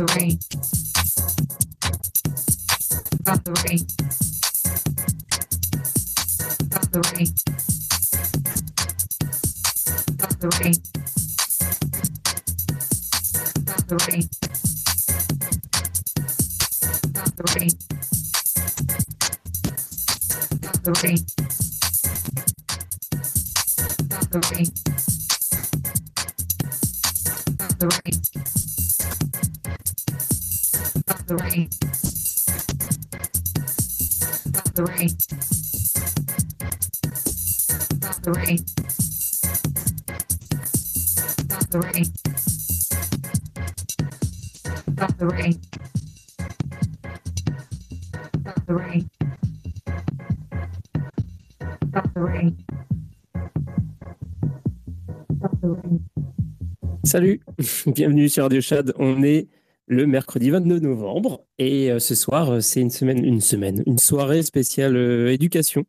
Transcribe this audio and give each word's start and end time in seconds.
The 0.00 0.06
rain. 0.18 0.40
Stop 3.20 3.44
the 3.44 3.52
rain. 3.68 3.84
Stop 6.70 6.88
the 6.90 7.00
rain. 7.12 7.26
Stop 10.16 10.34
the 10.40 10.48
rain. 10.64 10.78
Stop 13.60 13.84
the 13.88 13.96
rain. 14.08 14.24
Stop 17.12 17.32
the 17.36 17.44
rain. 17.58 17.74
Stop 20.62 20.80
the 20.82 20.92
rain. 21.04 21.20
Stop 24.08 24.30
the 24.30 24.40
rain. 24.54 24.79
The 31.30 31.36
rain. 31.36 31.70
Stop 34.50 34.74
the 34.74 34.82
rain. 34.82 35.08
Stop 38.00 38.22
the 38.22 38.32
rain. 38.32 38.58
Stop 41.38 41.70
the 41.70 41.78
rain. 41.78 42.04
Stop 44.90 45.16
the 45.18 45.26
rain. 45.26 45.54
Stop 48.40 48.66
the 48.66 48.74
rain. 48.74 49.10
Stop 51.90 52.14
the 52.14 52.20
rain. 52.20 52.56
Stop 55.38 55.60
the 55.60 55.68
rain. 55.68 56.00
Salut, 57.04 57.40
bienvenue 57.86 58.28
sur 58.28 58.42
Radio 58.42 58.60
Chad. 58.60 58.92
On 58.98 59.22
est 59.22 59.46
le 59.90 60.06
mercredi 60.06 60.50
22 60.50 60.78
novembre 60.78 61.44
et 61.58 61.90
euh, 61.90 61.98
ce 61.98 62.14
soir, 62.14 62.50
euh, 62.50 62.60
c'est 62.60 62.80
une 62.80 62.90
semaine, 62.90 63.24
une 63.24 63.40
semaine, 63.40 63.82
une 63.86 63.98
soirée 63.98 64.42
spéciale 64.42 64.96
euh, 64.96 65.32
éducation. 65.32 65.84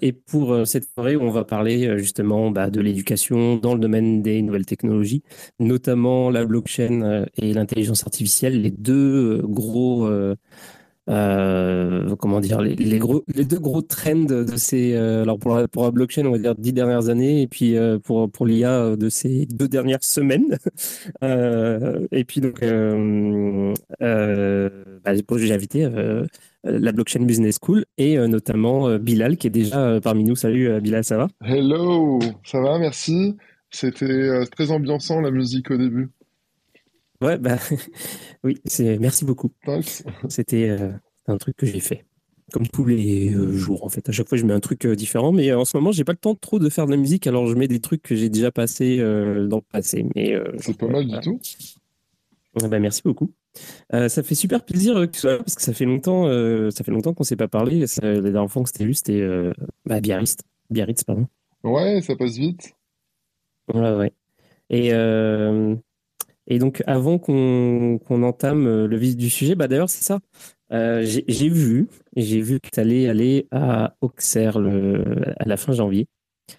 Et 0.00 0.10
pour 0.10 0.66
cette 0.66 0.88
soirée, 0.92 1.16
on 1.16 1.30
va 1.30 1.44
parler 1.44 1.96
justement 1.96 2.50
bah, 2.50 2.70
de 2.70 2.80
l'éducation 2.80 3.54
dans 3.54 3.74
le 3.74 3.78
domaine 3.78 4.20
des 4.20 4.42
nouvelles 4.42 4.66
technologies, 4.66 5.22
notamment 5.60 6.28
la 6.28 6.44
blockchain 6.44 7.26
et 7.36 7.52
l'intelligence 7.52 8.02
artificielle, 8.02 8.62
les 8.62 8.72
deux 8.72 9.40
gros, 9.44 10.10
euh, 11.08 12.14
comment 12.16 12.40
dire, 12.40 12.60
les, 12.60 12.76
deux 12.76 13.58
gros 13.58 13.82
trends 13.82 14.14
de 14.14 14.56
ces, 14.56 14.94
euh, 14.94 15.22
alors 15.22 15.38
pour 15.38 15.56
la, 15.56 15.90
blockchain, 15.90 16.26
on 16.26 16.32
va 16.32 16.38
dire 16.38 16.54
dix 16.54 16.72
dernières 16.72 17.08
années, 17.08 17.42
et 17.42 17.48
puis 17.48 17.76
euh, 17.76 17.98
pour 17.98 18.30
pour 18.30 18.46
l'IA 18.46 18.96
de 18.96 19.08
ces 19.08 19.46
deux 19.46 19.68
dernières 19.68 20.04
semaines. 20.04 20.58
Et 22.12 22.24
puis 22.24 22.40
donc, 22.40 22.60
bah, 22.60 22.66
j'ai 25.36 25.52
invité 25.52 25.88
la 26.64 26.92
blockchain 26.92 27.24
business 27.24 27.58
school 27.60 27.84
et 27.98 28.18
notamment 28.28 28.98
Bilal 28.98 29.36
qui 29.36 29.46
est 29.46 29.50
déjà 29.50 30.00
parmi 30.02 30.24
nous. 30.24 30.36
Salut 30.36 30.80
Bilal, 30.80 31.04
ça 31.04 31.16
va? 31.16 31.28
Hello, 31.44 32.18
ça 32.44 32.60
va, 32.60 32.78
merci. 32.78 33.36
C'était 33.70 34.44
très 34.46 34.70
ambiançant 34.70 35.20
la 35.20 35.30
musique 35.30 35.70
au 35.70 35.76
début. 35.76 36.10
Ouais, 37.20 37.38
bah 37.38 37.58
oui, 38.44 38.58
c'est 38.64 38.98
merci 38.98 39.24
beaucoup. 39.24 39.50
Thanks. 39.64 40.02
C'était 40.28 40.68
euh, 40.70 40.90
un 41.26 41.36
truc 41.36 41.56
que 41.56 41.66
j'ai 41.66 41.80
fait. 41.80 42.04
Comme 42.52 42.66
tous 42.66 42.84
les 42.84 43.32
euh, 43.34 43.52
jours, 43.52 43.84
en 43.84 43.88
fait. 43.88 44.08
À 44.08 44.12
chaque 44.12 44.28
fois, 44.28 44.36
je 44.36 44.44
mets 44.44 44.52
un 44.54 44.60
truc 44.60 44.84
euh, 44.84 44.96
différent. 44.96 45.30
Mais 45.30 45.52
en 45.52 45.64
ce 45.64 45.76
moment, 45.76 45.92
j'ai 45.92 46.02
pas 46.04 46.12
le 46.12 46.18
temps 46.18 46.34
trop 46.34 46.58
de 46.58 46.68
faire 46.68 46.86
de 46.86 46.90
la 46.90 46.96
musique. 46.96 47.26
Alors, 47.26 47.46
je 47.46 47.54
mets 47.54 47.68
des 47.68 47.80
trucs 47.80 48.02
que 48.02 48.16
j'ai 48.16 48.28
déjà 48.28 48.50
passés 48.50 48.98
euh, 48.98 49.46
dans 49.46 49.58
le 49.58 49.62
passé. 49.62 50.06
Mais 50.16 50.36
C'est 50.58 50.76
pas 50.76 50.88
mal 50.88 51.06
du 51.06 51.20
tout. 51.20 51.38
Ouais, 52.60 52.68
bah, 52.68 52.80
merci 52.80 53.02
beaucoup. 53.04 53.30
Ça 53.90 54.22
fait 54.22 54.34
super 54.34 54.64
plaisir 54.64 54.94
que 55.10 55.36
parce 55.38 55.54
que 55.54 55.62
ça 55.62 55.72
fait 55.72 55.84
longtemps, 55.84 56.24
ça 56.70 56.84
fait 56.84 56.90
longtemps 56.90 57.14
qu'on 57.14 57.24
s'est 57.24 57.36
pas 57.36 57.48
parlé. 57.48 57.86
Ça- 57.86 58.00
la 58.02 58.20
dernière 58.20 58.50
fois 58.50 58.62
qu'on 58.62 58.66
s'était 58.66 58.84
vu, 58.84 58.94
c'était 58.94 59.24
bah, 59.84 60.00
Biarritz. 60.00 60.36
Biarritz, 60.70 61.04
pardon. 61.04 61.26
Ouais, 61.62 62.00
ça 62.00 62.16
passe 62.16 62.36
vite. 62.36 62.74
Ouais, 63.72 63.94
ouais. 63.94 64.12
Et, 64.70 64.90
et 66.50 66.58
donc, 66.58 66.82
avant 66.86 67.18
qu'on 67.18 67.98
qu'on 68.04 68.22
entame 68.24 68.66
euh, 68.66 68.88
le 68.88 68.96
vif 68.96 69.16
du 69.16 69.30
sujet, 69.30 69.54
bah 69.54 69.68
d'ailleurs, 69.68 69.88
c'est 69.88 70.04
ça. 70.04 70.18
Euh, 70.72 71.04
j'ai 71.04 71.48
vu, 71.48 71.86
j'ai 72.16 72.40
vu 72.40 72.60
que 72.60 72.68
tu 72.72 72.80
allais 72.80 73.08
aller 73.08 73.46
à 73.52 73.94
Auxerre 74.00 74.58
le, 74.58 75.02
à 75.38 75.44
la 75.46 75.56
fin 75.56 75.72
janvier. 75.72 76.06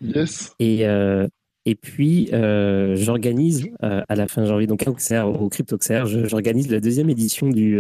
Yes. 0.02 0.54
Et, 0.60 0.88
euh, 0.88 1.28
et 1.66 1.76
puis, 1.76 2.30
euh, 2.34 2.96
j'organise 2.96 3.70
à 3.82 4.16
la 4.16 4.28
fin 4.28 4.46
janvier, 4.46 4.66
donc 4.66 4.88
à 4.88 4.90
Auxerre, 4.90 5.28
au 5.28 5.50
Crypto 5.50 5.76
Auxerre, 5.76 6.08
j'organise 6.08 6.72
la 6.72 6.80
deuxième 6.80 7.10
édition 7.10 7.50
du, 7.50 7.80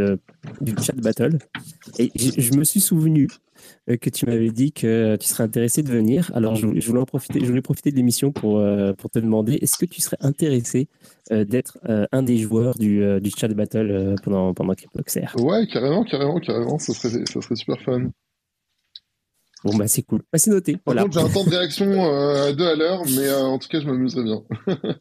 du 0.61 0.73
Chat 0.81 0.95
Battle. 0.95 1.37
Et 1.97 2.11
je 2.15 2.57
me 2.57 2.63
suis 2.63 2.81
souvenu 2.81 3.27
que 3.87 4.09
tu 4.09 4.25
m'avais 4.25 4.51
dit 4.51 4.71
que 4.71 5.15
tu 5.17 5.27
serais 5.27 5.43
intéressé 5.43 5.83
de 5.83 5.89
venir. 5.89 6.31
Alors, 6.33 6.55
je, 6.55 6.65
voulais 6.67 6.81
je 6.81 6.87
voulais 6.87 6.99
en 7.01 7.05
profiter, 7.05 7.39
je 7.41 7.45
voulais 7.45 7.61
profiter 7.61 7.91
de 7.91 7.95
l'émission 7.95 8.31
pour, 8.31 8.59
euh, 8.59 8.93
pour 8.93 9.09
te 9.09 9.19
demander 9.19 9.53
est-ce 9.61 9.77
que 9.77 9.85
tu 9.85 10.01
serais 10.01 10.17
intéressé 10.21 10.87
euh, 11.31 11.43
d'être 11.45 11.77
euh, 11.89 12.05
un 12.11 12.23
des 12.23 12.37
joueurs 12.37 12.75
du, 12.77 13.03
euh, 13.03 13.19
du 13.19 13.29
Chat 13.29 13.47
Battle 13.49 13.89
euh, 13.91 14.15
pendant, 14.23 14.53
pendant 14.53 14.73
Auxerre 14.97 15.35
Ouais, 15.39 15.67
carrément, 15.67 16.03
carrément, 16.03 16.39
carrément, 16.39 16.79
ça 16.79 16.93
serait, 16.93 17.25
ça 17.25 17.41
serait 17.41 17.55
super 17.55 17.79
fun. 17.81 18.09
Bon, 19.63 19.75
bah, 19.75 19.87
c'est 19.87 20.01
cool. 20.01 20.21
Bah, 20.33 20.39
c'est 20.39 20.49
noté. 20.49 20.73
Par 20.73 20.81
Voilà. 20.95 21.03
contre, 21.03 21.13
j'ai 21.19 21.25
un 21.25 21.29
temps 21.29 21.43
de 21.43 21.49
réaction 21.55 21.85
euh, 21.85 22.47
à 22.49 22.51
deux 22.53 22.65
à 22.65 22.75
l'heure, 22.75 23.03
mais 23.05 23.27
euh, 23.27 23.41
en 23.43 23.59
tout 23.59 23.67
cas, 23.67 23.79
je 23.79 23.85
m'amuserais 23.85 24.23
bien. 24.23 24.41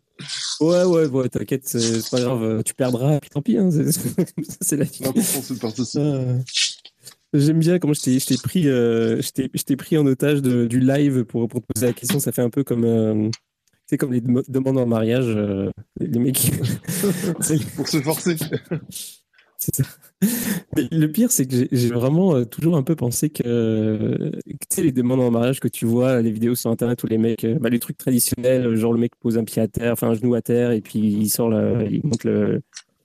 Ouais, 0.60 0.84
ouais, 0.84 1.06
ouais, 1.06 1.31
t'inquiète, 1.31 1.66
c'est 1.66 2.10
pas 2.10 2.21
grave. 2.21 2.42
euh, 2.42 2.62
Tu 2.62 2.75
perdras, 2.75 3.19
puis 3.21 3.31
tant 3.31 3.41
pis. 3.41 3.56
Hein, 3.56 3.71
c'est 3.71 3.91
c'est 4.60 4.77
la 4.77 4.84
vie. 4.84 4.98
L'important, 5.03 5.22
c'est 5.42 5.54
de 5.54 5.59
participer. 5.59 5.98
Euh, 6.04 6.34
J'aime 7.32 7.60
bien 7.60 7.78
comment 7.78 7.92
je 7.94 8.00
t'ai 8.24 8.36
pris, 8.42 8.68
euh, 8.68 9.21
je 9.22 9.62
t'ai 9.62 9.77
pris 9.77 9.97
en 9.97 10.06
otage 10.06 10.42
de- 10.42 10.66
du 10.66 10.80
live 10.80 11.24
pour, 11.24 11.47
pour 11.48 11.60
te 11.60 11.66
poser 11.72 11.86
la 11.86 11.92
question. 11.92 12.18
Ça 12.18 12.32
fait 12.32 12.42
un 12.42 12.50
peu 12.50 12.65
comme, 12.65 12.84
euh, 12.84 13.28
c'est 13.86 13.97
comme 13.97 14.12
les 14.12 14.21
dem- 14.21 14.42
demandes 14.48 14.78
en 14.78 14.86
mariage. 14.86 15.27
euh, 15.28 15.71
les 16.00 16.18
mecs, 16.18 16.50
Pour 17.77 17.86
se 17.88 18.00
forcer. 18.00 18.36
c'est 19.59 19.77
ça. 19.77 19.84
Mais 20.77 20.88
le 20.91 21.06
pire, 21.06 21.30
c'est 21.30 21.47
que 21.47 21.54
j'ai 21.71 21.88
vraiment 21.88 22.34
euh, 22.34 22.44
toujours 22.44 22.77
un 22.77 22.82
peu 22.82 22.97
pensé 22.97 23.30
que, 23.30 23.42
euh, 23.47 24.30
tu 24.44 24.56
sais, 24.68 24.82
les 24.82 24.92
demandes 24.92 25.21
en 25.21 25.30
mariage 25.30 25.60
que 25.60 25.68
tu 25.68 25.86
vois, 25.86 26.21
les 26.22 26.32
vidéos 26.32 26.54
sur 26.56 26.71
Internet 26.71 27.03
où 27.04 27.06
les 27.06 27.18
mecs, 27.18 27.44
euh, 27.44 27.59
bah, 27.60 27.68
les 27.68 27.78
trucs 27.78 27.97
traditionnels, 27.98 28.74
genre 28.74 28.92
le 28.92 28.98
mec 28.98 29.12
pose 29.21 29.38
un 29.38 29.44
pied 29.44 29.62
à 29.62 29.68
terre, 29.68 29.92
enfin 29.92 30.09
un 30.10 30.15
genou 30.15 30.34
à 30.34 30.42
terre, 30.42 30.72
et 30.72 30.80
puis 30.80 30.98
il 30.98 31.28
sort, 31.28 31.48
la- 31.48 31.84
il 31.84 32.00
monte 32.04 32.24
le, 32.24 32.60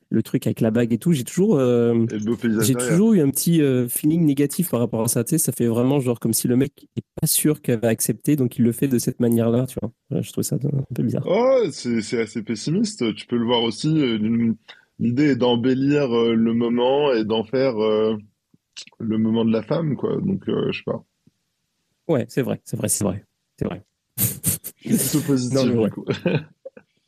le 0.10 0.24
truc 0.24 0.46
avec 0.48 0.62
la 0.62 0.72
bague 0.72 0.94
et 0.94 0.98
tout. 0.98 1.12
J'ai 1.14 1.24
toujours, 1.24 1.58
euh, 1.58 2.06
j'ai 2.62 2.76
toujours 2.76 3.14
eu 3.14 3.22
un 3.22 3.30
petit 3.30 3.62
euh, 3.62 3.88
feeling 3.88 4.26
négatif 4.26 4.70
par 4.70 4.80
rapport 4.80 5.02
à 5.02 5.08
ça. 5.08 5.24
Tu 5.24 5.32
sais, 5.32 5.38
ça 5.38 5.52
fait 5.52 5.68
vraiment 5.68 6.00
genre 6.00 6.20
comme 6.20 6.34
si 6.34 6.48
le 6.48 6.56
mec 6.56 6.88
est 6.96 7.06
pas 7.20 7.28
sûr 7.28 7.62
qu'elle 7.62 7.80
va 7.80 7.90
accepter, 7.90 8.36
donc 8.36 8.58
il 8.58 8.64
le 8.64 8.72
fait 8.72 8.88
de 8.88 9.00
cette 9.00 9.20
manière-là, 9.20 9.66
tu 9.68 9.78
vois. 9.82 9.92
Voilà, 10.10 10.22
je 10.22 10.32
trouve 10.32 10.44
ça 10.44 10.56
un 10.56 10.94
peu 10.94 11.04
bizarre. 11.04 11.24
Oh, 11.28 11.64
c'est 11.72 12.20
assez 12.20 12.44
pessimiste. 12.44 13.14
Tu 13.16 13.26
peux 13.26 13.38
le 13.38 13.46
voir 13.46 13.64
aussi 13.64 13.90
euh, 13.90 14.54
l'idée 15.00 15.32
est 15.32 15.36
d'embellir 15.36 16.10
le 16.10 16.54
moment 16.54 17.12
et 17.14 17.26
d'en 17.26 17.44
faire 17.44 17.76
le 17.78 19.18
moment 19.18 19.46
de 19.46 19.52
la 19.52 19.64
femme, 19.64 19.96
quoi. 19.96 20.18
Donc, 20.22 20.44
je 20.48 20.78
sais 20.78 20.84
pas. 20.86 21.04
Ouais, 22.08 22.26
c'est 22.30 22.44
vrai, 22.44 22.62
c'est 22.64 22.78
vrai, 22.78 22.88
c'est 22.88 23.04
vrai, 23.04 23.26
c'est 23.58 23.66
vrai. 23.66 23.84
Je 24.18 24.96
suis 24.96 25.18
plutôt 25.18 25.28
positif, 25.28 25.60
Non, 25.60 25.86
du 25.86 25.90
coup. 25.90 26.06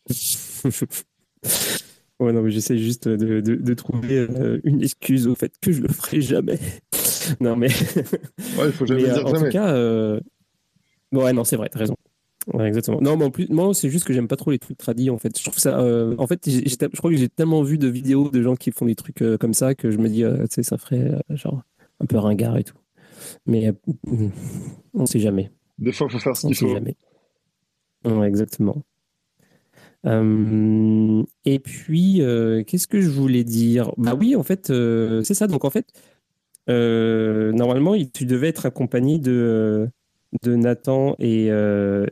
Ouais, 2.20 2.34
non, 2.34 2.42
mais 2.42 2.50
j'essaie 2.52 2.78
juste 2.78 3.08
de, 3.08 3.42
de, 3.42 3.56
de 3.56 3.74
trouver 3.76 4.18
euh, 4.18 4.60
une 4.64 4.82
excuse 4.82 5.28
au 5.28 5.36
fait 5.36 5.54
que 5.62 5.72
je 5.72 5.82
le 5.82 5.90
ferai 5.90 6.22
jamais. 6.22 6.60
Non, 7.42 7.58
mais, 7.58 7.68
Ouais, 8.58 8.68
il 8.68 8.72
faut 8.72 8.86
jamais 8.86 9.02
mais 9.04 9.10
euh, 9.10 9.14
dire 9.16 9.26
en 9.28 9.30
tout 9.32 9.36
jamais. 9.36 9.50
cas, 9.50 9.74
euh, 9.74 10.18
ouais, 11.12 11.34
non, 11.34 11.44
c'est 11.44 11.58
vrai, 11.58 11.68
t'as 11.70 11.80
raison. 11.80 11.98
Ouais, 12.54 12.66
exactement. 12.70 13.02
Non, 13.02 13.18
mais 13.18 13.26
en 13.26 13.32
plus, 13.32 13.50
moi, 13.50 13.74
c'est 13.74 13.90
juste 13.90 14.06
que 14.06 14.14
j'aime 14.14 14.30
pas 14.30 14.38
trop 14.38 14.52
les 14.52 14.60
trucs 14.60 14.78
tradis, 14.78 15.10
en 15.10 15.18
fait. 15.18 15.38
Je 15.38 15.44
trouve 15.44 15.60
ça, 15.60 15.78
euh, 15.82 16.16
en 16.20 16.26
fait, 16.26 16.50
je 16.50 16.98
crois 16.98 17.12
que 17.12 17.18
j'ai 17.18 17.28
tellement 17.28 17.64
vu 17.64 17.78
de 17.78 17.90
vidéos 17.90 18.30
de 18.30 18.42
gens 18.42 18.56
qui 18.56 18.72
font 18.72 18.86
des 18.86 18.96
trucs 18.96 19.22
euh, 19.22 19.38
comme 19.38 19.54
ça 19.54 19.76
que 19.76 19.92
je 19.92 19.98
me 19.98 20.08
dis, 20.08 20.24
euh, 20.24 20.44
tu 20.44 20.56
sais, 20.56 20.64
ça 20.64 20.78
ferait 20.78 21.12
genre 21.32 21.62
un 22.00 22.06
peu 22.06 22.18
ringard 22.18 22.56
et 22.58 22.64
tout. 22.64 22.78
Mais 23.46 23.74
on 24.94 25.06
sait 25.06 25.20
jamais. 25.20 25.52
Des 25.78 25.92
fois, 25.92 26.08
il 26.10 26.14
faut 26.14 26.20
faire 26.20 26.38
ce 26.38 26.48
On 26.48 26.50
qu'il 26.50 26.56
sait 26.58 26.66
faut. 26.66 26.74
jamais. 26.74 26.96
Ouais, 28.06 28.28
exactement. 28.30 28.84
Euh, 30.08 31.24
et 31.46 31.60
puis, 31.60 32.22
euh, 32.22 32.64
qu'est-ce 32.64 32.88
que 32.88 33.02
je 33.02 33.10
voulais 33.10 33.44
dire? 33.44 33.92
Bah 33.98 34.16
oui, 34.18 34.36
en 34.36 34.44
fait, 34.44 34.70
euh, 34.70 35.22
c'est 35.24 35.34
ça. 35.34 35.48
Donc, 35.48 35.66
en 35.66 35.70
fait, 35.70 35.86
normalement, 36.68 37.94
il- 37.96 38.12
tu 38.12 38.26
devais 38.26 38.48
être 38.50 38.66
accompagné 38.66 39.20
de, 39.20 39.88
de 40.44 40.56
Nathan 40.56 41.16
et, 41.20 41.48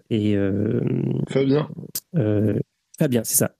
et 0.09 0.37
Fabien, 1.29 1.69
Fabien, 2.99 3.21
c'est 3.23 3.35
ça. 3.35 3.55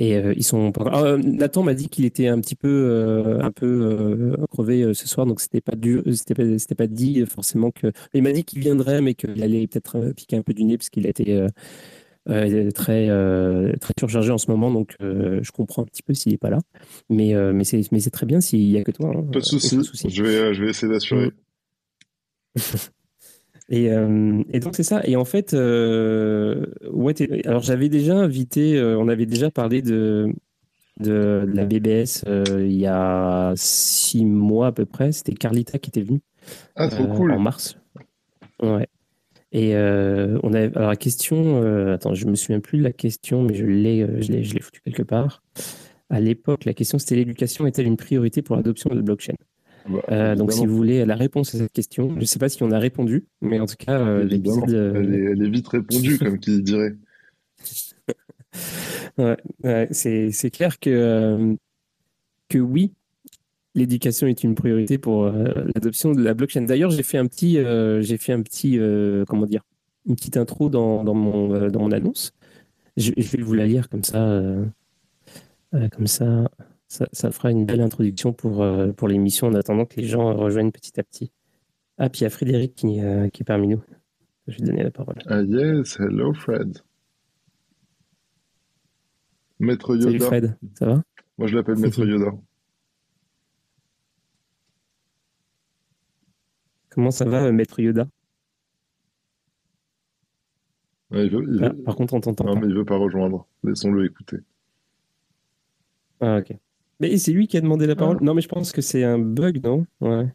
Et 0.00 0.12
ils 0.36 0.44
sont 0.44 0.58
encore- 0.58 0.94
Ah, 0.94 1.16
Nathan 1.16 1.64
m'a 1.64 1.74
dit 1.74 1.88
qu'il 1.88 2.04
était 2.04 2.28
un 2.28 2.40
petit 2.40 2.54
peu, 2.54 3.38
un 3.40 3.50
peu 3.50 4.36
crevé 4.50 4.94
ce 4.94 5.08
soir, 5.08 5.26
donc 5.26 5.40
c'était 5.40 5.60
pas 5.60 5.74
dur, 5.74 6.02
c'était 6.12 6.34
pas, 6.34 6.58
c'était 6.58 6.74
pas 6.76 6.86
dit 6.86 7.24
forcément 7.26 7.70
que. 7.72 7.90
Il 8.14 8.22
m'a 8.22 8.30
dit 8.32 8.44
qu'il 8.44 8.60
viendrait, 8.60 9.00
mais 9.02 9.14
qu'il 9.14 9.42
allait 9.42 9.66
peut-être 9.66 10.12
piquer 10.14 10.36
un 10.36 10.42
peu 10.42 10.54
du 10.54 10.62
nez 10.64 10.78
parce 10.78 10.88
qu'il 10.90 11.06
était 11.06 11.44
euh, 12.28 12.70
très, 12.70 13.08
euh, 13.08 13.72
très 13.80 13.92
surchargé 13.98 14.30
en 14.30 14.38
ce 14.38 14.50
moment, 14.50 14.70
donc 14.70 14.94
euh, 15.00 15.40
je 15.42 15.50
comprends 15.52 15.82
un 15.82 15.86
petit 15.86 16.02
peu 16.02 16.14
s'il 16.14 16.32
est 16.34 16.38
pas 16.38 16.50
là. 16.50 16.58
Mais, 17.08 17.34
mais 17.52 17.64
c'est, 17.64 17.80
mais 17.92 18.00
c'est 18.00 18.10
très 18.10 18.26
bien 18.26 18.40
s'il 18.40 18.60
y 18.68 18.78
a 18.78 18.84
que 18.84 18.90
toi. 18.90 19.12
hein, 19.16 19.22
pas 19.32 19.40
de 19.40 19.44
souci. 19.44 19.78
Je 20.08 20.22
vais, 20.22 20.54
je 20.54 20.62
vais 20.64 20.70
essayer 20.70 20.92
d'assurer. 20.92 21.30
Et, 23.70 23.92
euh, 23.92 24.42
et 24.50 24.60
donc 24.60 24.74
c'est 24.76 24.82
ça. 24.82 25.02
Et 25.04 25.14
en 25.16 25.26
fait, 25.26 25.52
ouais, 25.52 27.14
alors 27.46 27.62
j'avais 27.62 27.90
déjà 27.90 28.16
invité, 28.16 28.80
on 28.82 29.08
avait 29.08 29.26
déjà 29.26 29.50
parlé 29.50 29.82
de, 29.82 30.32
de, 31.00 31.44
de 31.46 31.52
la 31.54 31.66
BBS 31.66 32.24
il 32.60 32.72
y 32.72 32.86
a 32.86 33.52
six 33.56 34.24
mois 34.24 34.68
à 34.68 34.72
peu 34.72 34.86
près. 34.86 35.12
C'était 35.12 35.34
Carlita 35.34 35.78
qui 35.78 35.90
était 35.90 36.00
venue 36.00 36.22
Ah, 36.76 36.88
trop 36.88 37.06
cool. 37.08 37.32
en 37.32 37.38
mars. 37.38 37.76
Ouais. 38.62 38.88
Et 39.52 39.74
euh, 39.74 40.38
on 40.42 40.52
avait 40.52 40.76
alors 40.76 40.90
la 40.90 40.96
question. 40.96 41.62
euh, 41.62 41.94
attends, 41.94 42.14
je 42.14 42.26
me 42.26 42.34
souviens 42.34 42.60
plus 42.60 42.78
de 42.78 42.82
la 42.84 42.92
question, 42.92 43.42
mais 43.42 43.54
je 43.54 43.64
l'ai, 43.64 44.02
euh, 44.02 44.20
je 44.20 44.30
l'ai, 44.30 44.44
je 44.44 44.54
l'ai 44.54 44.60
foutu 44.60 44.80
quelque 44.84 45.02
part. 45.02 45.42
À 46.10 46.20
l'époque, 46.20 46.64
la 46.64 46.74
question 46.74 46.98
c'était 46.98 47.16
l'éducation 47.16 47.66
est-elle 47.66 47.86
une 47.86 47.96
priorité 47.96 48.42
pour 48.42 48.56
l'adoption 48.56 48.90
de 48.90 48.96
la 48.96 49.02
blockchain 49.02 49.34
Bah, 49.88 50.00
Euh, 50.10 50.34
Donc, 50.36 50.52
si 50.52 50.66
vous 50.66 50.76
voulez 50.76 51.04
la 51.06 51.14
réponse 51.16 51.54
à 51.54 51.58
cette 51.58 51.72
question, 51.72 52.10
je 52.14 52.20
ne 52.20 52.24
sais 52.24 52.38
pas 52.38 52.48
si 52.48 52.62
on 52.62 52.70
a 52.70 52.78
répondu, 52.78 53.26
mais 53.40 53.58
en 53.60 53.66
tout 53.66 53.76
cas, 53.78 54.18
l'épisode. 54.22 54.68
Elle 54.96 55.14
est, 55.14 55.24
elle 55.32 55.42
est 55.42 55.50
vite 55.50 55.68
répondue, 55.68 56.18
comme 56.18 56.38
qui 56.38 56.62
dirait. 56.62 56.94
Ouais, 59.18 59.36
ouais, 59.64 59.88
c'est, 59.90 60.30
c'est 60.30 60.50
clair 60.50 60.78
que, 60.78 61.56
que 62.48 62.58
oui, 62.58 62.92
l'éducation 63.78 64.26
est 64.26 64.44
une 64.44 64.54
priorité 64.54 64.98
pour 64.98 65.24
euh, 65.24 65.52
l'adoption 65.74 66.12
de 66.12 66.22
la 66.22 66.34
blockchain. 66.34 66.62
D'ailleurs, 66.62 66.90
j'ai 66.90 67.02
fait 67.02 67.18
un 67.18 67.26
petit, 67.26 67.58
euh, 67.58 68.02
j'ai 68.02 68.18
fait 68.18 68.32
un 68.32 68.42
petit, 68.42 68.78
euh, 68.78 69.24
comment 69.26 69.46
dire, 69.46 69.62
une 70.06 70.16
petite 70.16 70.36
intro 70.36 70.68
dans, 70.68 71.04
dans 71.04 71.14
mon, 71.14 71.68
dans 71.68 71.80
mon 71.80 71.92
annonce. 71.92 72.32
Je, 72.96 73.12
je 73.16 73.36
vais 73.36 73.42
vous 73.42 73.54
la 73.54 73.66
lire 73.66 73.88
comme 73.88 74.02
ça, 74.02 74.42
comme 75.92 76.06
ça, 76.06 76.48
ça, 76.88 77.06
ça 77.12 77.30
fera 77.30 77.50
une 77.50 77.64
belle 77.64 77.80
introduction 77.80 78.32
pour, 78.32 78.66
pour 78.96 79.08
l'émission 79.08 79.46
en 79.46 79.54
attendant 79.54 79.84
que 79.84 80.00
les 80.00 80.06
gens 80.06 80.34
rejoignent 80.34 80.72
petit 80.72 80.98
à 80.98 81.04
petit. 81.04 81.30
Ah, 81.98 82.08
puis 82.08 82.20
il 82.20 82.24
y 82.24 82.26
a 82.26 82.30
Frédéric 82.30 82.74
qui, 82.74 83.00
qui 83.32 83.42
est 83.42 83.46
parmi 83.46 83.68
nous. 83.68 83.82
Je 84.46 84.52
vais 84.52 84.58
lui 84.58 84.66
donner 84.66 84.82
la 84.82 84.90
parole. 84.90 85.16
Ah 85.26 85.42
yes, 85.42 86.00
hello 86.00 86.32
Fred. 86.32 86.78
Maître 89.60 89.96
Salut 89.96 90.14
Yoda. 90.14 90.26
Fred, 90.26 90.56
ça 90.74 90.86
va? 90.86 91.02
Moi, 91.36 91.48
je 91.48 91.56
l'appelle 91.56 91.76
Maître 91.76 92.04
Yoda. 92.06 92.32
Comment 96.98 97.12
ça 97.12 97.24
va, 97.26 97.44
euh, 97.44 97.52
Maître 97.52 97.78
Yoda? 97.78 98.08
Ouais, 101.12 101.26
il 101.26 101.30
veut, 101.30 101.44
il 101.48 101.62
Ah, 101.64 101.72
par 101.84 101.94
contre, 101.94 102.14
on 102.14 102.20
t'entend 102.20 102.42
Non, 102.42 102.54
pas. 102.54 102.60
mais 102.60 102.66
il 102.66 102.74
veut 102.74 102.84
pas 102.84 102.96
rejoindre. 102.96 103.46
Laissons-le 103.62 104.04
écouter. 104.04 104.38
Ah, 106.20 106.38
ok. 106.38 106.56
Mais 106.98 107.16
c'est 107.18 107.30
lui 107.30 107.46
qui 107.46 107.56
a 107.56 107.60
demandé 107.60 107.86
la 107.86 107.94
parole? 107.94 108.16
Ah. 108.20 108.24
Non, 108.24 108.34
mais 108.34 108.40
je 108.40 108.48
pense 108.48 108.72
que 108.72 108.80
c'est 108.82 109.04
un 109.04 109.20
bug, 109.20 109.62
non? 109.62 109.86
Ouais. 110.00 110.26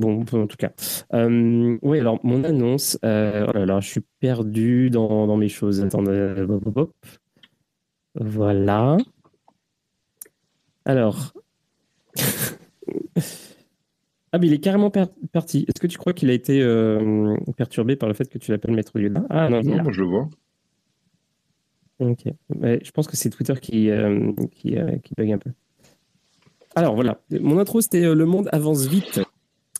Bon, 0.00 0.22
en 0.22 0.46
tout 0.48 0.56
cas. 0.56 0.72
Euh, 1.14 1.78
oui, 1.82 2.00
alors, 2.00 2.18
mon 2.24 2.42
annonce, 2.42 2.98
euh, 3.04 3.46
oh 3.48 3.52
là 3.52 3.64
là, 3.64 3.78
je 3.78 3.90
suis 3.90 4.02
perdu 4.18 4.90
dans, 4.90 5.28
dans 5.28 5.36
mes 5.36 5.48
choses. 5.48 5.80
Attendez, 5.84 6.34
hop, 6.48 6.66
hop, 6.66 6.76
hop. 6.76 6.92
Voilà. 8.16 8.96
Alors. 10.84 11.32
Ah, 14.32 14.38
mais 14.38 14.46
il 14.46 14.52
est 14.52 14.58
carrément 14.58 14.90
per- 14.90 15.06
parti. 15.32 15.64
Est-ce 15.68 15.80
que 15.80 15.86
tu 15.86 15.96
crois 15.98 16.12
qu'il 16.12 16.28
a 16.30 16.34
été 16.34 16.60
euh, 16.62 17.34
perturbé 17.56 17.96
par 17.96 18.08
le 18.08 18.14
fait 18.14 18.28
que 18.28 18.38
tu 18.38 18.50
l'appelles 18.50 18.74
Maître 18.74 18.98
Yoda? 18.98 19.24
Ah, 19.30 19.48
non, 19.48 19.62
Non, 19.62 19.82
moi, 19.82 19.92
je 19.92 20.00
le 20.02 20.06
vois. 20.06 20.28
Ok. 21.98 22.24
Ouais, 22.60 22.78
je 22.84 22.90
pense 22.90 23.06
que 23.06 23.16
c'est 23.16 23.30
Twitter 23.30 23.54
qui, 23.60 23.90
euh, 23.90 24.32
qui, 24.52 24.76
euh, 24.76 24.96
qui 24.98 25.14
bug 25.16 25.32
un 25.32 25.38
peu. 25.38 25.50
Alors 26.76 26.94
voilà, 26.94 27.20
mon 27.40 27.58
intro 27.58 27.80
c'était 27.80 28.14
Le 28.14 28.24
monde 28.24 28.48
avance 28.52 28.86
vite. 28.86 29.20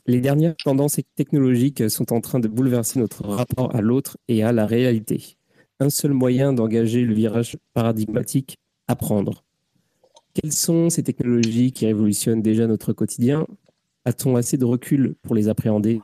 Les 0.06 0.20
dernières 0.20 0.56
tendances 0.56 0.98
technologiques 1.14 1.88
sont 1.90 2.12
en 2.12 2.20
train 2.20 2.40
de 2.40 2.48
bouleverser 2.48 2.98
notre 2.98 3.24
rapport 3.28 3.74
à 3.76 3.82
l'autre 3.82 4.16
et 4.26 4.42
à 4.42 4.52
la 4.52 4.66
réalité. 4.66 5.36
Un 5.80 5.90
seul 5.90 6.12
moyen 6.12 6.52
d'engager 6.52 7.02
le 7.02 7.14
virage 7.14 7.56
paradigmatique, 7.74 8.56
apprendre. 8.88 9.44
Quelles 10.34 10.52
sont 10.52 10.88
ces 10.90 11.02
technologies 11.04 11.72
qui 11.72 11.86
révolutionnent 11.86 12.42
déjà 12.42 12.66
notre 12.66 12.92
quotidien? 12.92 13.46
A-t-on 14.08 14.36
assez 14.36 14.56
de 14.56 14.64
recul 14.64 15.16
pour 15.22 15.34
les 15.34 15.48
appréhender 15.48 16.00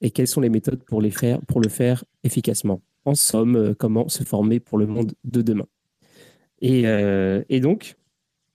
Et 0.00 0.10
quelles 0.10 0.26
sont 0.26 0.40
les 0.40 0.48
méthodes 0.48 0.82
pour, 0.82 1.00
les 1.00 1.12
faire, 1.12 1.40
pour 1.42 1.60
le 1.60 1.68
faire 1.68 2.04
efficacement? 2.24 2.82
En 3.04 3.14
somme, 3.14 3.54
euh, 3.54 3.74
comment 3.78 4.08
se 4.08 4.24
former 4.24 4.58
pour 4.58 4.76
le 4.76 4.86
monde 4.86 5.12
de 5.22 5.40
demain? 5.40 5.66
Et, 6.60 6.82
euh, 6.86 7.44
et 7.48 7.60
donc, 7.60 7.94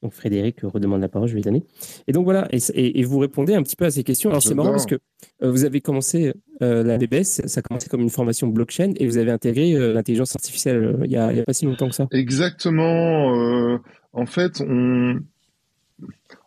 donc, 0.02 0.12
Frédéric 0.12 0.60
redemande 0.64 1.00
la 1.00 1.08
parole, 1.08 1.30
je 1.30 1.34
vais 1.34 1.38
lui 1.38 1.44
donner. 1.44 1.64
Et 2.08 2.12
donc 2.12 2.26
voilà, 2.26 2.50
et, 2.52 3.04
vous 3.04 3.20
répondez 3.20 3.54
un 3.54 3.64
petit 3.64 3.78
peu 3.78 3.86
à 3.86 3.92
ces 3.92 4.04
questions. 4.04 4.32
Alors 4.32 4.42
c'est 4.42 4.54
marrant 4.54 4.72
parce 4.72 4.86
que 4.86 4.96
euh, 5.44 5.50
vous 5.50 5.64
avez 5.64 5.80
commencé 5.80 6.34
la 6.60 6.98
BBS, 6.98 7.24
ça 7.24 7.60
a 7.60 7.62
commencé 7.62 7.88
comme 7.88 8.02
une 8.02 8.10
formation 8.10 8.48
blockchain 8.48 8.92
et 8.98 9.08
vous 9.08 9.18
avez 9.18 9.32
intégré 9.32 9.72
l'intelligence 9.94 10.36
artificielle 10.36 11.00
il 11.06 11.10
n'y 11.10 11.16
a, 11.16 11.44
pas 11.44 11.54
si 11.54 11.66
longtemps 11.66 11.88
que 11.88 11.96
ça. 11.96 12.08
Exactement. 12.12 13.80
en 14.12 14.26
fait, 14.26 14.62
on, 14.62 15.20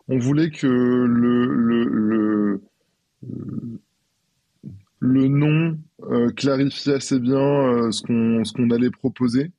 on 0.08 0.18
voulait 0.18 0.50
que 0.50 0.66
le, 0.66 1.46
le, 1.46 1.84
le, 1.84 2.62
le 5.00 5.28
nom 5.28 5.78
euh, 6.04 6.30
clarifie 6.30 6.92
assez 6.92 7.18
bien 7.18 7.38
euh, 7.38 7.90
ce 7.90 8.02
qu'on 8.52 8.70
allait 8.70 8.90
proposer. 8.90 9.50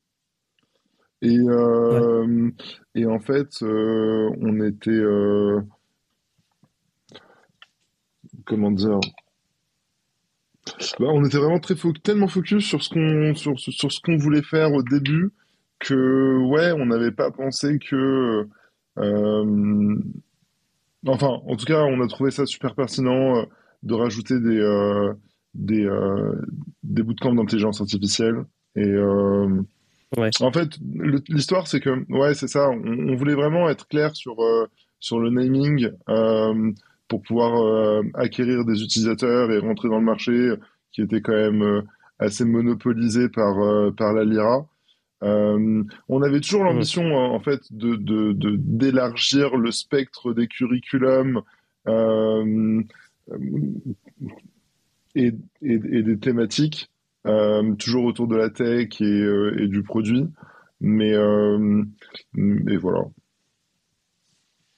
Et, 1.22 1.38
euh, 1.40 2.52
et 2.96 3.06
en 3.06 3.20
fait, 3.20 3.62
on 3.62 4.60
était, 4.66 5.02
comment 8.46 8.72
dire, 8.72 9.00
Bah, 11.00 11.08
on 11.10 11.24
était 11.26 11.38
vraiment 11.38 11.60
très 11.60 11.76
fo- 11.76 11.94
tellement 12.02 12.28
focus 12.28 12.66
sur 12.66 12.84
ce 12.84 12.90
qu'on 12.90 13.36
sur, 13.36 13.60
sur 13.60 13.74
sur 13.74 13.92
ce 13.92 14.00
qu'on 14.02 14.18
voulait 14.18 14.42
faire 14.42 14.72
au 14.74 14.82
début 14.82 15.32
que 15.80 16.38
ouais, 16.40 16.72
on 16.72 16.86
n'avait 16.86 17.12
pas 17.12 17.32
pensé 17.32 17.80
que 17.80 18.48
euh, 19.00 19.96
enfin, 21.08 21.40
en 21.48 21.56
tout 21.56 21.66
cas, 21.66 21.84
on 21.84 22.02
a 22.02 22.08
trouvé 22.08 22.32
ça 22.32 22.46
super 22.46 22.76
pertinent 22.76 23.38
euh, 23.38 23.44
de 23.84 23.94
rajouter 23.94 24.40
des 24.40 24.60
euh, 24.60 25.14
des 25.54 25.86
euh, 25.86 26.34
des 26.84 27.04
bootcamps 27.04 27.34
d'intelligence 27.36 27.82
artificielle 27.82 28.46
et 28.76 28.86
euh, 28.88 29.62
Ouais. 30.16 30.30
en 30.42 30.52
fait, 30.52 30.70
l'histoire 31.28 31.68
c'est 31.68 31.80
que 31.80 32.06
ouais, 32.14 32.36
c'est 32.36 32.48
ça, 32.48 32.70
on, 32.70 32.84
on 33.10 33.16
voulait 33.16 33.34
vraiment 33.34 33.68
être 33.70 33.88
clair 33.88 34.16
sur 34.16 34.40
euh, 34.44 34.68
sur 35.00 35.20
le 35.20 35.32
naming 35.32 35.90
euh, 36.08 36.72
pour 37.08 37.24
pouvoir 37.24 37.64
euh, 37.64 38.04
acquérir 38.14 38.64
des 38.64 38.84
utilisateurs 38.84 39.52
et 39.52 39.58
rentrer 39.58 39.90
dans 39.90 39.98
le 39.98 40.06
marché 40.06 40.54
qui 40.92 41.02
était 41.02 41.22
quand 41.22 41.34
même 41.34 41.64
euh, 41.64 41.82
assez 42.20 42.46
monopolisé 42.46 43.28
par, 43.30 43.60
euh, 43.60 43.92
par 43.92 44.14
la 44.14 44.24
Lyra. 44.24 44.68
Euh, 45.24 45.84
on 46.10 46.22
avait 46.22 46.42
toujours 46.42 46.64
l'ambition 46.66 47.16
en 47.16 47.40
fait 47.40 47.62
de 47.72 47.96
de- 47.96 48.34
de- 48.34 48.58
d'élargir 48.60 49.56
le 49.58 49.72
spectre 49.72 50.34
des 50.34 50.48
curriculums 50.48 51.42
euh, 51.88 52.82
et, 55.16 55.28
et, 55.62 55.74
et 55.74 56.04
des 56.04 56.18
thématiques, 56.20 56.90
euh, 57.28 57.74
toujours 57.76 58.06
autour 58.06 58.28
de 58.28 58.36
la 58.36 58.50
tech 58.50 58.90
et, 59.02 59.64
et 59.64 59.68
du 59.68 59.84
produit. 59.84 60.28
Mais 60.82 61.12
et 61.14 62.78
voilà. 62.78 63.06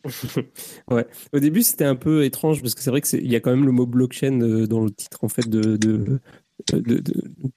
Ouais. 0.91 1.07
Au 1.33 1.39
début, 1.39 1.63
c'était 1.63 1.85
un 1.85 1.95
peu 1.95 2.23
étrange 2.23 2.61
parce 2.61 2.75
que 2.75 2.81
c'est 2.81 2.89
vrai 2.91 3.01
que 3.01 3.07
c'est- 3.07 3.19
il 3.21 3.31
y 3.31 3.35
a 3.35 3.39
quand 3.39 3.49
même 3.55 3.65
le 3.65 3.71
mot 3.71 3.85
blockchain 3.87 4.37
dans 4.67 4.83
le 4.83 4.91
titre 4.91 5.23
en 5.23 5.29
fait 5.29 5.47
de, 5.49 5.77
de, 5.77 6.19
de, 6.73 7.01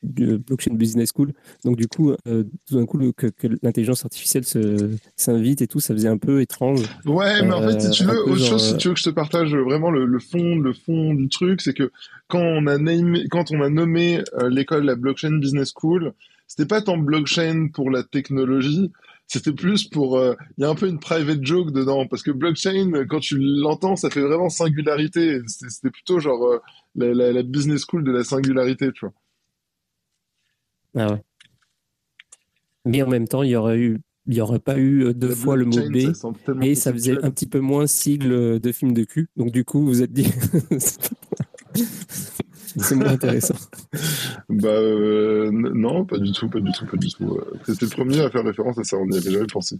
de- 0.03 0.37
blockchain 0.37 0.75
business 0.75 1.11
school. 1.15 1.33
Donc 1.65 1.77
du 1.77 1.87
coup, 1.89 2.13
euh, 2.27 2.45
tout 2.67 2.75
d'un 2.77 2.87
coup, 2.87 2.99
le- 2.99 3.13
que, 3.13 3.27
que 3.29 3.47
l'intelligence 3.63 4.05
artificielle 4.05 4.45
s'invite 5.17 5.63
et 5.63 5.67
tout, 5.67 5.81
ça 5.81 5.95
faisait 5.95 6.09
un 6.09 6.19
peu 6.19 6.41
étrange. 6.41 6.83
Ouais, 7.07 7.43
mais 7.43 7.53
en 7.55 7.63
fait, 7.63 7.81
si 7.81 7.91
tu 7.91 8.05
Euh, 8.05 8.13
veux, 8.13 8.23
autre 8.25 8.37
genre, 8.37 8.49
chose, 8.51 8.65
si 8.69 8.75
euh, 8.75 8.77
tu 8.77 8.89
veux 8.89 8.95
que 8.95 9.01
je 9.01 9.05
te 9.05 9.11
partage 9.11 9.55
vraiment 9.55 9.91
le, 9.91 10.05
le 10.05 10.19
fond, 10.19 10.57
le 10.59 10.73
fond 10.73 11.15
du 11.15 11.29
truc, 11.29 11.61
c'est 11.61 11.75
que 11.75 11.91
quand 12.29 12.41
on 12.43 12.67
a 12.67 12.79
nommé, 12.79 13.27
quand 13.31 13.51
on 13.53 13.63
a 13.63 13.69
nommé 13.69 14.23
euh, 14.41 14.49
l'école 14.51 14.85
la 14.85 14.97
Blockchain 14.97 15.39
Business 15.39 15.73
School, 15.79 16.13
c'était 16.47 16.67
pas 16.67 16.83
tant 16.83 16.97
blockchain 16.97 17.69
pour 17.73 17.91
la 17.91 18.03
technologie, 18.03 18.91
c'était 19.29 19.53
plus 19.53 19.87
pour, 19.87 20.17
euh, 20.17 20.35
il 20.57 20.63
y 20.63 20.65
a 20.65 20.71
un 20.71 20.75
peu 20.75 20.89
une 20.89 20.99
private 20.99 21.45
joke 21.45 21.71
dedans, 21.71 22.07
parce 22.07 22.23
que 22.23 22.31
blockchain, 22.31 23.05
quand 23.09 23.21
tu 23.21 23.39
l'entends, 23.39 23.95
ça 23.95 24.09
fait 24.09 24.23
vraiment 24.23 24.49
singularité. 24.49 25.41
C'était 25.47 25.91
plutôt 25.91 26.19
genre 26.19 26.45
euh, 26.47 26.61
la, 26.97 27.13
la, 27.13 27.33
la 27.33 27.43
business 27.43 27.85
school 27.87 28.05
de 28.05 28.11
la 28.11 28.25
singularité, 28.25 28.91
tu 28.93 29.05
vois. 29.05 29.15
Ah 30.97 31.13
ouais. 31.13 31.23
Mais 32.87 33.03
en 33.03 33.09
même 33.09 33.29
temps, 33.29 33.43
il 33.43 33.51
y 33.51 33.57
aurait 33.57 33.79
eu, 33.79 34.01
il 34.27 34.35
y 34.35 34.41
aurait 34.41 34.59
pas 34.61 34.79
eu 34.79 35.13
deux 35.13 35.29
La 35.29 35.35
fois 35.35 35.57
le 35.57 35.67
mot 35.67 35.91
B 35.91 36.15
ça 36.15 36.31
et 36.63 36.75
ça 36.75 36.93
faisait 36.93 37.23
un 37.23 37.31
petit 37.31 37.47
peu 37.47 37.61
moins 37.61 37.87
sigle 37.87 38.59
de 38.59 38.73
film 38.73 38.95
de 38.95 39.05
cul. 39.05 39.29
Donc 39.37 39.53
du 39.53 39.65
coup, 39.65 39.85
vous 39.85 40.03
êtes 40.03 40.13
dit, 40.13 40.33
c'est 42.77 42.95
moins 42.95 43.09
intéressant. 43.09 43.55
Bah 44.49 44.69
euh, 44.69 45.51
non, 45.53 46.05
pas 46.05 46.19
du 46.19 46.33
tout, 46.33 46.49
pas 46.49 46.61
du 46.61 46.73
tout, 46.73 46.87
pas 46.87 46.97
du 46.97 47.09
tout. 47.09 47.41
C'était 47.67 47.87
le 47.87 47.91
premier 47.91 48.21
à 48.21 48.31
faire 48.31 48.45
référence 48.45 48.79
à 48.79 48.85
ça, 48.85 48.97
on 48.97 49.07
n'y 49.07 49.17
avait 49.17 49.31
jamais 49.31 49.47
pensé. 49.47 49.79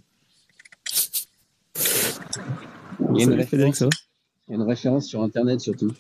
Il 3.11 3.19
y 3.19 3.23
a 3.23 3.25
une 3.25 3.37
va? 3.37 3.45
Il 3.53 3.59
y 3.61 4.53
a 4.53 4.55
une 4.55 4.63
référence 4.63 5.07
sur 5.07 5.23
Internet 5.23 5.61
surtout. 5.61 5.93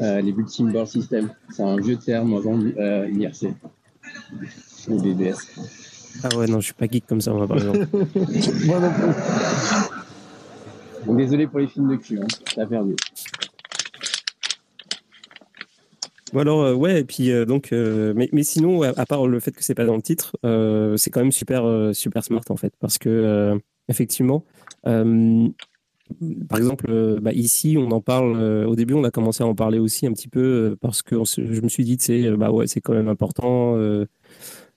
Euh, 0.00 0.20
les 0.20 0.32
Bulletin 0.32 0.64
Board 0.64 0.88
System. 0.88 1.30
C'est 1.50 1.62
un 1.62 1.76
vieux 1.76 1.96
terme 1.96 2.34
avant 2.34 2.58
euh, 2.58 3.06
l'IRC. 3.06 3.48
Les 4.88 4.98
BBS. 4.98 5.36
Ah 6.24 6.36
ouais, 6.36 6.46
non, 6.46 6.60
je 6.60 6.66
suis 6.66 6.74
pas 6.74 6.86
geek 6.86 7.06
comme 7.06 7.20
ça, 7.20 7.32
moi, 7.32 7.46
par 7.46 7.58
exemple. 7.58 7.86
Moi 8.66 8.80
non 8.80 8.92
plus. 8.92 9.06
Donc, 11.06 11.16
désolé 11.16 11.46
pour 11.46 11.58
les 11.60 11.68
films 11.68 11.90
de 11.90 11.96
cul, 11.96 12.18
hein. 12.20 12.26
ça 12.54 12.62
a 12.62 12.66
perdu. 12.66 12.94
Alors 16.34 16.62
euh, 16.62 16.74
ouais 16.74 17.00
et 17.00 17.04
puis 17.04 17.30
euh, 17.30 17.44
donc 17.44 17.72
euh, 17.72 18.14
mais, 18.16 18.28
mais 18.32 18.42
sinon 18.42 18.82
à, 18.82 19.06
part 19.06 19.26
le 19.26 19.38
fait 19.38 19.52
que 19.52 19.62
c'est 19.62 19.74
pas 19.74 19.84
dans 19.84 19.96
le 19.96 20.02
titre 20.02 20.32
c'est 20.96 21.10
quand 21.10 21.20
même 21.20 21.32
super 21.32 21.64
super 21.94 22.24
smart 22.24 22.42
en 22.48 22.56
fait. 22.56 22.72
Parce 22.80 22.98
que 22.98 23.58
effectivement 23.88 24.44
par 24.84 26.58
exemple 26.58 27.20
bah, 27.20 27.32
ici 27.32 27.76
on 27.78 27.90
en 27.90 28.00
parle 28.00 28.42
au 28.66 28.74
début 28.76 28.94
on 28.94 29.04
a 29.04 29.10
commencé 29.10 29.42
à 29.42 29.46
en 29.46 29.54
parler 29.54 29.78
aussi 29.78 30.06
un 30.06 30.12
petit 30.12 30.28
peu 30.28 30.76
parce 30.80 31.02
que 31.02 31.16
je 31.24 31.60
me 31.60 31.68
suis 31.68 31.84
dit 31.84 31.98
euh, 32.10 32.36
bah 32.36 32.50
ouais 32.50 32.66
c'est 32.66 32.80
quand 32.80 32.94
même 32.94 33.08
important 33.08 33.76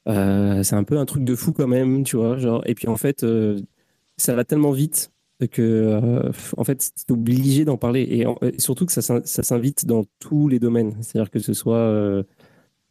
c'est 0.06 0.74
un 0.76 0.84
peu 0.84 0.98
un 0.98 1.06
truc 1.06 1.24
de 1.24 1.36
fou 1.36 1.54
quand 1.54 1.68
même 1.68 2.04
tu 2.04 2.18
vois 2.18 2.38
genre 2.38 2.62
et 2.66 2.76
puis 2.76 2.88
en 2.88 2.98
fait 2.98 3.26
ça 4.18 4.36
va 4.36 4.44
tellement 4.44 4.72
vite 4.72 5.12
que 5.51 5.62
euh, 5.62 6.32
en 6.58 6.63
fait 6.63 6.92
c'est 6.96 7.12
obligé 7.12 7.65
d'en 7.65 7.77
parler. 7.77 8.01
Et, 8.01 8.60
surtout 8.60 8.86
que 8.86 8.92
ça, 8.92 9.01
s'in- 9.01 9.22
ça 9.25 9.44
s'invite 9.44 9.86
dans 9.86 10.06
tous 10.20 10.48
les 10.48 10.60
domaines. 10.60 10.96
C'est-à-dire 11.01 11.32
que 11.32 11.39
ce 11.39 11.54
soit 11.54 11.77
euh, 11.77 12.24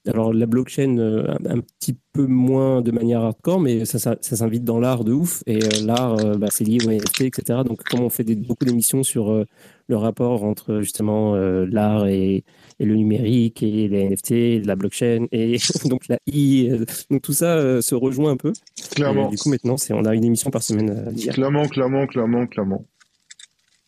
alors 0.06 0.32
la 0.34 0.46
blockchain 0.46 0.98
euh, 0.98 1.34
un, 1.46 1.60
petit 1.60 1.96
peu 2.12 2.26
moins 2.26 2.82
de 2.82 2.90
manière 2.90 3.22
hardcore 3.22 3.60
mais 3.60 3.84
ça, 3.86 4.16
s'invite 4.20 4.64
dans 4.64 4.78
l'art 4.78 5.04
de 5.04 5.12
ouf. 5.12 5.42
Et 5.46 5.58
l'art 5.84 6.16
bah, 6.38 6.48
c'est 6.50 6.64
lié 6.64 6.78
au 6.86 6.90
NFT 6.90 7.22
etc 7.22 7.60
donc 7.66 7.82
comme 7.84 8.00
on 8.00 8.10
fait 8.10 8.24
beaucoup 8.36 8.64
d'émissions 8.64 9.02
sur 9.02 9.44
le 9.86 9.96
rapport 9.96 10.44
entre 10.44 10.80
justement 10.80 11.34
l'art 11.34 12.06
et, 12.06 12.44
et 12.80 12.84
le 12.84 12.94
numérique 12.96 13.62
et 13.62 13.88
les 13.88 14.08
NFT 14.10 14.64
la 14.66 14.76
blockchain 14.76 15.26
et 15.32 15.56
donc 15.88 16.08
la 16.08 16.18
I 16.26 16.68
euh, 16.70 16.84
donc 17.10 17.22
tout 17.22 17.32
ça 17.32 17.56
euh, 17.58 17.80
se 17.80 17.94
rejoint 17.94 18.32
un 18.32 18.36
peu 18.36 18.52
Clairement. 18.94 19.28
et 19.28 19.30
du 19.30 19.36
coup, 19.36 19.48
maintenant, 19.48 19.76
c'est, 19.76 19.92
on 19.92 20.04
a 20.04 20.14
une 20.14 20.24
émission 20.24 20.50
par 20.50 20.62
semaine. 20.62 21.14
Clairement, 21.32 21.66
clairement, 21.68 22.06
clairement, 22.06 22.46
clairement. 22.46 22.84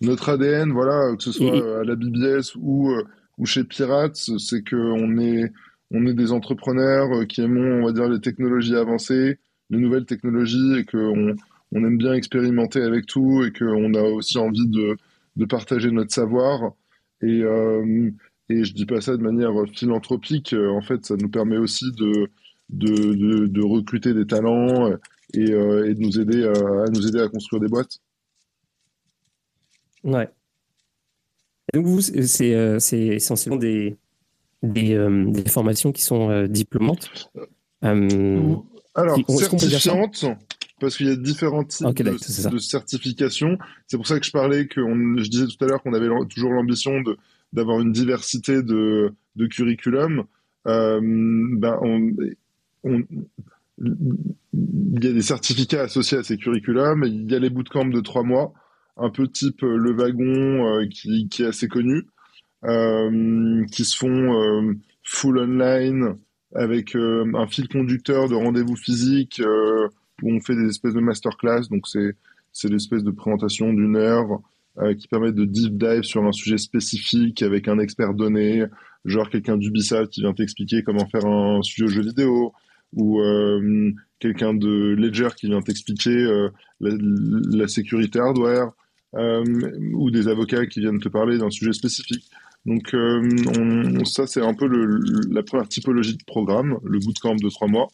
Notre 0.00 0.28
ADN, 0.30 0.72
voilà, 0.72 1.14
que 1.16 1.22
ce 1.22 1.32
soit 1.32 1.56
Et- 1.56 1.60
euh, 1.60 1.80
à 1.80 1.84
la 1.84 1.94
BBS 1.96 2.54
ou, 2.56 2.90
euh, 2.90 3.02
ou 3.38 3.46
chez 3.46 3.64
Pirates, 3.64 4.16
c'est 4.38 4.62
que 4.62 4.76
on 4.76 5.18
est, 5.18 5.50
on 5.90 6.06
est 6.06 6.14
des 6.14 6.32
entrepreneurs 6.32 7.10
euh, 7.14 7.24
qui 7.24 7.40
aimons, 7.40 7.82
on 7.82 7.86
va 7.86 7.92
dire, 7.92 8.08
les 8.08 8.20
technologies 8.20 8.74
avancées, 8.76 9.38
les 9.70 9.78
nouvelles 9.78 10.04
technologies, 10.04 10.78
et 10.78 10.84
qu'on 10.84 11.34
on 11.72 11.84
aime 11.84 11.96
bien 11.98 12.12
expérimenter 12.14 12.82
avec 12.82 13.06
tout, 13.06 13.42
et 13.44 13.52
qu'on 13.52 13.94
a 13.94 14.02
aussi 14.02 14.36
envie 14.38 14.68
de, 14.68 14.96
de 15.36 15.44
partager 15.46 15.90
notre 15.90 16.12
savoir. 16.12 16.72
Et, 17.22 17.42
euh, 17.42 18.10
et 18.48 18.64
je 18.64 18.72
dis 18.72 18.86
pas 18.86 19.00
ça 19.00 19.16
de 19.16 19.22
manière 19.22 19.52
philanthropique, 19.74 20.52
euh, 20.52 20.68
en 20.70 20.80
fait, 20.82 21.04
ça 21.06 21.16
nous 21.16 21.28
permet 21.28 21.56
aussi 21.56 21.90
de, 21.92 22.28
de, 22.70 23.14
de, 23.14 23.46
de 23.46 23.62
recruter 23.62 24.14
des 24.14 24.26
talents 24.26 24.90
euh, 24.90 24.96
et, 25.34 25.50
euh, 25.52 25.88
et 25.90 25.94
de 25.94 26.00
nous 26.00 26.20
aider 26.20 26.44
à, 26.44 26.52
à 26.84 26.86
nous 26.90 27.06
aider 27.06 27.20
à 27.20 27.28
construire 27.28 27.60
des 27.60 27.68
boîtes. 27.68 27.98
Ouais. 30.04 30.28
Et 31.72 31.78
donc, 31.78 31.86
vous, 31.86 32.00
c'est, 32.00 32.54
euh, 32.54 32.78
essentiellement 32.78 33.58
des, 33.58 33.96
des, 34.62 34.94
euh, 34.94 35.24
des 35.30 35.48
formations 35.50 35.90
qui 35.92 36.02
sont 36.02 36.30
euh, 36.30 36.46
diplômantes. 36.46 37.10
Euh, 37.84 38.54
Alors, 38.94 39.16
Qui- 39.16 39.22
est-ce 39.32 39.48
qu'on 39.48 39.56
peut 39.56 39.66
dire 39.66 39.80
ça? 39.82 39.90
certifiante, 39.90 40.38
parce 40.80 40.96
qu'il 40.96 41.08
y 41.08 41.10
a 41.10 41.16
différents 41.16 41.64
types 41.64 41.86
de, 41.88 42.50
de 42.50 42.58
certifications. 42.58 43.58
C'est 43.88 43.96
pour 43.96 44.06
ça 44.06 44.20
que 44.20 44.26
je 44.26 44.30
parlais, 44.30 44.68
que 44.68 44.80
on- 44.80 45.18
je 45.20 45.28
disais 45.28 45.46
tout 45.46 45.62
à 45.64 45.66
l'heure 45.68 45.82
qu'on 45.82 45.92
avait 45.92 46.08
toujours 46.28 46.52
l'ambition 46.52 47.00
de 47.02 47.16
d'avoir 47.52 47.80
une 47.80 47.92
diversité 47.92 48.62
de, 48.62 49.14
de 49.36 49.46
curriculum. 49.46 50.24
Euh, 50.66 51.00
ben, 51.02 51.78
il 52.84 55.04
y 55.04 55.06
a 55.06 55.12
des 55.12 55.22
certificats 55.22 55.82
associés 55.82 56.18
à 56.18 56.22
ces 56.22 56.36
curriculums. 56.36 57.04
Il 57.06 57.30
y 57.30 57.34
a 57.34 57.38
les 57.38 57.50
bootcamps 57.50 57.86
de 57.86 58.00
trois 58.00 58.22
mois, 58.22 58.52
un 58.96 59.10
peu 59.10 59.28
type 59.28 59.62
euh, 59.62 59.76
le 59.76 59.92
wagon 59.92 60.80
euh, 60.80 60.86
qui, 60.86 61.28
est 61.38 61.46
assez 61.46 61.68
connu, 61.68 62.06
qui 63.70 63.84
se 63.84 63.96
font 63.96 64.74
full 65.04 65.38
online 65.38 66.16
avec 66.54 66.96
un 66.96 67.46
fil 67.46 67.68
conducteur 67.68 68.28
de 68.28 68.34
rendez-vous 68.34 68.76
physique 68.76 69.40
où 70.22 70.32
on 70.32 70.40
fait 70.40 70.56
des 70.56 70.68
espèces 70.68 70.94
de 70.94 71.00
masterclass. 71.00 71.68
Donc 71.70 71.86
c'est 71.86 72.68
l'espèce 72.68 73.04
de 73.04 73.10
présentation 73.10 73.72
d'une 73.72 73.96
heure 73.96 74.40
qui 74.98 75.08
permet 75.08 75.32
de 75.32 75.44
deep 75.44 75.78
dive 75.78 76.02
sur 76.02 76.24
un 76.24 76.32
sujet 76.32 76.58
spécifique 76.58 77.42
avec 77.42 77.66
un 77.68 77.78
expert 77.78 78.14
donné, 78.14 78.64
genre 79.04 79.30
quelqu'un 79.30 79.56
d'Ubisoft 79.56 80.12
qui 80.12 80.20
vient 80.20 80.34
t'expliquer 80.34 80.82
comment 80.82 81.06
faire 81.06 81.24
un 81.26 81.62
studio 81.62 81.88
jeu 81.88 82.02
vidéo 82.02 82.52
ou 82.94 83.20
euh, 83.20 83.92
quelqu'un 84.18 84.54
de 84.54 84.94
Ledger 84.94 85.28
qui 85.36 85.46
vient 85.46 85.60
t'expliquer 85.60 86.10
euh, 86.10 86.48
la, 86.80 87.68
sécurité 87.68 88.18
hardware 88.18 88.70
euh, 89.14 89.44
ou 89.94 90.10
des 90.10 90.28
avocats 90.28 90.66
qui 90.66 90.80
viennent 90.80 91.00
te 91.00 91.08
parler 91.08 91.38
d'un 91.38 91.50
sujet 91.50 91.72
spécifique. 91.72 92.24
Donc 92.64 92.94
euh, 92.94 93.28
on- 93.58 94.04
ça, 94.04 94.26
c'est 94.26 94.42
un 94.42 94.54
peu 94.54 94.66
la 95.30 95.42
première 95.42 95.68
typologie 95.68 96.16
de 96.16 96.24
programme, 96.24 96.78
le 96.84 96.98
bootcamp 96.98 97.36
de 97.36 97.48
trois 97.48 97.68
mois. 97.68 97.88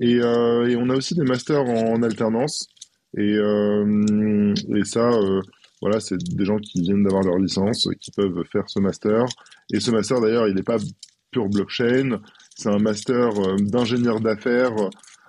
Et, 0.00 0.18
euh, 0.20 0.76
on 0.78 0.90
a 0.90 0.96
aussi 0.96 1.14
des 1.14 1.22
masters 1.22 1.64
en, 1.64 2.02
alternance. 2.02 2.66
Et, 3.16 3.34
euh, 3.36 4.54
ça, 4.84 5.10
euh, 5.12 5.40
voilà, 5.82 5.98
c'est 5.98 6.16
des 6.16 6.44
gens 6.44 6.58
qui 6.58 6.80
viennent 6.80 7.02
d'avoir 7.02 7.24
leur 7.24 7.38
licence, 7.38 7.88
qui 8.00 8.12
peuvent 8.12 8.44
faire 8.50 8.68
ce 8.68 8.78
master. 8.78 9.26
Et 9.72 9.80
ce 9.80 9.90
master, 9.90 10.20
d'ailleurs, 10.20 10.46
il 10.46 10.54
n'est 10.54 10.62
pas 10.62 10.78
pure 11.32 11.48
blockchain. 11.48 12.20
C'est 12.56 12.68
un 12.68 12.78
master 12.78 13.36
euh, 13.36 13.56
d'ingénieur 13.56 14.20
d'affaires, 14.20 14.76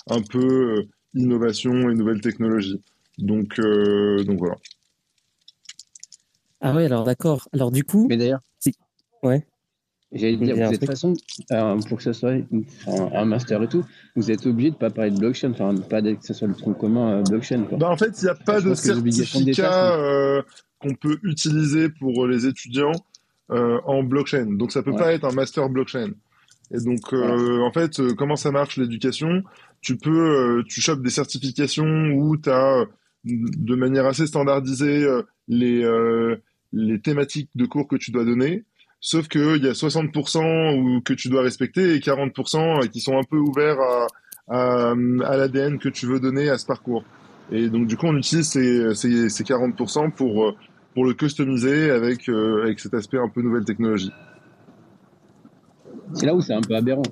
un 0.07 0.21
peu 0.21 0.77
euh, 0.77 0.83
innovation 1.15 1.89
et 1.89 1.95
nouvelles 1.95 2.21
technologies. 2.21 2.79
Donc, 3.17 3.57
euh, 3.59 4.23
donc 4.23 4.37
voilà. 4.37 4.55
Ah 6.61 6.75
ouais, 6.75 6.85
alors 6.85 7.03
d'accord. 7.03 7.49
Alors 7.51 7.71
du 7.71 7.83
coup, 7.83 8.05
Mais 8.07 8.17
d'ailleurs, 8.17 8.41
ouais. 9.23 9.47
J'allais 10.13 10.37
dire, 10.37 10.55
de 10.69 10.75
toute 10.77 10.85
façon, 10.85 11.13
euh, 11.51 11.77
pour 11.89 11.97
que 11.97 12.03
ce 12.03 12.13
soit 12.13 12.35
un 12.87 13.25
master 13.25 13.61
et 13.63 13.67
tout, 13.67 13.83
vous 14.15 14.31
êtes 14.31 14.45
obligé 14.45 14.71
de 14.71 14.75
pas 14.75 14.89
parler 14.89 15.11
de 15.11 15.17
blockchain, 15.19 15.51
enfin, 15.51 15.73
pas 15.75 16.01
que 16.01 16.15
ce 16.21 16.33
soit 16.33 16.47
le 16.47 16.53
tronc 16.55 16.73
commun 16.73 17.19
euh, 17.19 17.23
blockchain. 17.23 17.63
Quoi. 17.63 17.77
Bah, 17.77 17.89
en 17.89 17.97
fait, 17.97 18.21
il 18.21 18.25
n'y 18.25 18.29
a 18.29 18.35
pas 18.35 18.61
de 18.61 18.73
certificat 18.73 19.95
euh, 19.97 20.41
qu'on 20.79 20.93
peut 20.95 21.17
utiliser 21.23 21.89
pour 21.89 22.27
les 22.27 22.45
étudiants 22.45 22.91
euh, 23.51 23.79
en 23.85 24.03
blockchain. 24.03 24.45
Donc, 24.57 24.71
ça 24.71 24.83
peut 24.83 24.91
Ouais. 24.91 24.97
pas 24.99 25.13
être 25.13 25.25
un 25.25 25.33
master 25.33 25.67
blockchain. 25.69 26.11
Et 26.71 26.79
donc, 26.79 27.13
euh, 27.13 27.59
en 27.61 27.71
fait, 27.71 27.99
euh, 27.99 28.13
comment 28.15 28.35
ça 28.35 28.51
marche 28.51 28.77
l'éducation? 28.77 29.43
Tu 29.81 29.97
peux, 29.97 30.09
euh, 30.59 30.63
tu 30.67 30.79
chopes 30.81 31.03
des 31.03 31.09
certifications 31.09 32.11
où 32.15 32.37
tu 32.37 32.49
as 32.49 32.85
de 33.25 33.75
manière 33.75 34.05
assez 34.05 34.27
standardisée 34.27 35.07
les, 35.47 35.83
euh, 35.83 36.35
les 36.71 36.99
thématiques 36.99 37.49
de 37.55 37.65
cours 37.65 37.87
que 37.87 37.95
tu 37.95 38.11
dois 38.11 38.25
donner. 38.25 38.63
Sauf 39.05 39.27
qu'il 39.27 39.61
y 39.61 39.67
a 39.67 39.73
60% 39.73 40.79
où, 40.79 41.01
que 41.01 41.13
tu 41.13 41.27
dois 41.27 41.41
respecter 41.41 41.93
et 41.93 41.99
40% 41.99 42.87
qui 42.87 43.01
sont 43.01 43.17
un 43.17 43.23
peu 43.23 43.35
ouverts 43.35 43.77
à, 44.47 44.95
l'ADN 44.95 45.77
que 45.77 45.89
tu 45.89 46.05
veux 46.05 46.21
donner 46.21 46.47
à 46.47 46.57
ce 46.57 46.65
parcours. 46.65 47.03
Et 47.51 47.67
donc, 47.67 47.85
du 47.87 47.97
coup, 47.97 48.05
on 48.05 48.15
utilise 48.15 48.47
ces, 48.47 48.95
ces, 48.95 49.27
ces 49.27 49.43
40% 49.43 50.11
pour, 50.11 50.45
euh, 50.45 50.55
pour 50.93 51.03
le 51.03 51.13
customiser 51.13 51.91
avec, 51.91 52.29
euh, 52.29 52.63
avec 52.63 52.79
cet 52.79 52.93
aspect 52.93 53.17
un 53.17 53.27
peu 53.27 53.41
nouvelle 53.41 53.65
technologie. 53.65 54.13
C'est 56.13 56.25
là 56.25 56.33
où 56.33 56.39
c'est 56.39 56.53
un 56.53 56.61
peu 56.61 56.73
aberrant. 56.73 57.03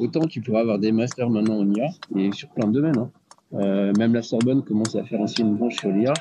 Autant 0.00 0.26
tu 0.26 0.40
pourrais 0.40 0.62
avoir 0.62 0.80
des 0.80 0.90
masters 0.90 1.30
maintenant 1.30 1.60
en 1.60 1.70
IA 1.72 1.86
et 2.16 2.32
sur 2.32 2.48
plein 2.48 2.66
de 2.66 2.72
domaines. 2.72 2.98
Hein. 2.98 3.10
Euh, 3.54 3.92
même 3.96 4.14
la 4.14 4.22
Sorbonne 4.22 4.64
commence 4.64 4.96
à 4.96 5.04
faire 5.04 5.20
aussi 5.20 5.42
une 5.42 5.54
branche 5.54 5.76
sur 5.76 5.90
l'IA. 5.90 6.12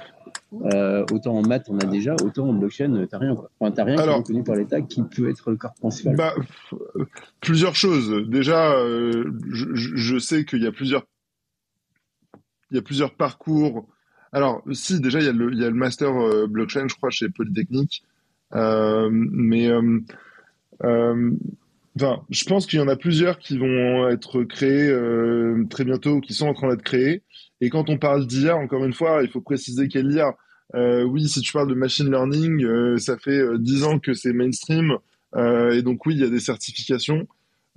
Euh, 0.64 1.06
autant 1.12 1.36
en 1.38 1.42
maths, 1.42 1.68
on 1.70 1.78
a 1.80 1.86
déjà, 1.86 2.16
autant 2.24 2.50
en 2.50 2.54
blockchain, 2.54 3.06
t'as 3.10 3.18
rien. 3.18 3.36
Quoi. 3.36 3.52
Enfin, 3.60 3.72
t'as 3.72 3.84
rien 3.84 3.98
Alors- 3.98 4.24
qui 4.24 4.32
est 4.32 4.36
reconnu 4.36 4.44
par 4.44 4.56
l'État 4.56 4.82
qui 4.82 5.04
peut 5.04 5.30
être 5.30 5.50
le 5.52 5.58
corps 5.58 5.74
principal. 5.76 6.16
Bah, 6.16 6.34
euh, 6.74 7.06
plusieurs 7.42 7.76
choses. 7.76 8.28
Déjà, 8.28 8.74
euh, 8.78 9.32
je, 9.50 10.18
sais 10.18 10.46
qu'il 10.46 10.64
y 10.64 10.68
a 10.68 10.72
plusieurs, 10.72 11.04
il 12.72 12.76
y 12.76 12.78
a 12.80 12.82
plusieurs 12.82 13.14
parcours. 13.16 13.88
Alors, 14.32 14.64
si, 14.72 15.00
déjà, 15.00 15.20
il 15.20 15.26
y 15.26 15.30
a 15.30 15.34
le, 15.34 15.52
il 15.52 15.60
y 15.60 15.66
a 15.66 15.70
le 15.70 15.76
master 15.76 16.10
euh, 16.10 16.48
blockchain, 16.48 16.88
je 16.88 16.96
crois, 16.96 17.10
chez 17.10 17.30
Polytechnique. 17.30 18.04
Euh, 18.54 19.10
mais, 19.12 19.70
euh, 19.70 20.00
euh, 20.84 21.32
enfin, 21.98 22.22
je 22.30 22.44
pense 22.46 22.66
qu'il 22.66 22.80
y 22.80 22.82
en 22.82 22.88
a 22.88 22.96
plusieurs 22.96 23.40
qui 23.40 23.58
vont 23.58 24.08
être 24.10 24.44
créés 24.44 24.90
euh, 24.90 25.66
très 25.70 25.84
bientôt, 25.86 26.16
ou 26.16 26.22
qui 26.22 26.34
sont 26.34 26.48
en 26.48 26.54
train 26.54 26.70
d'être 26.70 26.84
créés. 26.84 27.24
Et 27.62 27.70
quand 27.70 27.90
on 27.90 27.98
parle 27.98 28.28
d'IA, 28.28 28.56
encore 28.56 28.84
une 28.86 28.94
fois, 28.94 29.24
il 29.24 29.30
faut 29.30 29.42
préciser 29.42 29.88
quelle 29.88 30.12
IA. 30.12 30.36
Euh, 30.74 31.04
oui, 31.04 31.28
si 31.30 31.42
tu 31.42 31.54
parles 31.54 31.70
de 31.70 31.76
machine 31.76 32.10
learning, 32.10 32.64
euh, 32.64 32.98
ça 32.98 33.18
fait 33.18 33.40
euh, 33.40 33.58
10 33.58 33.84
ans 33.84 34.00
que 34.00 34.14
c'est 34.14 34.34
mainstream. 34.34 34.98
Euh, 35.36 35.72
et 35.72 35.82
donc 35.82 36.06
oui, 36.06 36.16
il 36.16 36.22
y 36.22 36.24
a 36.24 36.30
des 36.30 36.40
certifications. 36.40 37.28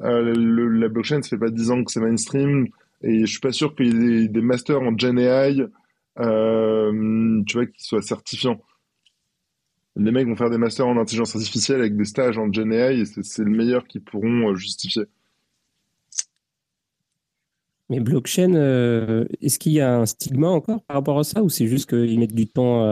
Euh, 0.01 0.33
la 0.35 0.89
blockchain, 0.89 1.23
ça 1.23 1.31
fait 1.31 1.39
pas 1.39 1.51
10 1.51 1.71
ans 1.71 1.85
que 1.85 1.91
c'est 1.93 2.01
mainstream. 2.01 2.69
Et 3.03 3.21
je 3.21 3.31
suis 3.31 3.41
pas 3.41 3.53
sûr 3.53 3.75
qu'il 3.75 3.87
y 3.87 4.25
ait 4.25 4.29
des, 4.29 4.41
masters 4.41 4.81
en 4.81 4.97
Gen 4.97 5.19
AI, 5.19 5.67
euh, 6.19 7.43
tu 7.47 7.57
vois, 7.57 7.67
qui 7.67 7.83
soient 7.85 8.03
certifiants. 8.03 8.61
Les 9.97 10.13
mecs 10.13 10.27
vont 10.27 10.37
faire 10.37 10.51
des 10.51 10.59
masters 10.59 10.87
en 10.87 10.97
intelligence 10.97 11.35
artificielle 11.35 11.81
avec 11.81 11.97
des 11.97 12.05
stages 12.05 12.39
en 12.39 12.53
Gen 12.53 12.73
AI 12.73 13.01
et 13.01 13.05
c'est 13.05 13.45
le 13.45 13.51
meilleur 13.51 13.87
qu'ils 13.87 14.03
pourront 14.03 14.51
euh, 14.51 14.55
justifier. 14.55 15.05
Mais 17.91 18.01
blockchain, 18.01 18.55
euh, 18.55 19.25
est-ce 19.41 19.59
qu'il 19.59 19.73
y 19.73 19.81
a 19.81 19.97
un 19.99 20.07
stigma 20.07 20.49
encore 20.49 20.83
par 20.83 20.97
rapport 20.97 21.19
à 21.19 21.25
ça 21.25 21.43
ou 21.43 21.49
c'est 21.49 21.67
juste 21.67 21.89
qu'ils 21.89 22.19
mettent 22.19 22.35
du 22.35 22.47
temps 22.47 22.83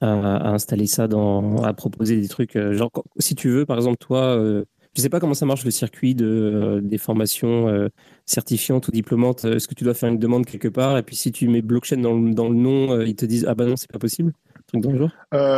à, 0.00 0.52
installer 0.52 0.86
ça, 0.86 1.08
dans, 1.08 1.62
à 1.62 1.74
proposer 1.74 2.20
des 2.20 2.28
trucs 2.28 2.56
euh, 2.56 2.72
Genre, 2.74 2.90
si 3.18 3.34
tu 3.34 3.50
veux, 3.50 3.66
par 3.66 3.76
exemple, 3.76 3.98
toi, 3.98 4.22
euh, 4.36 4.64
je 4.94 5.02
sais 5.02 5.08
pas 5.08 5.20
comment 5.20 5.34
ça 5.34 5.46
marche 5.46 5.64
le 5.64 5.72
circuit 5.72 6.14
de, 6.14 6.80
des 6.82 6.98
formations 6.98 7.88
certifiantes 8.24 8.88
ou 8.88 8.92
diplômantes. 8.92 9.44
Est-ce 9.44 9.68
que 9.68 9.74
tu 9.74 9.84
dois 9.84 9.94
faire 9.94 10.08
une 10.08 10.18
demande 10.18 10.46
quelque 10.46 10.68
part 10.68 10.98
et 10.98 11.02
puis 11.02 11.14
si 11.14 11.30
tu 11.30 11.48
mets 11.48 11.62
blockchain 11.62 11.98
dans 11.98 12.14
le, 12.14 12.54
nom, 12.54 13.00
ils 13.00 13.14
te 13.14 13.24
disent 13.24 13.46
Ah 13.48 13.54
bah 13.54 13.66
non, 13.66 13.76
c'est 13.76 13.90
pas 13.90 14.00
possible 14.00 14.32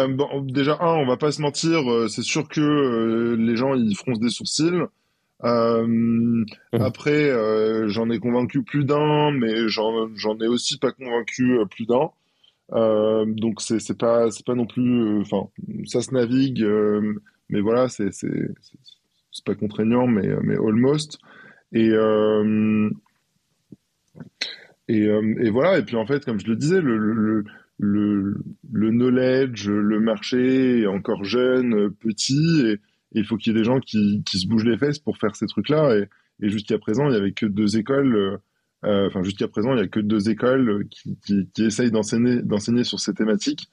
bon, 0.08 0.42
déjà, 0.42 0.76
un, 0.80 0.94
on 0.96 1.06
va 1.06 1.16
pas 1.16 1.32
se 1.32 1.40
mentir, 1.40 1.80
c'est 2.11 2.22
sûr 2.22 2.46
que 2.46 3.34
les 3.38 3.56
gens 3.56 3.75
ils 3.75 3.96
froncent 3.96 4.20
des 4.20 4.28
sourcils. 4.28 4.82
Euh, 5.44 6.44
après, 6.72 7.30
euh, 7.30 7.88
j'en 7.88 8.11
ai 8.11 8.18
convaincu 8.18 8.62
plus 8.62 8.84
d'un, 8.84 9.32
mais 9.32 9.68
j'en 9.68 10.38
ai 10.40 10.46
aussi 10.46 10.78
pas 10.78 10.92
convaincu 10.92 11.58
euh, 11.58 11.64
plus 11.66 11.87
d'un. 11.87 12.11
Donc 13.26 13.61
c'est 13.61 13.99
pas 13.99 14.30
c'est 14.30 14.46
pas 14.46 14.54
non 14.54 14.66
plus, 14.66 15.20
enfin 15.20 15.49
ça 15.84 16.00
se 16.00 16.14
navigue, 16.14 16.64
mais 17.50 17.61
voilà 17.61 17.88
c'est 17.88 18.12
c'est 18.12 19.44
pas 19.44 19.55
contraignant, 19.55 20.07
mais 20.07 20.28
mais 20.42 20.55
almost. 20.57 21.18
Et 21.72 21.90
euh, 21.90 22.90
et 24.88 25.05
et 25.05 25.50
voilà. 25.50 25.78
Et 25.78 25.83
puis 25.83 25.96
en 25.96 26.07
fait, 26.07 26.24
comme 26.24 26.40
je 26.40 26.46
le 26.46 26.57
disais, 26.57 26.81
le 26.81 26.96
le 26.96 27.44
le, 27.78 28.37
le 28.72 28.90
knowledge, 28.90 29.68
le 29.68 29.98
marché 30.00 30.83
est 30.83 30.87
encore 30.87 31.24
jeune, 31.24 31.90
petit, 31.90 32.62
et, 32.66 32.78
il 33.14 33.25
faut 33.25 33.37
qu'il 33.37 33.53
y 33.53 33.57
ait 33.57 33.59
des 33.59 33.64
gens 33.64 33.81
qui, 33.81 34.22
se 34.27 34.46
bougent 34.46 34.64
les 34.64 34.79
fesses 34.79 34.98
pour 34.98 35.18
faire 35.18 35.37
ces 35.37 35.46
trucs-là. 35.46 35.96
Et, 35.96 36.09
jusqu'à 36.48 36.79
présent, 36.79 37.09
il 37.09 37.14
y 37.14 37.16
avait 37.16 37.33
que 37.33 37.46
deux 37.46 37.77
écoles, 37.77 38.16
euh, 38.16 38.37
euh, 38.85 39.07
enfin 39.07 39.22
jusqu'à 39.22 39.48
présent, 39.48 39.75
il 39.75 39.79
y 39.79 39.83
a 39.83 39.88
que 39.88 40.01
deux 40.01 40.29
écoles 40.29 40.87
qui, 40.88 41.46
essayent 41.59 41.92
d'enseigner, 41.92 42.85
sur 42.85 42.98
ces 43.01 43.14
thématiques. 43.14 43.68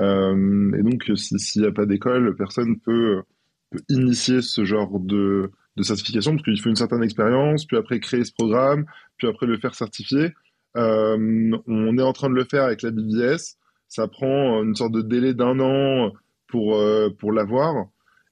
Euh, 0.00 0.72
et 0.78 0.82
donc, 0.82 1.10
si- 1.16 1.38
s'il 1.38 1.62
n'y 1.62 1.68
a 1.68 1.72
pas 1.72 1.86
d'école, 1.86 2.34
personne 2.36 2.78
peut, 2.78 3.22
peut 3.70 3.80
initier 3.88 4.42
ce 4.42 4.64
genre 4.64 5.00
de, 5.00 5.50
certification, 5.82 6.32
parce 6.32 6.42
qu'il 6.42 6.60
faut 6.60 6.70
une 6.70 6.76
certaine 6.76 7.04
expérience, 7.04 7.64
puis 7.64 7.76
après 7.76 8.00
créer 8.00 8.24
ce 8.24 8.32
programme, 8.32 8.86
puis 9.16 9.28
après 9.28 9.46
le 9.46 9.58
faire 9.58 9.74
certifier. 9.74 10.34
On 10.74 11.98
est 11.98 12.02
en 12.02 12.12
train 12.12 12.30
de 12.30 12.34
le 12.34 12.44
faire 12.44 12.64
avec 12.64 12.82
la 12.82 12.90
BBS. 12.90 13.56
Ça 13.88 14.06
prend 14.06 14.62
une 14.62 14.74
sorte 14.74 14.92
de 14.92 15.02
délai 15.02 15.34
d'un 15.34 15.58
an 15.60 16.12
pour, 16.46 16.80
pour 17.18 17.32
l'avoir. 17.32 17.88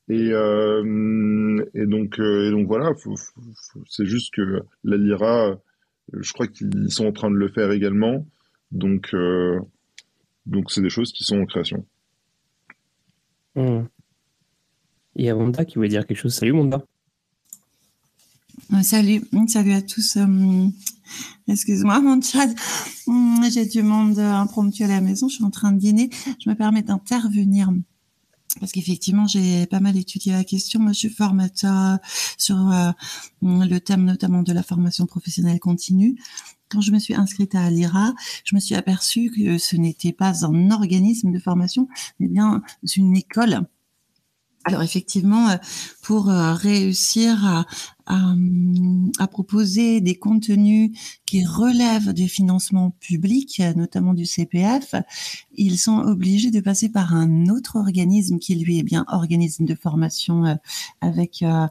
Et, 0.08 0.30
euh, 0.32 1.64
et, 1.74 1.86
donc, 1.86 2.20
euh, 2.20 2.48
et 2.48 2.50
donc 2.52 2.68
voilà, 2.68 2.92
c'est 3.88 4.06
juste 4.06 4.32
que 4.34 4.62
la 4.84 4.96
Lyra, 4.96 5.48
euh, 5.48 5.56
je 6.12 6.32
crois 6.32 6.46
qu'ils 6.46 6.92
sont 6.92 7.06
en 7.06 7.12
train 7.12 7.30
de 7.30 7.36
le 7.36 7.48
faire 7.48 7.72
également. 7.72 8.24
Donc, 8.70 9.12
euh, 9.14 9.58
donc 10.46 10.70
c'est 10.70 10.82
des 10.82 10.90
choses 10.90 11.12
qui 11.12 11.24
sont 11.24 11.40
en 11.40 11.46
création. 11.46 11.84
Hmm. 13.56 13.84
Il 15.16 15.24
y 15.24 15.28
a 15.28 15.34
Monda 15.34 15.64
qui 15.64 15.76
voulait 15.76 15.88
dire 15.88 16.06
quelque 16.06 16.18
chose. 16.18 16.34
Salut 16.34 16.52
Monda. 16.52 16.84
Salut, 18.82 19.22
salut 19.48 19.72
à 19.72 19.82
tous. 19.82 20.18
Excuse-moi, 21.48 22.00
mon 22.00 22.20
chat. 22.20 22.48
Hum, 23.06 23.42
J'ai 23.50 23.64
du 23.64 23.82
monde 23.82 24.18
impromptu 24.18 24.84
à 24.84 24.88
la 24.88 25.00
maison. 25.00 25.28
Je 25.28 25.36
suis 25.36 25.44
en 25.44 25.50
train 25.50 25.72
de 25.72 25.78
dîner. 25.78 26.10
Je 26.44 26.50
me 26.50 26.54
permets 26.54 26.82
d'intervenir 26.82 27.70
parce 28.60 28.72
qu'effectivement, 28.72 29.26
j'ai 29.26 29.66
pas 29.66 29.80
mal 29.80 29.96
étudié 29.96 30.32
la 30.32 30.44
question. 30.44 30.80
Moi, 30.80 30.92
je 30.92 30.98
suis 30.98 31.08
formateur 31.08 31.98
sur 32.38 32.56
euh, 32.70 32.90
le 33.42 33.78
thème 33.78 34.04
notamment 34.04 34.42
de 34.42 34.52
la 34.52 34.62
formation 34.62 35.06
professionnelle 35.06 35.60
continue. 35.60 36.16
Quand 36.68 36.80
je 36.80 36.90
me 36.90 36.98
suis 36.98 37.14
inscrite 37.14 37.54
à 37.54 37.70
l'IRA, 37.70 38.12
je 38.44 38.54
me 38.54 38.60
suis 38.60 38.74
aperçue 38.74 39.30
que 39.30 39.58
ce 39.58 39.76
n'était 39.76 40.12
pas 40.12 40.44
un 40.44 40.70
organisme 40.70 41.30
de 41.32 41.38
formation, 41.38 41.88
mais 42.18 42.28
bien 42.28 42.62
une 42.96 43.16
école. 43.16 43.66
Alors 44.66 44.82
effectivement, 44.82 45.50
euh, 45.50 45.56
pour 46.02 46.28
euh, 46.28 46.52
réussir 46.52 47.46
à, 47.46 47.66
à, 48.06 49.26
proposer 49.28 50.00
des 50.00 50.16
contenus 50.16 50.90
qui 51.24 51.44
relèvent 51.44 52.12
des 52.12 52.26
financements 52.26 52.90
publics, 52.98 53.62
notamment 53.76 54.12
du 54.12 54.26
CPF, 54.26 54.96
ils 55.54 55.78
sont 55.78 55.98
obligés 55.98 56.50
de 56.50 56.60
passer 56.60 56.88
par 56.88 57.14
un 57.14 57.46
autre 57.46 57.76
organisme 57.76 58.38
qui 58.40 58.56
lui 58.56 58.78
est 58.78 58.82
bien 58.82 59.04
organisme 59.08 59.66
de 59.66 59.74
formation 59.76 60.44
euh, 60.44 60.54
avec 61.00 61.42
euh, 61.42 61.66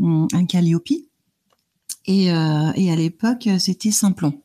un 0.00 0.46
Calliope. 0.46 0.90
Et, 2.06 2.24
et 2.28 2.90
à 2.90 2.96
l'époque, 2.96 3.50
c'était 3.58 3.90
Simplon. 3.90 4.40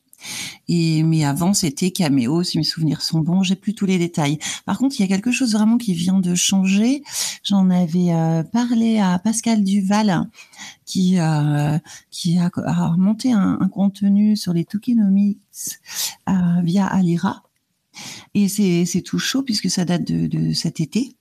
Et 0.67 1.03
mais 1.03 1.23
avant 1.23 1.53
c'était 1.53 1.91
Caméo, 1.91 2.43
si 2.43 2.57
mes 2.57 2.63
souvenirs 2.63 3.01
sont 3.01 3.19
bons. 3.19 3.43
J'ai 3.43 3.55
plus 3.55 3.73
tous 3.73 3.85
les 3.85 3.97
détails. 3.97 4.39
Par 4.65 4.77
contre, 4.77 4.95
il 4.97 5.01
y 5.01 5.05
a 5.05 5.07
quelque 5.07 5.31
chose 5.31 5.53
vraiment 5.53 5.77
qui 5.77 5.93
vient 5.93 6.19
de 6.19 6.35
changer. 6.35 7.03
J'en 7.43 7.69
avais 7.69 8.13
euh, 8.13 8.43
parlé 8.43 8.99
à 8.99 9.19
Pascal 9.19 9.63
Duval, 9.63 10.29
qui 10.85 11.19
euh, 11.19 11.77
qui 12.11 12.37
a, 12.37 12.49
a 12.65 12.95
monté 12.97 13.31
un, 13.31 13.57
un, 13.59 13.67
contenu 13.67 14.35
sur 14.37 14.53
les 14.53 14.65
tokenomics 14.65 15.39
euh, 16.29 16.33
via 16.63 16.85
Alira. 16.87 17.43
Et 18.33 18.47
c'est 18.47 18.85
c'est 18.85 19.01
tout 19.01 19.19
chaud 19.19 19.43
puisque 19.43 19.69
ça 19.69 19.85
date 19.85 20.05
de, 20.05 20.27
de 20.27 20.53
cet 20.53 20.79
été. 20.79 21.15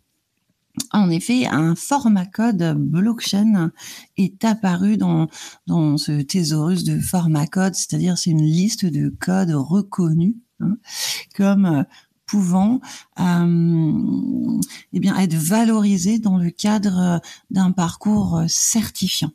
En 0.93 1.11
effet, 1.11 1.47
un 1.47 1.75
format 1.75 2.27
code 2.27 2.75
blockchain 2.77 3.71
est 4.17 4.45
apparu 4.45 4.97
dans, 4.97 5.29
dans 5.67 5.97
ce 5.97 6.21
thésaurus 6.21 6.85
de 6.85 7.01
format 7.01 7.47
code, 7.47 7.75
c'est-à-dire 7.75 8.19
c'est 8.19 8.31
une 8.31 8.43
liste 8.43 8.85
de 8.85 9.09
codes 9.09 9.53
reconnus 9.53 10.35
hein, 10.61 10.77
comme 11.35 11.65
euh, 11.65 11.83
pouvant 12.27 12.81
euh, 13.21 14.61
eh 14.93 15.01
bien 15.01 15.17
être 15.19 15.35
valorisés 15.35 16.19
dans 16.19 16.37
le 16.39 16.51
cadre 16.51 17.21
d'un 17.51 17.73
parcours 17.73 18.43
certifiant. 18.47 19.33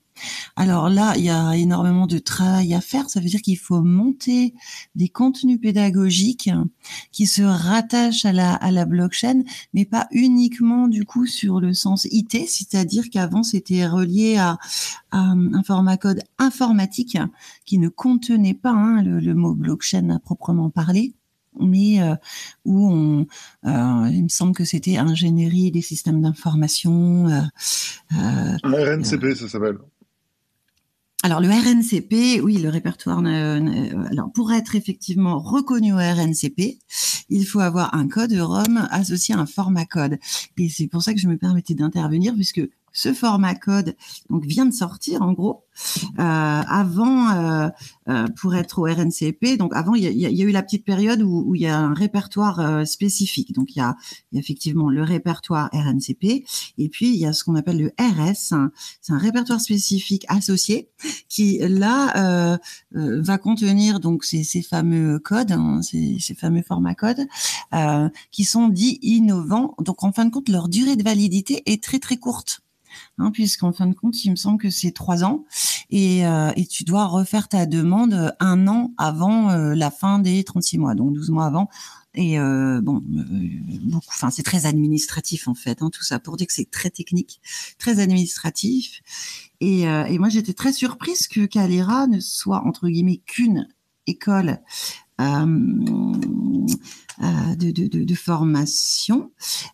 Alors 0.56 0.90
là, 0.90 1.14
il 1.18 1.24
y 1.24 1.30
a 1.30 1.56
énormément 1.56 2.08
de 2.08 2.18
travail 2.18 2.74
à 2.74 2.82
faire. 2.82 3.10
Ça 3.10 3.20
veut 3.20 3.28
dire 3.28 3.42
qu'il 3.42 3.58
faut 3.58 3.82
monter 3.82 4.54
des 4.96 5.10
contenus 5.10 5.60
pédagogiques 5.60 6.50
qui 7.12 7.26
se 7.26 7.42
rattachent 7.44 8.26
à 8.26 8.34
la, 8.34 8.54
à 8.54 8.72
la 8.72 8.86
blockchain, 8.86 9.44
mais 9.74 9.86
pas 9.86 10.08
uniquement 10.12 10.88
du 10.88 11.06
coup 11.06 11.26
sur 11.26 11.60
le 11.60 11.74
sens 11.74 12.06
IT, 12.12 12.48
c'est-à-dire 12.48 13.10
qu'avant 13.10 13.44
c'était 13.44 13.88
relié 13.88 14.38
à, 14.38 14.58
un 15.12 15.64
format 15.64 15.98
code 15.98 16.22
informatique 16.38 17.18
qui 17.66 17.78
ne 17.78 17.90
contenait 17.90 18.54
pas 18.54 18.72
hein, 18.72 19.02
le, 19.02 19.34
mot 19.34 19.54
blockchain 19.54 20.10
à 20.10 20.20
proprement 20.20 20.70
parler 20.70 21.14
mais 21.60 22.02
euh, 22.02 22.14
où 22.66 22.88
on, 22.88 23.26
euh, 23.66 24.10
il 24.12 24.24
me 24.24 24.30
semble 24.30 24.54
que 24.54 24.64
c'était 24.64 24.98
ingénierie 24.98 25.72
des 25.72 25.82
systèmes 25.82 26.22
d'information. 26.22 27.28
Euh, 27.30 28.58
RNCP, 28.64 29.34
ça 29.36 29.48
s'appelle. 29.48 29.78
Alors 31.28 31.42
le 31.42 31.50
RNCP, 31.50 32.40
oui, 32.42 32.58
le 32.58 32.70
répertoire. 32.70 33.20
alors 33.20 34.32
pour 34.34 34.54
être 34.54 34.78
effectivement 34.78 35.40
reconnu 35.40 35.92
au 35.92 35.98
RNCP, 35.98 36.80
il 37.28 37.46
faut 37.46 37.60
avoir 37.60 37.94
un 37.96 38.08
code 38.08 38.32
ROM 38.32 38.88
associé 38.92 39.36
à 39.36 39.40
un 39.40 39.46
format 39.46 39.84
code. 39.84 40.20
Et 40.58 40.70
c'est 40.70 40.88
pour 40.88 41.04
ça 41.04 41.14
que 41.14 41.20
je 41.20 41.28
me 41.28 41.36
permettais 41.36 41.74
d'intervenir 41.74 42.34
puisque 42.34 42.62
ce 42.98 43.14
format 43.14 43.54
code 43.54 43.96
donc 44.32 44.44
vient 44.44 44.66
de 44.66 44.74
sortir 44.74 45.22
en 45.22 45.32
gros 45.32 45.68
euh, 46.18 46.24
avant 46.24 47.30
euh, 47.30 47.70
euh, 48.10 48.26
pour 48.42 48.56
être 48.56 48.80
au 48.80 48.86
RNCP. 48.86 49.58
Donc 49.58 49.76
avant 49.76 49.94
il 49.94 50.04
y 50.04 50.26
a, 50.26 50.46
eu 50.46 50.52
la 50.52 50.64
petite 50.64 50.84
période 50.84 51.22
où, 51.22 51.54
il 51.54 51.62
y 51.62 51.68
a 51.68 51.78
un 51.78 51.94
répertoire 51.94 52.88
spécifique. 52.88 53.54
Donc 53.54 53.76
il 53.76 53.80
y, 53.80 53.82
a, 53.82 53.96
effectivement 54.34 54.90
le 54.90 55.04
répertoire 55.04 55.70
RNCP 55.74 56.44
et 56.80 56.90
puis 56.90 57.10
il 57.10 57.18
y 57.18 57.28
a 57.28 57.34
ce 57.34 57.44
qu'on 57.44 57.54
appelle 57.54 57.78
le 57.78 57.92
RS. 58.00 58.56
C'est 59.02 59.14
un 59.14 59.20
répertoire 59.20 59.62
spécifique 59.62 60.26
associé 60.28 60.90
qui 61.30 61.60
là 61.60 62.58
va 62.92 63.38
contenir 63.38 64.00
donc 64.00 64.24
ces, 64.24 64.44
fameux 64.64 65.20
codes, 65.20 65.52
hein, 65.52 65.84
ces, 65.84 66.18
ces, 66.20 66.34
fameux 66.34 66.64
formats 66.64 66.96
codes 66.96 67.28
qui 68.32 68.44
sont 68.44 68.70
dits 68.70 68.98
innovants. 69.04 69.76
Donc 69.80 70.04
en 70.04 70.12
fin 70.12 70.26
de 70.26 70.32
compte 70.32 70.50
leur 70.50 70.68
durée 70.68 70.96
de 70.96 71.04
validité 71.04 71.62
est 71.68 71.84
très 71.84 72.00
très 72.00 72.18
courte 72.18 72.64
hein, 73.18 73.32
puisqu'en 73.32 73.74
fin 73.74 73.88
de 73.88 73.94
compte, 73.94 74.24
il 74.24 74.32
me 74.32 74.36
semble 74.36 74.58
que 74.58 74.70
c'est 74.70 74.92
trois 74.92 75.24
ans, 75.24 75.46
et, 75.90 76.26
euh, 76.26 76.52
et, 76.56 76.66
tu 76.66 76.84
dois 76.84 77.06
refaire 77.06 77.48
ta 77.48 77.66
demande 77.66 78.36
un 78.40 78.68
an 78.68 78.94
avant 78.98 79.52
euh, 79.52 79.74
la 79.74 79.92
fin 79.92 80.20
des 80.20 80.44
36 80.44 80.78
mois, 80.78 80.96
donc 80.96 81.14
12 81.14 81.30
mois 81.30 81.46
avant. 81.46 81.70
Et 82.14 82.40
euh, 82.40 82.82
bon, 82.82 83.04
beaucoup, 83.06 84.08
enfin 84.10 84.32
c'est 84.32 84.42
très 84.42 84.66
administratif 84.66 85.48
en 85.48 85.54
fait, 85.54 85.84
hein, 85.84 85.90
tout 85.92 86.04
ça 86.04 86.20
pour 86.20 86.36
dire 86.36 86.48
que 86.48 86.54
c'est 86.54 86.72
très 86.72 86.90
technique, 86.90 87.40
très 87.78 88.00
administratif. 88.00 89.02
Et, 89.60 89.82
et 89.82 90.18
moi 90.18 90.30
j'étais 90.30 90.54
très 90.54 90.74
surprise 90.74 91.28
que 91.28 91.46
Calera 91.46 92.08
ne 92.08 92.20
soit 92.20 92.66
entre 92.66 92.88
guillemets 92.88 93.22
qu'une 93.26 93.68
école 94.08 94.60
euh, 95.20 95.24
euh, 95.24 96.66
de, 97.20 97.72
de, 97.72 97.88
de, 97.88 98.04
de, 98.04 98.16
formation, 98.16 99.32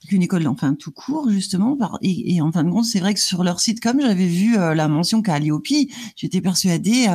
qu'une 0.08 0.22
école, 0.22 0.48
enfin 0.48 0.76
tout 0.76 0.92
court 0.92 1.30
justement. 1.30 1.78
Et, 2.02 2.36
et 2.36 2.42
en 2.42 2.52
fin 2.52 2.64
de 2.64 2.72
compte, 2.72 2.86
c'est 2.86 3.00
vrai 3.00 3.14
que 3.14 3.20
sur 3.20 3.44
leur 3.44 3.60
site, 3.60 3.82
comme 3.82 4.00
j'avais 4.00 4.28
vu 4.28 4.58
euh, 4.58 4.74
la 4.74 4.88
mention 4.88 5.22
Calliope, 5.22 5.68
j'étais 6.16 6.42
persuadée 6.42 7.08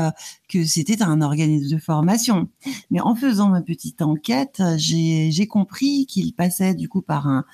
que 0.49 0.65
c'était 0.65 1.03
un 1.03 1.21
organisme 1.21 1.75
de 1.75 1.79
formation. 1.81 2.49
Mais 2.91 3.01
en 3.01 3.15
faisant 3.15 3.49
ma 3.49 3.61
petite 3.61 4.03
enquête, 4.03 4.63
j'ai 4.77 5.47
compris 5.47 6.07
qu'il 6.07 6.35
passait 6.35 6.75
du 6.75 6.89
coup 6.89 7.03
par 7.03 7.27
un, 7.29 7.45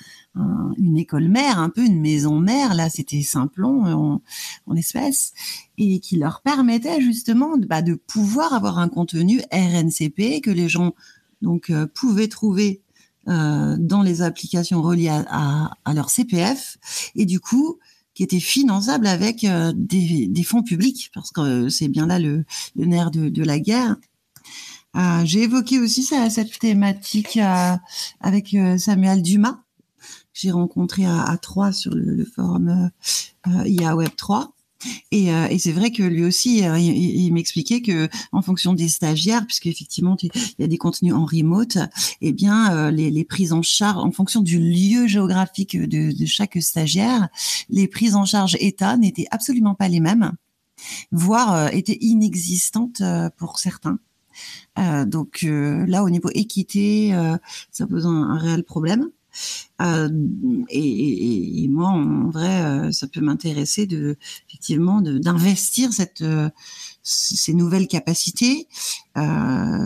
une 0.76 0.96
école 0.96 1.28
mère, 1.28 1.58
un 1.58 1.70
peu 1.70 1.84
une 1.84 2.00
maison 2.00 2.38
mère. 2.38 2.74
Là, 2.74 2.88
c'était 2.90 3.22
Simplon 3.22 3.84
en, 3.86 4.22
en 4.66 4.76
espèce, 4.76 5.32
et 5.78 6.00
qui 6.00 6.16
leur 6.16 6.40
permettait 6.42 7.00
justement 7.00 7.56
bah, 7.58 7.82
de 7.82 7.94
pouvoir 7.94 8.52
avoir 8.52 8.78
un 8.78 8.88
contenu 8.88 9.40
RNCP 9.52 10.40
que 10.42 10.50
les 10.50 10.68
gens 10.68 10.94
donc 11.42 11.70
euh, 11.70 11.86
pouvaient 11.86 12.28
trouver 12.28 12.82
euh, 13.28 13.76
dans 13.78 14.02
les 14.02 14.22
applications 14.22 14.82
reliées 14.82 15.08
à, 15.08 15.70
leur 15.94 16.10
CPF 16.10 16.76
et 17.14 17.24
du 17.26 17.40
coup 17.40 17.78
qui 18.12 18.22
était 18.22 18.40
finançable 18.40 19.06
avec 19.06 19.44
euh, 19.44 19.72
des, 19.74 20.44
fonds 20.44 20.62
publics 20.62 21.10
parce 21.14 21.30
que 21.30 21.68
c'est 21.68 21.88
bien 21.88 22.06
là 22.06 22.18
le, 22.18 22.44
nerf 22.76 23.10
de, 23.10 23.42
la 23.42 23.58
guerre. 23.58 23.96
J'ai 25.24 25.42
évoqué 25.42 25.80
aussi 25.80 26.04
ça, 26.04 26.30
cette 26.30 26.56
thématique 26.58 27.38
avec 28.20 28.56
Samuel 28.78 29.22
Dumas 29.22 29.58
j'ai 30.32 30.50
rencontré 30.50 31.04
à, 31.04 31.24
à 31.24 31.72
sur 31.72 31.94
le, 31.94 32.24
forum 32.24 32.90
IA 33.46 33.96
Web 33.96 34.14
3 34.16 34.53
et, 35.10 35.32
euh, 35.32 35.46
et 35.48 35.58
c'est 35.58 35.72
vrai 35.72 35.90
que 35.90 36.02
lui 36.02 36.24
aussi, 36.24 36.66
euh, 36.66 36.78
il, 36.78 37.32
m'expliquait 37.32 37.82
que 37.82 38.08
en 38.32 38.42
fonction 38.42 38.74
des 38.74 38.88
stagiaires, 38.88 39.46
puisque 39.46 39.66
effectivement 39.66 40.16
il 40.22 40.30
y 40.58 40.64
a 40.64 40.66
des 40.66 40.78
contenus 40.78 41.14
en 41.14 41.24
remote, 41.24 41.78
eh 42.20 42.32
bien 42.32 42.74
euh, 42.74 42.90
les, 42.90 43.24
prises 43.24 43.52
en 43.52 43.62
charge, 43.62 44.04
en 44.04 44.12
fonction 44.12 44.40
du 44.40 44.58
lieu 44.58 45.06
géographique 45.06 45.76
de, 45.76 46.12
chaque 46.26 46.60
stagiaire, 46.60 47.28
les 47.68 47.88
prises 47.88 48.14
en 48.14 48.24
charge 48.24 48.56
État 48.60 48.96
n'étaient 48.96 49.26
absolument 49.30 49.74
pas 49.74 49.88
les 49.88 50.00
mêmes, 50.00 50.32
voire 51.12 51.72
étaient 51.72 51.98
inexistantes 52.00 53.02
pour 53.36 53.58
certains. 53.58 53.98
Euh, 54.78 55.04
donc 55.04 55.42
là, 55.42 56.02
au 56.02 56.10
niveau 56.10 56.30
équité, 56.34 57.14
ça 57.70 57.86
pose 57.86 58.06
un 58.06 58.36
réel 58.36 58.64
problème. 58.64 59.10
Euh, 59.82 60.08
et, 60.70 61.66
moi, 61.68 61.88
en 61.88 62.30
vrai, 62.30 62.62
euh, 62.62 62.92
ça 62.92 63.06
peut 63.08 63.20
m'intéresser 63.20 63.86
de 63.86 64.16
effectivement 64.48 65.00
d'investir 65.00 65.92
cette 65.92 66.22
euh, 66.22 66.48
ces 67.02 67.52
nouvelles 67.52 67.86
capacités, 67.86 68.66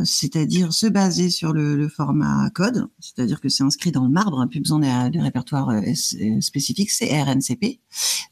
c'est-à-dire 0.05 0.73
se 0.73 0.87
baser 0.87 1.31
sur 1.31 1.53
le, 1.53 1.89
format 1.89 2.49
code, 2.51 2.87
c'est-à-dire 3.01 3.41
que 3.41 3.49
c'est 3.49 3.65
inscrit 3.65 3.91
dans 3.91 4.05
le 4.05 4.11
marbre, 4.11 4.39
hein, 4.41 4.47
plus 4.47 4.61
besoin 4.61 4.79
de, 4.79 5.21
répertoire 5.21 5.73
spécifique, 6.41 6.93
c'est 6.93 7.21
RNCP. 7.21 7.81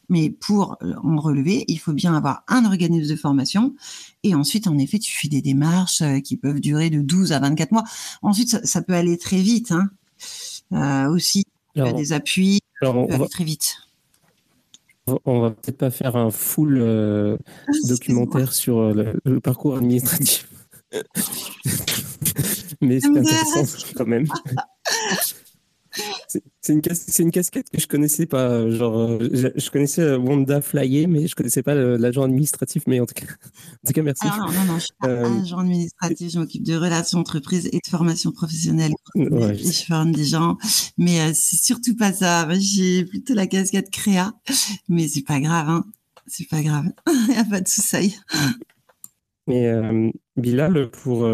Mais 0.08 0.30
pour 0.30 0.76
en 1.02 1.16
relever, 1.16 1.64
il 1.66 1.80
faut 1.80 1.94
bien 1.94 2.14
avoir 2.14 2.44
un 2.46 2.64
organisme 2.64 3.10
de 3.10 3.16
formation 3.16 3.74
et 4.22 4.36
ensuite, 4.36 4.68
en 4.68 4.78
effet, 4.78 5.00
tu 5.00 5.12
fais 5.12 5.26
des 5.26 5.42
démarches 5.42 6.04
qui 6.22 6.36
peuvent 6.36 6.60
durer 6.60 6.88
de 6.88 7.00
12 7.00 7.32
à 7.32 7.40
24 7.40 7.72
mois. 7.72 7.84
Ensuite, 8.22 8.50
ça, 8.50 8.64
ça 8.64 8.82
peut 8.82 8.94
aller 8.94 9.18
très 9.18 9.42
vite. 9.42 9.72
Hein. 9.72 9.90
Euh, 10.72 11.08
aussi 11.08 11.44
des 11.74 12.12
appuis 12.12 12.60
alors 12.80 13.06
très 13.30 13.44
vite. 13.44 13.76
On 15.24 15.40
va 15.40 15.50
peut-être 15.50 15.78
pas 15.78 15.90
faire 15.90 16.16
un 16.16 16.30
full 16.30 16.78
euh, 16.80 17.36
ah, 17.68 17.72
documentaire 17.88 18.52
sur 18.52 18.78
euh, 18.78 19.14
le, 19.24 19.40
parcours 19.40 19.76
administratif. 19.76 20.48
Mais 22.80 22.98
c'est 23.00 23.16
intéressant 23.16 23.86
quand 23.94 24.06
même. 24.06 24.26
C'est 26.28 26.72
une, 26.72 26.82
une, 27.18 27.30
casquette 27.30 27.70
que 27.70 27.80
je 27.80 27.86
connaissais 27.86 28.26
pas. 28.26 28.68
Genre, 28.70 28.98
euh, 28.98 29.52
je, 29.54 29.70
connaissais 29.70 30.02
euh, 30.02 30.18
Wanda 30.18 30.60
Flyer, 30.60 31.06
mais 31.06 31.26
je 31.26 31.34
connaissais 31.34 31.62
pas 31.62 31.74
l'agent 31.74 32.24
administratif. 32.24 32.82
Mais 32.86 33.00
en 33.00 33.06
tout 33.06 33.14
cas, 33.14 33.26
en 33.26 33.86
tout 33.86 33.92
cas 33.92 34.02
merci. 34.02 34.26
Ah 34.26 34.38
non, 34.40 34.52
non, 34.52 34.64
non, 34.64 34.78
je 34.78 34.84
suis 34.84 34.94
pas 35.00 35.08
euh, 35.08 35.42
agent 35.42 35.58
administratif. 35.58 36.32
Je 36.32 36.38
m'occupe 36.38 36.64
de 36.64 36.74
relations 36.76 37.18
entreprises 37.18 37.68
et 37.72 37.78
de 37.78 37.88
formation 37.88 38.32
professionnelle. 38.32 38.92
Ouais, 39.14 39.56
je 39.56 39.84
forme 39.86 40.12
des 40.12 40.24
gens, 40.24 40.56
mais 40.98 41.32
c'est 41.34 41.56
surtout 41.56 41.96
pas 41.96 42.12
ça. 42.12 42.48
J'ai 42.58 43.04
plutôt 43.04 43.34
la 43.34 43.46
casquette 43.46 43.90
créa, 43.90 44.34
mais 44.88 45.08
c'est 45.08 45.24
pas 45.24 45.40
grave. 45.40 45.68
Hein. 45.68 45.84
C'est 46.26 46.48
pas 46.48 46.62
grave. 46.62 46.86
Il 47.28 47.34
n'y 47.34 47.36
a 47.36 47.44
pas 47.44 47.60
de 47.60 47.68
souci. 47.68 48.16
Mais 49.46 49.68
euh, 49.68 50.10
Bilal, 50.36 50.90
pour, 50.90 51.28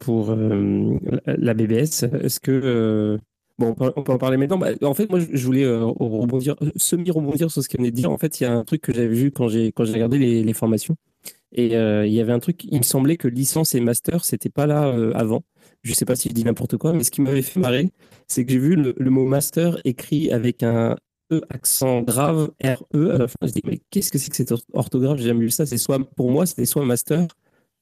pour 0.00 0.34
la 0.34 1.54
BBS, 1.54 2.04
est-ce 2.22 2.40
que 2.40 3.20
Bon, 3.60 3.76
on 3.94 4.02
peut 4.02 4.12
en 4.12 4.16
parler 4.16 4.38
maintenant. 4.38 4.56
Bah, 4.56 4.70
en 4.82 4.94
fait, 4.94 5.10
moi, 5.10 5.18
je 5.20 5.44
voulais 5.44 5.64
euh, 5.64 5.84
rebondir, 5.84 6.56
semi-rebondir 6.76 7.50
sur 7.50 7.62
ce 7.62 7.68
qu'on 7.68 7.76
venait 7.76 7.90
de 7.90 7.96
dire. 7.96 8.10
En 8.10 8.16
fait, 8.16 8.40
il 8.40 8.44
y 8.44 8.46
a 8.46 8.52
un 8.54 8.64
truc 8.64 8.80
que 8.80 8.94
j'avais 8.94 9.14
vu 9.14 9.32
quand 9.32 9.48
j'ai 9.48 9.70
regardé 9.76 10.18
les, 10.18 10.54
formations. 10.54 10.96
Et 11.52 11.76
euh, 11.76 12.06
il 12.06 12.14
y 12.14 12.22
avait 12.22 12.32
un 12.32 12.38
truc, 12.38 12.64
il 12.64 12.78
me 12.78 12.82
semblait 12.82 13.18
que 13.18 13.28
licence 13.28 13.74
et 13.74 13.80
master, 13.80 14.24
c'était 14.24 14.48
pas 14.48 14.66
là 14.66 14.86
euh, 14.86 15.12
avant. 15.14 15.42
Je 15.82 15.92
sais 15.92 16.06
pas 16.06 16.16
si 16.16 16.30
je 16.30 16.34
dis 16.34 16.42
n'importe 16.42 16.78
quoi, 16.78 16.94
mais 16.94 17.04
ce 17.04 17.10
qui 17.10 17.20
m'avait 17.20 17.42
fait 17.42 17.60
marrer, 17.60 17.90
c'est 18.28 18.46
que 18.46 18.52
j'ai 18.52 18.58
vu 18.58 18.76
le, 18.76 19.10
mot 19.10 19.26
master 19.26 19.78
écrit 19.84 20.30
avec 20.30 20.62
un 20.62 20.96
E 21.30 21.42
accent 21.50 22.00
grave, 22.00 22.52
R-E 22.64 23.10
à 23.10 23.18
la 23.18 23.28
fin. 23.28 23.36
Je 23.42 23.52
dis, 23.52 23.62
mais 23.66 23.78
qu'est-ce 23.90 24.10
que 24.10 24.16
c'est 24.16 24.30
que 24.30 24.36
cette 24.36 24.54
orthographe? 24.72 25.18
J'ai 25.18 25.26
jamais 25.28 25.44
vu 25.44 25.50
ça. 25.50 25.66
C'est 25.66 25.76
soit, 25.76 25.98
pour 26.16 26.30
moi, 26.30 26.46
c'était 26.46 26.64
soit 26.64 26.86
master, 26.86 27.26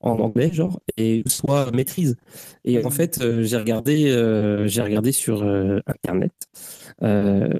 en 0.00 0.18
anglais, 0.18 0.50
genre, 0.52 0.80
et 0.96 1.22
soit 1.26 1.70
maîtrise. 1.72 2.16
Et 2.64 2.84
en 2.84 2.90
fait, 2.90 3.20
euh, 3.20 3.42
j'ai 3.42 3.56
regardé, 3.56 4.10
euh, 4.10 4.66
j'ai 4.66 4.82
regardé 4.82 5.12
sur 5.12 5.42
euh, 5.42 5.80
Internet, 5.86 6.32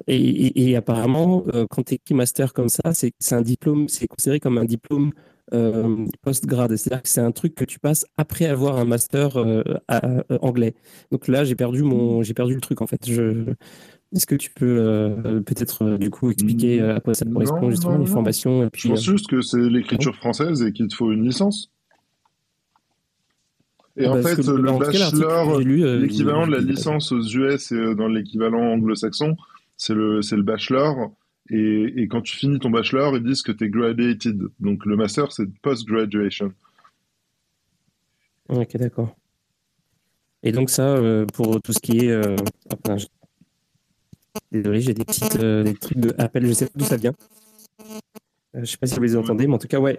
et, 0.07 0.75
apparemment, 0.75 1.43
quand 1.69 1.83
tu 1.83 1.95
écris 1.95 2.13
master 2.13 2.53
comme 2.53 2.69
ça, 2.69 2.93
c'est 2.93 3.35
un 3.35 3.41
diplôme, 3.41 3.87
c'est 3.87 4.07
considéré 4.07 4.39
comme 4.39 4.57
un 4.57 4.65
diplôme 4.65 5.11
post-grade. 6.21 6.75
C'est-à-dire 6.75 7.01
que 7.01 7.09
c'est 7.09 7.21
un 7.21 7.31
truc 7.31 7.55
que 7.55 7.65
tu 7.65 7.79
passes 7.79 8.05
après 8.17 8.45
avoir 8.45 8.77
un 8.77 8.85
master 8.85 9.37
anglais. 10.41 10.75
Donc 11.11 11.27
là, 11.27 11.43
j'ai 11.45 11.55
perdu 11.55 11.83
mon, 11.83 12.21
j'ai 12.21 12.33
perdu 12.33 12.53
le 12.53 12.61
truc 12.61 12.81
en 12.81 12.87
fait. 12.87 12.99
Je, 13.09 13.53
Est-ce 14.15 14.25
que 14.25 14.35
tu 14.35 14.49
peux 14.49 14.79
euh, 14.79 15.41
peut-être 15.41 15.83
euh, 15.83 15.97
du 15.97 16.09
coup 16.09 16.31
expliquer 16.31 16.81
à 16.81 16.99
quoi 16.99 17.13
ça 17.13 17.25
Non, 17.25 17.33
correspond 17.33 17.69
justement 17.69 17.93
non, 17.93 17.99
les 17.99 18.07
formations 18.07 18.63
et 18.63 18.65
Je 18.65 18.69
puis 18.69 18.89
pense 18.89 19.07
euh, 19.07 19.11
juste 19.11 19.27
que 19.27 19.41
c'est 19.41 19.69
l'écriture 19.69 20.15
française 20.15 20.63
et 20.63 20.73
qu'il 20.73 20.87
te 20.87 20.95
faut 20.95 21.11
une 21.11 21.23
licence. 21.23 21.71
Et 24.01 24.07
en 24.07 24.13
fait, 24.23 24.35
que, 24.37 24.41
le 24.51 24.61
bachelor, 24.79 25.57
euh, 25.57 25.99
l'équivalent 25.99 26.47
de 26.47 26.51
la 26.53 26.59
licence 26.61 27.11
aux 27.11 27.21
US 27.21 27.71
et 27.71 27.75
euh, 27.75 27.95
dans 27.95 28.07
l'équivalent 28.07 28.61
anglo-saxon, 28.73 29.35
c'est 29.77 29.93
le, 29.93 30.21
le 30.21 30.41
bachelor. 30.41 31.11
Et, 31.49 31.93
et 31.97 32.07
quand 32.07 32.21
tu 32.21 32.35
finis 32.37 32.59
ton 32.59 32.69
bachelor, 32.69 33.17
ils 33.17 33.23
disent 33.23 33.41
que 33.41 33.51
tu 33.51 33.65
es 33.65 33.69
graduated. 33.69 34.41
Donc 34.59 34.85
le 34.85 34.95
master, 34.95 35.31
c'est 35.31 35.47
post-graduation. 35.61 36.53
Ok, 38.47 38.77
d'accord. 38.77 39.15
Et 40.43 40.51
donc 40.53 40.69
ça, 40.69 40.95
euh, 40.95 41.25
pour 41.25 41.61
tout 41.61 41.73
ce 41.73 41.79
qui 41.79 42.05
est... 42.05 42.11
euh, 42.11 42.35
putain, 42.69 42.97
je- 42.97 43.07
Désolé, 44.51 44.79
j'ai 44.81 44.93
des 44.93 45.03
petites 45.03 45.35
euh, 45.37 45.63
des 45.63 45.73
trucs 45.73 45.97
de 45.97 46.13
appel, 46.17 46.45
je 46.45 46.53
sais 46.53 46.65
pas 46.67 46.71
d'où 46.75 46.85
ça 46.85 46.95
vient. 46.97 47.13
Je 48.53 48.63
sais 48.65 48.77
pas 48.77 48.87
si 48.87 48.95
vous 48.95 49.01
les 49.01 49.15
entendez, 49.17 49.47
mais 49.47 49.55
en 49.55 49.57
tout 49.57 49.67
cas, 49.67 49.79
ouais. 49.79 49.97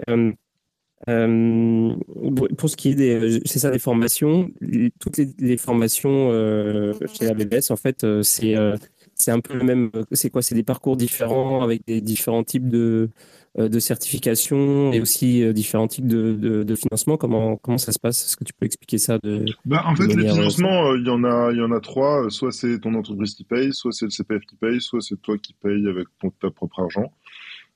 Euh, 1.08 1.94
euh, 2.22 2.48
pour 2.58 2.68
ce 2.68 2.76
qui 2.76 2.90
est 2.90 2.94
des, 2.94 3.40
c'est 3.46 3.58
ça, 3.58 3.70
des 3.70 3.78
formations, 3.78 4.50
toutes 4.98 5.16
les, 5.16 5.28
les 5.38 5.56
formations 5.56 6.30
euh, 6.30 6.92
chez 7.12 7.24
la 7.26 7.34
BBS, 7.34 7.70
en 7.70 7.76
fait, 7.76 8.04
euh, 8.04 8.22
c'est 8.22 8.56
euh, 8.56 8.76
c'est 9.14 9.30
un 9.30 9.40
peu 9.40 9.54
le 9.54 9.64
même. 9.64 9.90
C'est 10.12 10.30
quoi? 10.30 10.42
C'est 10.42 10.54
des 10.54 10.62
parcours 10.62 10.96
différents 10.96 11.62
avec 11.62 11.86
des 11.86 12.00
différents 12.00 12.44
types 12.44 12.68
de 12.68 13.10
euh, 13.58 13.68
de 13.68 13.78
certification 13.78 14.92
et 14.92 15.00
aussi 15.00 15.42
euh, 15.42 15.52
différents 15.52 15.88
types 15.88 16.06
de, 16.06 16.34
de, 16.34 16.62
de 16.62 16.74
financement. 16.74 17.16
Comment 17.16 17.56
comment 17.56 17.78
ça 17.78 17.92
se 17.92 17.98
passe? 17.98 18.24
Est-ce 18.24 18.36
que 18.36 18.44
tu 18.44 18.52
peux 18.52 18.66
expliquer 18.66 18.98
ça 18.98 19.18
de 19.22 19.44
Bah, 19.64 19.82
en 19.86 19.96
fait, 19.96 20.06
les 20.06 20.26
euh, 20.26 20.32
financements, 20.34 20.90
euh, 20.92 20.98
il 20.98 21.06
y 21.06 21.10
en 21.10 21.24
a, 21.24 21.50
il 21.52 21.58
y 21.58 21.62
en 21.62 21.72
a 21.72 21.80
trois. 21.80 22.24
Euh, 22.26 22.30
Soit 22.30 22.52
c'est 22.52 22.78
ton 22.78 22.94
entreprise 22.94 23.34
qui 23.34 23.44
paye, 23.44 23.72
soit 23.72 23.92
c'est 23.92 24.04
le 24.06 24.10
CPF 24.10 24.42
qui 24.46 24.56
paye, 24.56 24.80
soit 24.80 25.00
c'est 25.00 25.20
toi 25.20 25.36
qui 25.38 25.54
payes 25.54 25.88
avec 25.88 26.06
ton, 26.20 26.30
ta 26.30 26.50
propre 26.50 26.80
argent. 26.80 27.12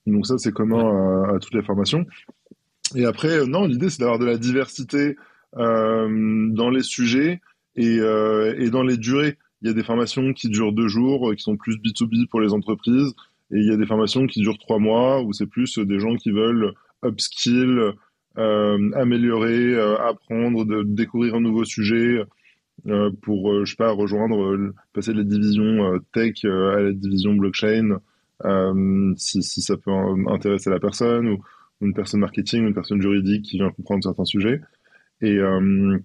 Donc 0.06 0.26
ça, 0.26 0.37
c'est 0.38 0.52
commun 0.52 1.24
à, 1.24 1.37
à 1.37 1.38
toutes 1.38 1.54
les 1.54 1.62
formations. 1.62 2.04
Et 2.94 3.04
après, 3.04 3.40
euh, 3.40 3.46
non, 3.46 3.66
l'idée, 3.66 3.90
c'est 3.90 4.00
d'avoir 4.00 4.18
de 4.18 4.26
la 4.26 4.38
diversité 4.38 5.16
euh, 5.57 6.48
dans 6.50 6.70
les 6.70 6.83
sujets 6.83 7.40
et, 7.76 7.98
euh, 8.00 8.54
et 8.59 8.70
dans 8.70 8.83
les 8.83 8.96
durées. 8.96 9.38
Il 9.62 9.68
y 9.68 9.70
a 9.70 9.74
des 9.74 9.83
formations 9.83 10.33
qui 10.33 10.48
durent 10.48 10.72
deux 10.72 10.88
jours, 10.88 11.35
qui 11.35 11.42
sont 11.42 11.57
plus 11.57 11.78
B2B 11.78 12.28
pour 12.28 12.40
les 12.40 12.52
entreprises, 12.52 13.14
et 13.50 13.59
il 13.59 13.64
y 13.64 13.72
a 13.72 13.76
des 13.76 13.87
formations 13.87 14.26
qui 14.26 14.40
durent 14.40 14.59
trois 14.59 14.78
mois, 14.78 15.22
où 15.22 15.33
c'est 15.33 15.46
plus 15.46 15.78
des 15.78 15.98
gens 15.98 16.16
qui 16.16 16.30
veulent 16.30 16.74
upskill, 17.04 17.94
euh, 18.37 18.90
améliorer, 18.94 19.74
euh, 19.74 19.96
apprendre, 19.96 20.64
de, 20.64 20.83
découvrir 20.83 21.37
un 21.37 21.40
nouveau 21.40 21.64
sujet 21.64 22.24
euh, 22.88 23.11
pour, 23.22 23.64
je 23.64 23.70
sais 23.70 23.76
pas, 23.76 23.92
rejoindre, 23.92 24.72
passer 24.92 25.12
de 25.12 25.18
la 25.18 25.24
division 25.24 26.00
tech 26.12 26.44
à 26.44 26.80
la 26.80 26.92
division 26.92 27.35
blockchain, 27.35 28.00
si, 29.16 29.42
si 29.42 29.62
ça 29.62 29.76
peut 29.76 29.92
intéresser 30.26 30.68
la 30.68 30.80
personne, 30.80 31.28
ou, 31.28 31.44
une 31.80 31.94
personne 31.94 32.20
marketing, 32.20 32.66
une 32.66 32.74
personne 32.74 33.00
juridique 33.00 33.44
qui 33.44 33.58
vient 33.58 33.70
comprendre 33.70 34.02
certains 34.04 34.24
sujets. 34.24 34.60
Et 35.20 35.38
euh, 35.38 35.98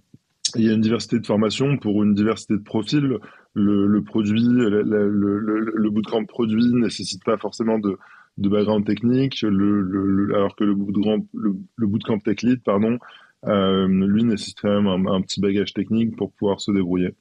il 0.55 0.63
y 0.63 0.69
a 0.69 0.73
une 0.73 0.81
diversité 0.81 1.19
de 1.19 1.25
formations 1.25 1.77
pour 1.77 2.03
une 2.03 2.13
diversité 2.13 2.55
de 2.55 2.63
profils. 2.63 3.17
Le, 3.53 3.87
le 3.87 4.03
produit, 4.03 4.41
le, 4.41 4.81
le, 4.83 5.09
le, 5.09 5.71
le 5.75 5.89
bootcamp 5.89 6.25
produit 6.25 6.73
nécessite 6.73 7.23
pas 7.23 7.37
forcément 7.37 7.79
de, 7.79 7.97
de 8.37 8.49
background 8.49 8.85
technique, 8.85 9.43
alors 9.43 10.55
que 10.55 10.63
le 10.63 10.75
bootcamp, 10.75 11.25
le, 11.33 11.87
bootcamp 11.87 12.19
tech 12.19 12.41
lead, 12.43 12.63
pardon, 12.63 12.99
euh, 13.45 13.87
lui 13.87 14.23
nécessite 14.23 14.59
quand 14.61 14.81
même 14.81 14.87
un, 14.87 15.13
un 15.13 15.21
petit 15.21 15.41
bagage 15.41 15.73
technique 15.73 16.15
pour 16.15 16.31
pouvoir 16.33 16.61
se 16.61 16.71
débrouiller. 16.71 17.15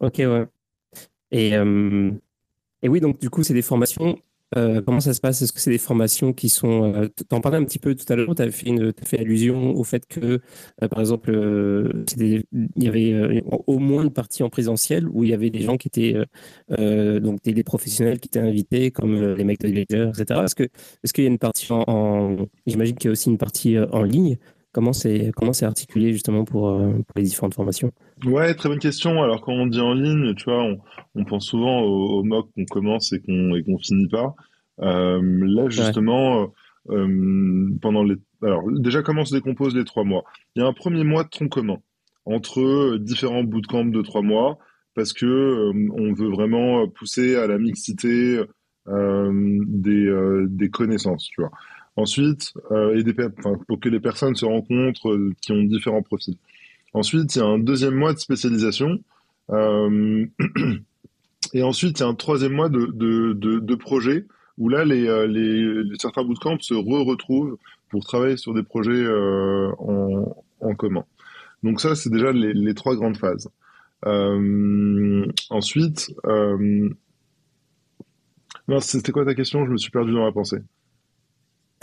Ok, 0.00 0.16
ouais. 0.18 0.46
Et, 1.30 1.56
euh, 1.56 2.10
et 2.82 2.88
oui, 2.88 3.00
donc 3.00 3.20
du 3.20 3.30
coup, 3.30 3.42
c'est 3.42 3.54
des 3.54 3.62
formations. 3.62 4.18
Euh, 4.56 4.82
comment 4.82 5.00
ça 5.00 5.14
se 5.14 5.20
passe? 5.20 5.42
Est-ce 5.42 5.52
que 5.52 5.60
c'est 5.60 5.70
des 5.70 5.78
formations 5.78 6.32
qui 6.32 6.48
sont... 6.48 6.94
Euh, 6.94 7.08
T'en 7.28 7.40
parlais 7.40 7.58
un 7.58 7.64
petit 7.64 7.78
peu 7.78 7.94
tout 7.94 8.10
à 8.12 8.16
l'heure, 8.16 8.34
tu 8.34 8.42
avais 8.42 8.50
fait, 8.50 9.18
allusion 9.18 9.74
au 9.74 9.84
fait 9.84 10.06
que, 10.06 10.40
euh, 10.82 10.88
par 10.88 11.00
exemple, 11.00 11.30
euh, 11.30 12.04
il 12.16 12.44
y 12.76 12.88
avait 12.88 13.12
euh, 13.12 13.40
au 13.66 13.78
moins 13.78 14.02
une 14.04 14.12
partie 14.12 14.42
en 14.42 14.50
présentiel 14.50 15.08
où 15.08 15.24
il 15.24 15.30
y 15.30 15.34
avait 15.34 15.50
des 15.50 15.60
gens 15.60 15.76
qui 15.76 15.88
étaient, 15.88 16.14
donc 17.20 17.42
des, 17.42 17.62
professionnels 17.64 18.18
qui 18.18 18.28
étaient 18.28 18.40
invités, 18.40 18.90
comme 18.90 19.34
les 19.34 19.44
mecs 19.44 19.60
de 19.60 19.68
Ledger, 19.68 20.10
etc. 20.18 20.40
Est-ce 20.44 21.12
qu'il 21.12 21.24
y 21.24 21.26
a 21.26 21.30
une 21.30 21.38
partie 21.38 21.68
en... 21.70 22.36
J'imagine 22.66 22.96
qu'il 22.96 23.08
y 23.08 23.10
a 23.10 23.12
aussi 23.12 23.30
une 23.30 23.38
partie 23.38 23.78
en 23.78 24.02
ligne? 24.02 24.36
Comment 24.74 24.94
c'est, 24.94 25.32
comment 25.36 25.52
c'est 25.52 25.66
articulé 25.66 26.14
justement 26.14 26.44
pour, 26.44 26.70
euh, 26.70 26.92
pour 26.92 27.16
les 27.16 27.24
différentes 27.24 27.52
formations? 27.52 27.92
Ouais, 28.24 28.54
très 28.54 28.70
bonne 28.70 28.78
question. 28.78 29.22
Alors 29.22 29.42
quand 29.42 29.52
on 29.52 29.66
dit 29.66 29.80
en 29.80 29.92
ligne, 29.92 30.34
tu 30.34 30.44
vois, 30.44 30.62
on, 30.62 30.78
on 31.14 31.24
pense 31.24 31.46
souvent 31.46 31.82
au, 31.82 32.20
au 32.20 32.22
mock 32.24 32.48
qu'on 32.54 32.64
commence 32.64 33.12
et 33.12 33.20
qu'on 33.20 33.54
et 33.54 33.62
qu'on 33.62 33.76
finit 33.76 34.08
pas. 34.08 34.34
Euh, 34.80 35.20
là, 35.22 35.68
justement, 35.68 36.50
euh, 36.88 36.94
euh, 36.94 37.70
pendant 37.82 38.02
les, 38.02 38.16
alors 38.42 38.62
déjà 38.72 39.02
comment 39.02 39.26
se 39.26 39.34
décomposent 39.34 39.76
les 39.76 39.84
trois 39.84 40.04
mois? 40.04 40.24
Il 40.56 40.62
y 40.62 40.64
a 40.64 40.68
un 40.68 40.72
premier 40.72 41.04
mois 41.04 41.24
de 41.24 41.28
tronc 41.28 41.48
commun 41.48 41.76
entre 42.24 42.96
différents 42.96 43.44
bootcamps 43.44 43.84
de 43.84 44.00
trois 44.00 44.22
mois 44.22 44.58
parce 44.94 45.12
que 45.12 45.26
euh, 45.26 45.88
on 45.98 46.14
veut 46.14 46.30
vraiment 46.30 46.88
pousser 46.88 47.36
à 47.36 47.46
la 47.46 47.58
mixité 47.58 48.40
des, 48.88 50.44
des 50.48 50.70
connaissances, 50.70 51.28
tu 51.28 51.40
vois. 51.42 51.50
Ensuite, 51.96 52.52
euh, 52.70 53.02
pour 53.68 53.80
que 53.80 53.88
les 53.88 54.00
personnes 54.00 54.34
se 54.34 54.44
rencontrent 54.44 55.10
euh, 55.10 55.32
qui 55.42 55.52
ont 55.52 55.62
différents 55.62 56.02
profils. 56.02 56.36
Ensuite, 56.94 57.36
il 57.36 57.38
y 57.40 57.42
a 57.42 57.46
un 57.46 57.58
deuxième 57.58 57.94
mois 57.94 58.14
de 58.14 58.18
spécialisation. 58.18 58.98
Euh, 59.50 60.26
et 61.54 61.62
ensuite, 61.62 61.98
il 62.00 62.02
y 62.02 62.06
a 62.06 62.08
un 62.08 62.14
troisième 62.14 62.52
mois 62.52 62.68
de, 62.68 62.86
de, 62.86 63.32
de, 63.34 63.58
de 63.58 63.74
projet 63.74 64.26
où 64.58 64.68
là, 64.68 64.84
les, 64.84 65.02
les, 65.28 65.84
les- 65.84 65.98
certains 66.00 66.24
bootcamps 66.24 66.58
se 66.60 66.74
re-retrouvent 66.74 67.56
pour 67.90 68.04
travailler 68.04 68.36
sur 68.36 68.54
des 68.54 68.62
projets 68.62 69.06
en, 69.78 70.36
en 70.60 70.74
commun. 70.74 71.04
Donc 71.62 71.80
ça, 71.80 71.94
c'est 71.94 72.10
déjà 72.10 72.32
les, 72.32 72.52
les 72.54 72.74
trois 72.74 72.94
grandes 72.96 73.16
phases. 73.16 73.48
Ensuite, 75.50 76.10
c'était 78.80 79.12
quoi 79.12 79.24
ta 79.24 79.34
question? 79.34 79.64
Je 79.66 79.70
me 79.72 79.76
suis 79.76 79.90
perdu 79.90 80.12
dans 80.12 80.24
la 80.24 80.32
pensée. 80.32 80.58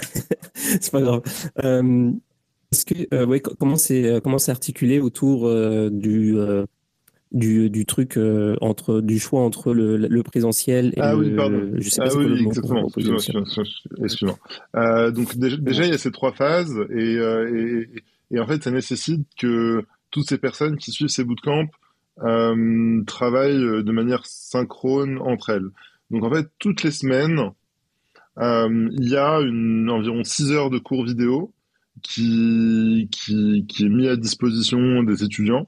C'est 0.54 0.92
pas 0.92 1.02
grave. 1.02 1.22
Euh, 1.64 2.12
est-ce 2.72 2.86
que, 2.86 3.16
euh, 3.16 3.26
ouais, 3.26 3.40
comment 3.42 3.76
c'est, 3.78 4.06
euh, 4.06 4.20
comment 4.20 4.38
c'est 4.38 4.52
articulé 4.52 5.00
autour 5.00 5.48
euh, 5.48 5.90
du, 5.92 6.36
du, 7.32 7.70
du 7.70 7.86
truc 7.86 8.18
entre, 8.62 9.02
du 9.02 9.20
choix 9.20 9.42
entre 9.42 9.74
le, 9.74 9.98
le 9.98 10.24
présentiel 10.24 10.94
et 10.96 11.02
Ah 11.02 11.14
le, 11.14 11.18
oui, 11.20 11.36
pardon. 11.36 11.72
je 11.78 11.90
sais 11.90 12.02
pas 12.02 12.08
Ah 12.08 12.10
c'est 12.12 12.16
quoi 12.18 12.26
oui, 12.26 12.38
pour, 12.44 12.48
exactement. 12.48 12.88
Excuse-moi, 12.88 13.20
ça. 13.20 13.40
excuse-moi, 13.40 14.04
excuse-moi. 14.04 15.12
Donc 15.12 15.36
déjà, 15.38 15.58
déjà, 15.58 15.84
il 15.86 15.92
y 15.92 15.94
a 15.94 15.98
ces 15.98 16.12
trois 16.12 16.32
phases 16.32 16.78
et, 16.96 17.16
et, 17.16 17.90
et 18.32 18.40
en 18.40 18.46
fait, 18.48 18.64
ça 18.64 18.72
nécessite 18.72 19.28
que 19.40 19.84
toutes 20.12 20.28
ces 20.30 20.38
personnes 20.38 20.78
qui 20.78 20.92
suivent 20.92 21.08
ces 21.08 21.24
bootcamps 21.24 21.68
travaillent 23.08 23.84
de 23.84 23.92
manière 23.92 24.26
synchrone 24.26 25.18
entre 25.20 25.50
elles. 25.52 25.70
Donc 26.12 26.24
en 26.24 26.32
fait, 26.32 26.48
toutes 26.60 26.84
les 26.84 26.92
semaines, 26.92 27.40
il 28.40 29.10
y 29.10 29.16
a 29.16 29.40
environ 29.40 30.24
6 30.24 30.52
heures 30.52 30.70
de 30.70 30.80
cours 30.80 31.06
vidéo 31.06 31.54
qui, 32.02 33.10
est 33.32 33.90
mis 33.90 34.08
à 34.08 34.16
disposition 34.16 35.04
des 35.04 35.24
étudiants 35.24 35.68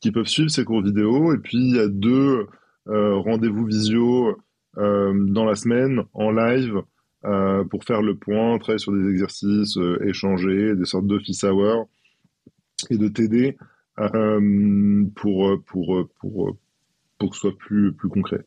qui 0.00 0.10
peuvent 0.12 0.26
suivre 0.26 0.50
ces 0.50 0.64
cours 0.64 0.82
vidéo. 0.82 1.34
Et 1.34 1.38
puis, 1.38 1.58
il 1.58 1.76
y 1.76 1.78
a 1.78 1.88
deux 1.88 2.46
euh, 2.88 3.16
rendez-vous 3.16 3.66
visio 3.66 4.38
euh, 4.78 5.12
dans 5.28 5.44
la 5.44 5.56
semaine 5.56 6.02
en 6.12 6.30
live 6.30 6.82
euh, 7.24 7.64
pour 7.64 7.84
faire 7.84 8.02
le 8.02 8.16
point, 8.16 8.58
travailler 8.58 8.78
sur 8.78 8.92
des 8.92 9.08
exercices, 9.08 9.76
euh, 9.78 9.98
échanger, 10.06 10.76
des 10.76 10.84
sortes 10.84 11.06
d'office 11.06 11.44
hours 11.44 11.88
et 12.90 12.98
de 12.98 13.10
euh, 13.98 15.04
pour, 15.14 15.62
pour, 15.64 16.08
pour, 16.20 16.56
pour 17.18 17.30
que 17.30 17.34
ce 17.34 17.40
soit 17.40 17.58
plus, 17.58 17.92
plus 17.94 18.08
concret. 18.08 18.44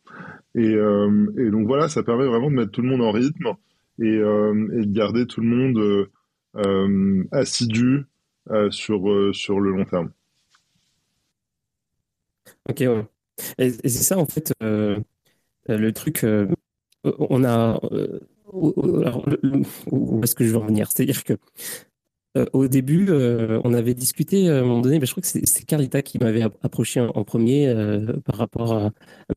Et, 0.55 0.73
euh, 0.73 1.31
et 1.37 1.49
donc 1.51 1.67
voilà, 1.67 1.89
ça 1.89 2.03
permet 2.03 2.25
vraiment 2.25 2.49
de 2.49 2.55
mettre 2.55 2.71
tout 2.71 2.81
le 2.81 2.89
monde 2.89 3.01
en 3.01 3.11
rythme 3.11 3.53
et, 4.01 4.17
euh, 4.17 4.53
de 4.53 4.91
garder 4.91 5.27
tout 5.27 5.41
le 5.41 5.47
monde 5.47 6.09
euh, 6.55 7.23
assidu 7.31 8.05
sur, 8.71 9.35
sur 9.35 9.59
le 9.59 9.71
long 9.71 9.85
terme. 9.85 10.11
Ok, 12.67 12.79
ouais. 12.79 13.05
Et, 13.57 13.69
c'est 13.69 13.89
ça, 13.89 14.17
en 14.17 14.25
fait, 14.25 14.53
le 14.61 15.89
truc, 15.91 16.25
on 17.03 17.43
a. 17.43 17.79
où 18.51 20.21
est-ce 20.23 20.33
que 20.33 20.43
je 20.43 20.49
veux 20.49 20.57
en 20.57 20.65
venir? 20.65 20.91
C'est-à-dire 20.91 21.23
que 21.23 21.33
euh, 22.39 22.45
au 22.53 22.67
début, 22.67 23.07
euh, 23.09 23.61
on 23.63 23.73
avait 23.73 23.93
discuté 23.93 24.49
à 24.49 24.57
un 24.59 24.61
moment 24.61 24.81
donné, 24.81 24.99
mais 24.99 25.05
je 25.05 25.11
crois 25.11 25.21
que 25.21 25.27
c'est 25.27 25.65
Carlita 25.65 26.01
qui 26.01 26.17
m'avait 26.19 26.41
app- 26.43 26.57
approché 26.63 26.99
en, 27.01 27.23
premier 27.23 27.67
euh, 27.67 28.13
par 28.25 28.35
rapport 28.37 28.73
à. 28.73 28.91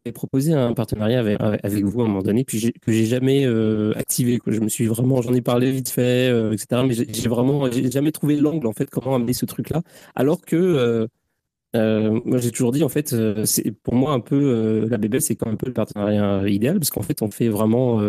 avait 0.04 0.12
proposé 0.12 0.52
un 0.54 0.72
partenariat 0.74 1.20
avec, 1.20 1.84
vous 1.84 2.00
à 2.00 2.04
un 2.04 2.08
moment 2.08 2.22
donné, 2.22 2.44
puis 2.44 2.72
que 2.80 2.92
j'ai 2.92 3.04
jamais 3.06 3.44
euh, 3.46 3.92
activé. 3.96 4.38
Je 4.46 4.60
me 4.60 4.68
suis 4.68 4.86
vraiment. 4.86 5.22
J'en 5.22 5.34
ai 5.34 5.42
parlé 5.42 5.70
vite 5.70 5.88
fait, 5.90 6.30
euh, 6.30 6.52
etc. 6.52 6.82
Mais 6.86 6.94
j'ai 6.94 7.28
vraiment. 7.28 7.70
J'ai 7.70 7.90
jamais 7.90 8.12
trouvé 8.12 8.36
l'angle, 8.36 8.66
en 8.66 8.72
fait, 8.72 8.88
comment 8.90 9.14
amener 9.16 9.32
ce 9.34 9.46
truc-là. 9.46 9.82
Alors 10.14 10.40
que. 10.42 10.56
euh, 10.56 11.06
Euh, 11.74 12.20
moi, 12.26 12.38
j'ai 12.38 12.50
toujours 12.50 12.72
dit, 12.72 12.82
en 12.84 12.88
fait, 12.90 13.12
euh, 13.14 13.44
pour 13.82 13.94
moi 13.94 14.12
un 14.12 14.20
peu 14.20 14.36
euh, 14.36 14.88
la 14.90 14.98
BBL, 14.98 15.22
c'est 15.22 15.36
quand 15.36 15.46
même 15.46 15.54
un 15.54 15.56
peu 15.56 15.66
le 15.68 15.72
partenariat 15.72 16.46
idéal 16.48 16.78
parce 16.78 16.90
qu'en 16.90 17.02
fait, 17.02 17.22
on 17.22 17.30
fait 17.30 17.48
vraiment 17.48 18.00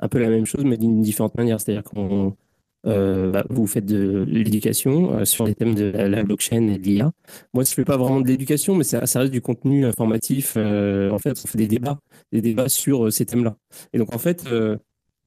un 0.00 0.08
peu 0.08 0.18
la 0.18 0.28
même 0.28 0.46
chose, 0.46 0.64
mais 0.64 0.76
d'une 0.76 1.00
différente 1.02 1.34
manière. 1.36 1.60
C'est-à-dire 1.60 1.84
qu'on 1.84 2.36
bah, 2.84 3.44
vous 3.50 3.66
faites 3.66 3.86
de 3.86 4.24
l'éducation 4.28 5.24
sur 5.24 5.46
les 5.46 5.54
thèmes 5.54 5.74
de 5.74 5.84
la, 5.84 6.22
blockchain 6.22 6.68
et 6.68 6.78
de 6.78 6.82
l'IA. 6.82 7.12
Moi, 7.52 7.64
je 7.64 7.70
ne 7.70 7.74
fais 7.74 7.84
pas 7.84 7.96
vraiment 7.96 8.20
de 8.20 8.28
l'éducation, 8.28 8.74
mais 8.74 8.84
ça, 8.84 9.06
ça, 9.06 9.20
reste 9.20 9.32
du 9.32 9.40
contenu 9.40 9.86
informatif. 9.86 10.56
en 10.56 11.18
fait, 11.18 11.32
on 11.44 11.48
fait 11.48 11.58
des 11.58 11.68
débats, 11.68 11.98
des 12.32 12.40
débats 12.40 12.68
sur 12.68 13.12
ces 13.12 13.26
thèmes-là. 13.26 13.56
Et 13.92 13.98
donc, 13.98 14.14
en 14.14 14.18
fait, 14.18 14.44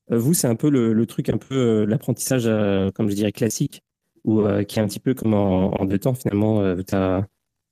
vous, 0.09 0.33
c'est 0.33 0.47
un 0.47 0.55
peu 0.55 0.69
le, 0.69 0.93
le, 0.93 1.05
truc, 1.05 1.29
un 1.29 1.37
peu 1.37 1.85
l'apprentissage, 1.85 2.49
comme 2.93 3.09
je 3.09 3.15
dirais, 3.15 3.31
classique, 3.31 3.81
ou 4.23 4.43
qui 4.67 4.79
est 4.79 4.81
un 4.81 4.87
petit 4.87 4.99
peu 4.99 5.13
comme 5.13 5.33
en, 5.33 5.81
en 5.81 5.85
deux 5.85 5.99
temps, 5.99 6.13
finalement. 6.13 6.75
tu 6.83 6.95
as 6.95 7.25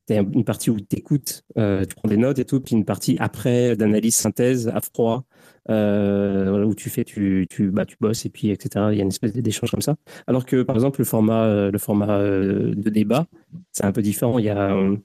tu 0.08 0.14
une 0.14 0.44
partie 0.44 0.70
où 0.70 0.80
tu 0.80 0.98
écoutes, 0.98 1.44
euh, 1.58 1.84
tu 1.86 1.96
prends 1.96 2.08
des 2.10 2.18
notes 2.18 2.40
et 2.40 2.46
tout, 2.46 2.60
puis 2.60 2.76
une 2.76 2.86
partie 2.86 3.18
après 3.20 3.76
d'analyse 3.76 4.16
synthèse 4.16 4.68
à 4.68 4.82
froid, 4.82 5.26
euh, 5.70 6.64
où 6.64 6.76
tu 6.76 6.90
fais, 6.90 7.04
tu, 7.04 7.48
tu, 7.50 7.72
bah, 7.72 7.86
tu 7.86 7.98
bosses 8.00 8.26
et 8.26 8.30
puis 8.30 8.50
etc. 8.52 8.88
Il 8.92 8.98
y 8.98 9.00
a 9.00 9.04
une 9.04 9.10
espèce 9.10 9.34
d'échange 9.34 9.72
comme 9.72 9.82
ça. 9.82 9.96
Alors 10.28 10.46
que 10.46 10.62
par 10.62 10.76
exemple 10.76 11.00
le 11.00 11.06
format, 11.06 11.46
euh, 11.46 11.72
le 11.72 11.78
format 11.78 12.20
de 12.20 12.90
débat, 12.90 13.26
c'est 13.72 13.86
un 13.86 13.92
peu 13.92 14.02
différent. 14.02 14.38
Il 14.40 14.46
y 14.46 14.50
a, 14.50 14.76
en 14.76 14.98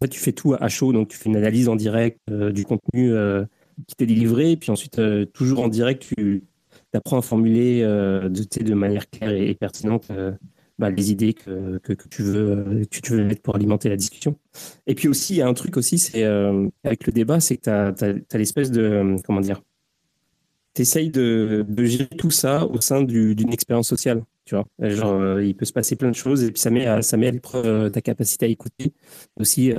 fait, 0.00 0.08
tu 0.08 0.20
fais 0.20 0.32
tout 0.32 0.54
à 0.58 0.68
chaud, 0.68 0.92
donc 0.92 1.08
tu 1.08 1.16
fais 1.16 1.28
une 1.28 1.36
analyse 1.36 1.68
en 1.68 1.76
direct 1.76 2.20
du 2.28 2.64
contenu 2.64 3.12
qui 3.86 3.96
t'est 3.96 4.06
délivré, 4.06 4.56
puis 4.56 4.70
ensuite 4.70 5.00
toujours 5.32 5.60
en 5.60 5.68
direct, 5.68 6.06
tu 6.16 6.42
apprends 6.94 7.18
à 7.18 7.22
formuler 7.22 7.82
de 7.82 8.74
manière 8.74 9.10
claire 9.10 9.30
et 9.30 9.54
pertinente 9.54 10.10
bah, 10.78 10.90
les 10.90 11.10
idées 11.10 11.32
que, 11.32 11.78
que, 11.78 11.94
tu, 12.08 12.22
veux, 12.22 12.84
que 12.90 13.00
tu 13.00 13.12
veux 13.12 13.24
mettre 13.24 13.42
pour 13.42 13.56
alimenter 13.56 13.88
la 13.88 13.96
discussion. 13.96 14.36
Et 14.86 14.94
puis 14.94 15.08
aussi, 15.08 15.34
il 15.34 15.36
y 15.38 15.42
a 15.42 15.48
un 15.48 15.54
truc 15.54 15.76
aussi, 15.76 15.98
c'est 15.98 16.22
euh, 16.24 16.68
avec 16.84 17.06
le 17.06 17.12
débat, 17.12 17.40
c'est 17.40 17.56
que 17.56 17.62
tu 17.92 18.04
as, 18.30 18.38
l'espèce 18.38 18.70
de. 18.70 18.82
Euh, 18.82 19.16
comment 19.24 19.40
dire 19.40 19.62
Tu 20.74 20.82
essayes 20.82 21.10
de, 21.10 21.64
de, 21.66 21.84
gérer 21.84 22.08
tout 22.18 22.30
ça 22.30 22.66
au 22.66 22.80
sein 22.80 23.02
d'une 23.02 23.52
expérience 23.52 23.88
sociale. 23.88 24.22
Tu 24.44 24.54
vois, 24.54 24.66
genre, 24.90 25.14
euh, 25.14 25.44
il 25.44 25.56
peut 25.56 25.64
se 25.64 25.72
passer 25.72 25.96
plein 25.96 26.10
de 26.10 26.14
choses 26.14 26.44
et 26.44 26.52
puis 26.52 26.60
ça 26.60 26.70
met 26.70 26.86
à, 26.86 27.02
ça 27.02 27.16
met 27.16 27.26
à 27.26 27.30
l'épreuve 27.32 27.90
ta 27.90 28.00
capacité 28.00 28.46
à 28.46 28.48
écouter, 28.48 28.92
aussi 29.40 29.72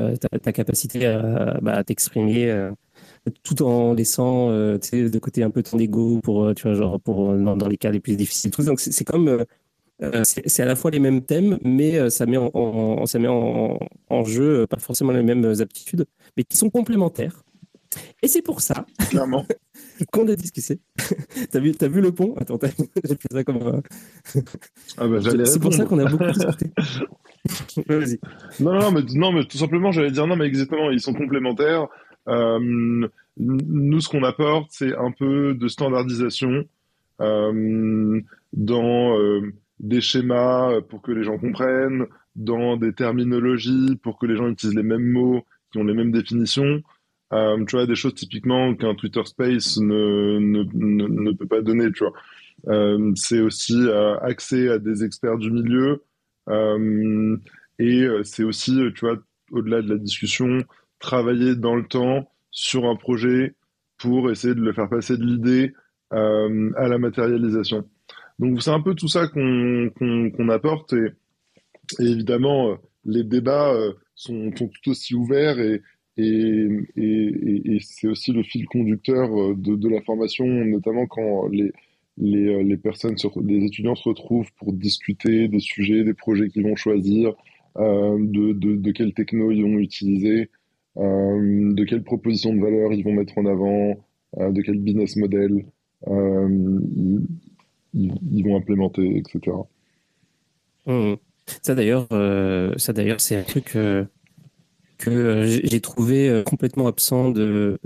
ta, 0.43 0.51
capacité 0.51 1.05
à, 1.05 1.59
bah, 1.61 1.83
t'exprimer 1.85 2.71
tout 3.43 3.61
en 3.61 3.93
laissant 3.93 4.49
de 4.49 5.19
côté 5.19 5.43
un 5.43 5.51
peu 5.51 5.63
ton 5.63 5.79
ego 5.79 6.19
pour, 6.21 6.53
tu 6.53 6.63
vois, 6.63 6.73
genre, 6.73 6.99
pour, 6.99 7.33
dans, 7.33 7.67
les 7.67 7.77
cas 7.77 7.91
les 7.91 8.01
plus 8.01 8.17
difficiles. 8.17 8.51
Donc, 8.51 8.81
c'est 8.81 9.05
comme 9.05 9.29
euh, 9.29 9.45
c'est 10.23 10.61
à 10.61 10.65
la 10.65 10.75
fois 10.75 10.91
les 10.91 10.99
mêmes 10.99 11.23
thèmes, 11.23 11.57
mais 11.63 11.97
euh, 11.97 12.09
ça 12.09 12.25
met 12.25 12.37
en, 12.37 13.05
ça 13.05 13.17
met 13.19 13.27
en, 13.27 13.79
jeu 14.25 14.61
euh, 14.61 14.67
pas 14.67 14.77
forcément 14.77 15.11
les 15.11 15.23
mêmes 15.23 15.45
aptitudes, 15.59 16.05
mais 16.35 16.43
qui 16.43 16.57
sont 16.57 16.69
complémentaires. 16.69 17.43
Et 18.21 18.27
c'est 18.27 18.43
pour 18.43 18.61
ça 18.61 18.85
qu'on 20.11 20.27
a 20.27 20.35
discuté. 20.35 20.79
t'as 21.51 21.59
vu, 21.59 21.73
as 21.79 21.87
vu 21.87 22.01
le 22.01 22.11
pont? 22.11 22.35
Attends, 22.37 22.59
j'ai 23.03 23.15
fait 23.15 23.31
ça 23.31 23.43
comme. 23.43 23.81
Ah 24.97 25.07
bah, 25.07 25.19
c'est 25.45 25.59
pour 25.59 25.73
ça 25.73 25.85
qu'on 25.85 25.97
a 25.99 26.05
beaucoup 26.05 26.25
discuté. 26.31 26.69
Vas-y. 27.87 28.19
Non, 28.59 28.73
non, 28.73 28.91
mais, 28.91 29.01
non, 29.15 29.31
mais 29.31 29.45
tout 29.45 29.57
simplement, 29.57 29.91
j'allais 29.91 30.11
dire 30.11 30.27
non, 30.27 30.35
mais 30.35 30.45
exactement, 30.45 30.91
ils 30.91 31.01
sont 31.01 31.13
complémentaires. 31.13 31.87
nous, 32.27 33.99
ce 34.01 34.09
qu'on 34.09 34.23
apporte, 34.23 34.69
c'est 34.71 34.95
un 34.95 35.11
peu 35.11 35.55
de 35.55 35.67
standardisation 35.67 36.65
dans 37.19 38.21
des 39.79 40.01
schémas 40.01 40.81
pour 40.89 41.01
que 41.01 41.11
les 41.11 41.23
gens 41.23 41.37
comprennent, 41.37 42.07
dans 42.35 42.77
des 42.77 42.93
terminologies 42.93 43.97
pour 44.01 44.17
que 44.17 44.25
les 44.25 44.37
gens 44.37 44.47
utilisent 44.47 44.75
les 44.75 44.83
mêmes 44.83 45.11
mots, 45.11 45.43
qui 45.71 45.79
ont 45.79 45.83
les 45.83 45.93
mêmes 45.93 46.11
définitions. 46.11 46.81
Euh, 47.33 47.63
tu 47.65 47.75
vois, 47.75 47.85
des 47.85 47.95
choses 47.95 48.13
typiquement 48.13 48.73
qu'un 48.75 48.95
Twitter 48.95 49.21
Space 49.25 49.77
ne, 49.79 50.39
ne, 50.39 50.63
ne, 51.07 51.31
peut 51.31 51.47
pas 51.47 51.61
donner, 51.61 51.91
tu 51.91 52.05
vois. 52.05 52.13
Euh, 52.67 53.11
c'est 53.15 53.41
aussi 53.41 53.75
euh, 53.75 54.17
accès 54.19 54.69
à 54.69 54.79
des 54.79 55.03
experts 55.03 55.37
du 55.37 55.51
milieu 55.51 56.03
euh, 56.49 57.37
et 57.79 58.03
euh, 58.03 58.23
c'est 58.23 58.43
aussi, 58.43 58.79
tu 58.95 59.05
vois, 59.05 59.17
au-delà 59.51 59.81
de 59.81 59.89
la 59.89 59.97
discussion, 59.97 60.59
travailler 60.99 61.55
dans 61.55 61.75
le 61.75 61.85
temps 61.85 62.31
sur 62.51 62.85
un 62.85 62.95
projet 62.95 63.55
pour 63.97 64.31
essayer 64.31 64.55
de 64.55 64.61
le 64.61 64.73
faire 64.73 64.89
passer 64.89 65.17
de 65.17 65.23
l'idée 65.23 65.73
à 66.09 66.87
la 66.87 66.97
matérialisation. 66.97 67.85
Donc 68.39 68.61
c'est 68.61 68.71
un 68.71 68.81
peu 68.81 68.93
tout 68.93 69.07
ça 69.07 69.27
qu'on 69.27 70.49
apporte 70.49 70.93
et, 70.93 71.11
évidemment 71.99 72.71
euh, 72.71 72.75
les 73.05 73.23
débats 73.23 73.73
euh, 73.73 73.93
sont, 74.15 74.51
tout 74.51 74.69
aussi 74.87 75.15
ouverts 75.15 75.59
et, 75.59 75.81
c'est 77.79 78.07
aussi 78.07 78.31
le 78.31 78.41
fil 78.41 78.65
conducteur 78.65 79.29
euh, 79.39 79.55
de, 79.55 79.87
la 79.87 80.01
formation, 80.01 80.45
notamment 80.45 81.05
quand 81.05 81.47
les, 81.47 82.77
personnes, 82.77 83.15
étudiants 83.49 83.95
se 83.95 84.09
retrouvent 84.09 84.51
pour 84.57 84.73
discuter 84.73 85.47
des 85.47 85.59
sujets, 85.59 86.03
des 86.03 86.15
projets 86.15 86.49
qu'ils 86.49 86.63
vont 86.63 86.75
choisir, 86.75 87.33
de, 87.75 88.53
de, 88.53 88.75
de 88.75 88.91
quelles 88.91 89.13
techno 89.13 89.51
ils 89.51 89.61
vont 89.61 89.77
utiliser, 89.77 90.49
de 90.95 91.83
quelles 91.83 92.03
propositions 92.03 92.55
de 92.55 92.61
valeur 92.61 92.91
ils 92.93 93.03
vont 93.03 93.13
mettre 93.13 93.37
en 93.37 93.45
avant, 93.45 93.95
de 94.35 94.61
quel 94.63 94.79
business 94.79 95.15
model. 95.17 95.63
Euh, 97.97 98.15
ils, 98.31 98.43
vont 98.43 98.57
implémenter, 98.57 99.17
etc. 99.17 99.55
Mmh. 100.85 101.15
Ça 101.63 101.75
d'ailleurs, 101.75 102.07
euh, 102.11 102.73
ça 102.77 102.93
d'ailleurs, 102.93 103.21
c'est 103.21 103.35
un 103.35 103.43
truc 103.43 103.75
euh, 103.75 104.05
que 104.97 105.09
euh, 105.09 105.45
j'ai 105.45 105.81
trouvé 105.81 106.43
complètement 106.45 106.87
absent 106.87 107.29
de, 107.29 107.79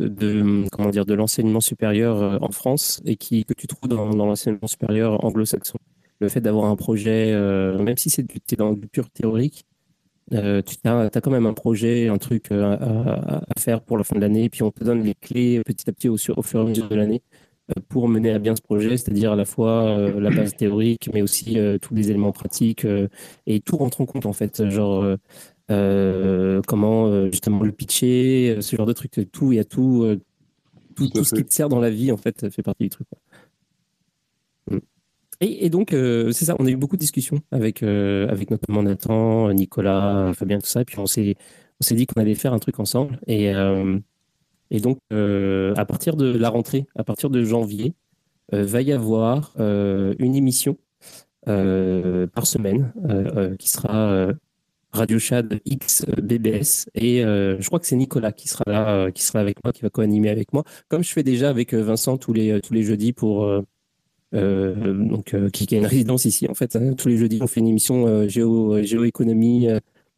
comment 0.71 0.89
dire 0.89 1.06
de 1.06 1.13
l'enseignement 1.13 1.62
supérieur 1.62 2.41
en 2.41 2.52
France 2.52 3.02
et 3.06 3.15
qui 3.15 3.45
que 3.45 3.54
tu 3.54 3.67
trouves 3.67 3.89
dans, 3.89 4.10
l'enseignement 4.10 4.67
supérieur 4.67 5.24
anglo-saxon. 5.24 5.78
Le 6.19 6.30
fait 6.30 6.41
d'avoir 6.41 6.65
un 6.65 6.76
projet, 6.76 7.34
même 7.80 7.97
si 7.97 8.10
c'est 8.10 8.24
du, 8.24 8.39
dans 8.56 8.76
pur 8.76 9.10
théorique, 9.10 9.65
tu 10.32 10.38
as, 10.38 11.10
quand 11.21 11.32
même 11.32 11.47
un 11.47 11.54
projet, 11.54 12.08
un 12.08 12.19
truc 12.19 12.52
à, 12.52 13.41
faire 13.58 13.82
pour 13.82 13.97
la 13.97 14.04
fin 14.04 14.15
de 14.15 14.21
l'année, 14.21 14.50
puis 14.50 14.62
on 14.63 14.71
te 14.71 14.84
donne 14.84 15.04
les 15.04 15.15
clés 15.15 15.62
petit 15.65 15.89
à 15.89 15.93
petit 15.93 16.10
au 16.10 16.17
fur 16.17 16.38
et 16.38 16.60
à 16.60 16.63
mesure 16.63 16.89
de 16.89 16.95
l'année 16.95 17.21
pour 17.89 18.07
mener 18.07 18.31
à 18.31 18.39
bien 18.39 18.55
ce 18.55 18.62
projet, 18.62 18.97
c'est-à-dire 18.97 19.34
à 19.34 19.36
la 19.36 19.45
fois 19.45 19.86
euh, 19.88 20.19
la 20.19 20.29
base 20.29 20.55
théorique, 20.55 21.10
mais 21.13 21.21
aussi 21.21 21.57
euh, 21.57 21.77
tous 21.77 21.93
les 21.93 22.10
éléments 22.10 22.31
pratiques 22.31 22.86
euh, 22.86 23.07
et 23.47 23.60
tout 23.60 23.77
rentre 23.77 24.01
en 24.01 24.05
compte 24.05 24.25
en 24.25 24.34
fait, 24.34 24.69
genre 24.69 25.05
comment 26.67 27.29
justement 27.31 27.63
le 27.63 27.71
pitcher, 27.71 28.57
ce 28.60 28.75
genre 28.75 28.86
de 28.86 28.93
trucs, 28.93 29.31
tout, 29.31 29.53
il 29.53 29.55
y 29.55 29.60
a 29.60 29.63
tout, 29.63 30.17
tout, 30.95 31.23
ce 31.23 31.34
qui 31.34 31.45
te 31.45 31.53
sert 31.53 31.69
dans 31.69 31.79
la 31.79 31.89
vie 31.89 32.12
en 32.12 32.17
fait 32.17 32.49
fait 32.49 32.62
partie 32.62 32.84
du 32.84 32.89
truc. 32.89 33.07
Mm. 34.69 34.77
Et, 35.39 35.69
donc 35.69 35.91
c'est 35.91 36.45
ça, 36.45 36.55
on 36.60 36.65
a 36.65 36.69
eu 36.69 36.75
beaucoup 36.75 36.97
de 36.97 37.01
discussions 37.01 37.39
avec 37.51 37.84
avec 37.84 38.51
notamment 38.51 38.84
Nathan, 38.84 39.53
Nicolas, 39.53 40.34
Fabien, 40.34 40.60
tout 40.60 40.67
ça, 40.67 40.81
et 40.81 40.86
puis 40.86 40.99
on 40.99 41.05
s'est 41.05 41.36
on 41.79 41.84
s'est 41.84 41.95
dit 41.95 42.05
qu'on 42.05 42.19
allait 42.19 42.36
faire 42.36 42.53
un 42.53 42.60
truc 42.60 42.79
ensemble 42.79 43.19
et 43.27 43.53
et 44.71 44.79
donc, 44.79 44.99
euh, 45.12 45.73
à 45.75 45.86
partir 45.86 46.15
de 46.15 46.25
la 46.25 46.49
rentrée, 46.49 46.88
à 46.95 47.03
partir 47.03 47.29
de 47.29 47.43
janvier, 47.43 47.93
euh, 48.53 48.63
va 48.63 48.81
y 48.81 48.93
avoir 48.93 49.53
euh, 49.60 50.15
une 50.17 50.36
émission 50.36 50.77
par 51.45 52.45
semaine 52.45 52.93
qui 53.57 53.67
sera 53.67 54.27
Radio 54.91 55.17
Chad 55.17 55.60
X 55.65 56.05
BBS. 56.21 56.86
Et 56.93 57.23
je 57.23 57.65
crois 57.65 57.79
que 57.79 57.88
c'est 57.88 57.95
Nicolas 57.95 58.31
qui 58.31 58.47
sera 58.47 58.63
là, 58.67 59.10
qui 59.10 59.23
sera 59.23 59.39
avec 59.39 59.57
moi, 59.63 59.73
qui 59.73 59.81
va 59.81 59.89
co-animer 59.89 60.29
avec 60.29 60.53
moi, 60.53 60.63
comme 60.88 61.03
je 61.03 61.12
fais 61.12 61.23
déjà 61.23 61.49
avec 61.49 61.73
Vincent 61.73 62.17
tous 62.17 62.31
les, 62.31 62.62
tous 62.62 62.75
les 62.75 62.84
jeudis 62.84 63.12
pour. 63.12 63.51
donc, 64.34 65.36
qui, 65.51 65.75
a 65.75 65.79
une 65.79 65.88
résidence 65.88 66.25
ici, 66.25 66.47
en 66.47 66.53
fait. 66.53 66.75
Hein. 66.75 66.93
tous 66.93 67.07
les 67.07 67.17
jeudis, 67.17 67.39
on 67.41 67.47
fait 67.47 67.62
une 67.62 67.69
émission 67.69 68.27
géo, 68.29 68.84
géoéconomie, 68.84 69.67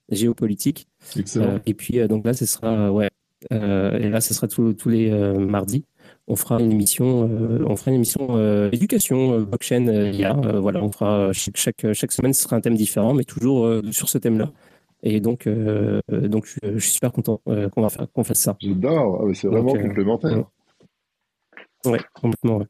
géopolitique. 0.09 0.89
Excellent. 1.17 1.61
et 1.65 1.73
puis, 1.73 2.05
donc 2.09 2.25
là, 2.25 2.33
ce 2.33 2.45
sera 2.45 2.91
ouais, 2.91 3.09
et 3.51 4.10
là, 4.10 4.21
ce 4.21 4.34
sera 4.34 4.47
tous 4.47 4.89
les 4.89 5.12
euh, 5.12 5.38
mardis. 5.38 5.86
On 6.27 6.36
fera 6.36 6.62
une 6.62 6.71
émission, 6.71 7.29
euh, 7.29 7.63
on 7.67 7.75
fera 7.75 7.91
une 7.91 7.95
émission 7.95 8.69
éducation, 8.71 9.41
blockchain, 9.41 9.86
IA. 10.12 10.34
voilà, 10.34 10.84
on 10.84 10.91
fera 10.91 11.32
chaque, 11.34 11.93
chaque, 11.93 12.12
semaine, 12.12 12.34
ce 12.34 12.43
sera 12.43 12.56
un 12.56 12.62
thème 12.62 12.75
différent, 12.75 13.13
mais 13.13 13.23
toujours 13.23 13.82
sur 13.91 14.10
ce 14.10 14.17
thème-là. 14.17 14.51
Et 15.06 15.19
donc, 15.19 15.49
donc 16.10 16.45
je, 16.63 16.79
suis 16.79 16.91
super 16.93 17.12
content 17.12 17.41
qu'on 17.45 17.82
va 17.82 17.89
faire, 17.89 18.08
qu'on 18.13 18.23
fasse 18.23 18.39
ça. 18.39 18.56
J'adore, 18.62 19.25
ah, 19.27 19.34
c'est 19.34 19.47
vraiment 19.47 19.73
complémentaire. 19.73 20.45
Ouais, 21.86 21.99
complètement. 22.13 22.60
Ouais. 22.60 22.65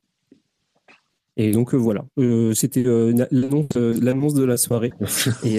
Et 1.36 1.52
donc 1.52 1.74
euh, 1.74 1.78
voilà, 1.78 2.06
euh, 2.20 2.54
c'était 2.54 2.84
euh, 2.86 3.12
l'annonce 3.32 4.36
de 4.36 4.44
la 4.44 4.56
soirée. 4.56 4.94
et, 5.44 5.58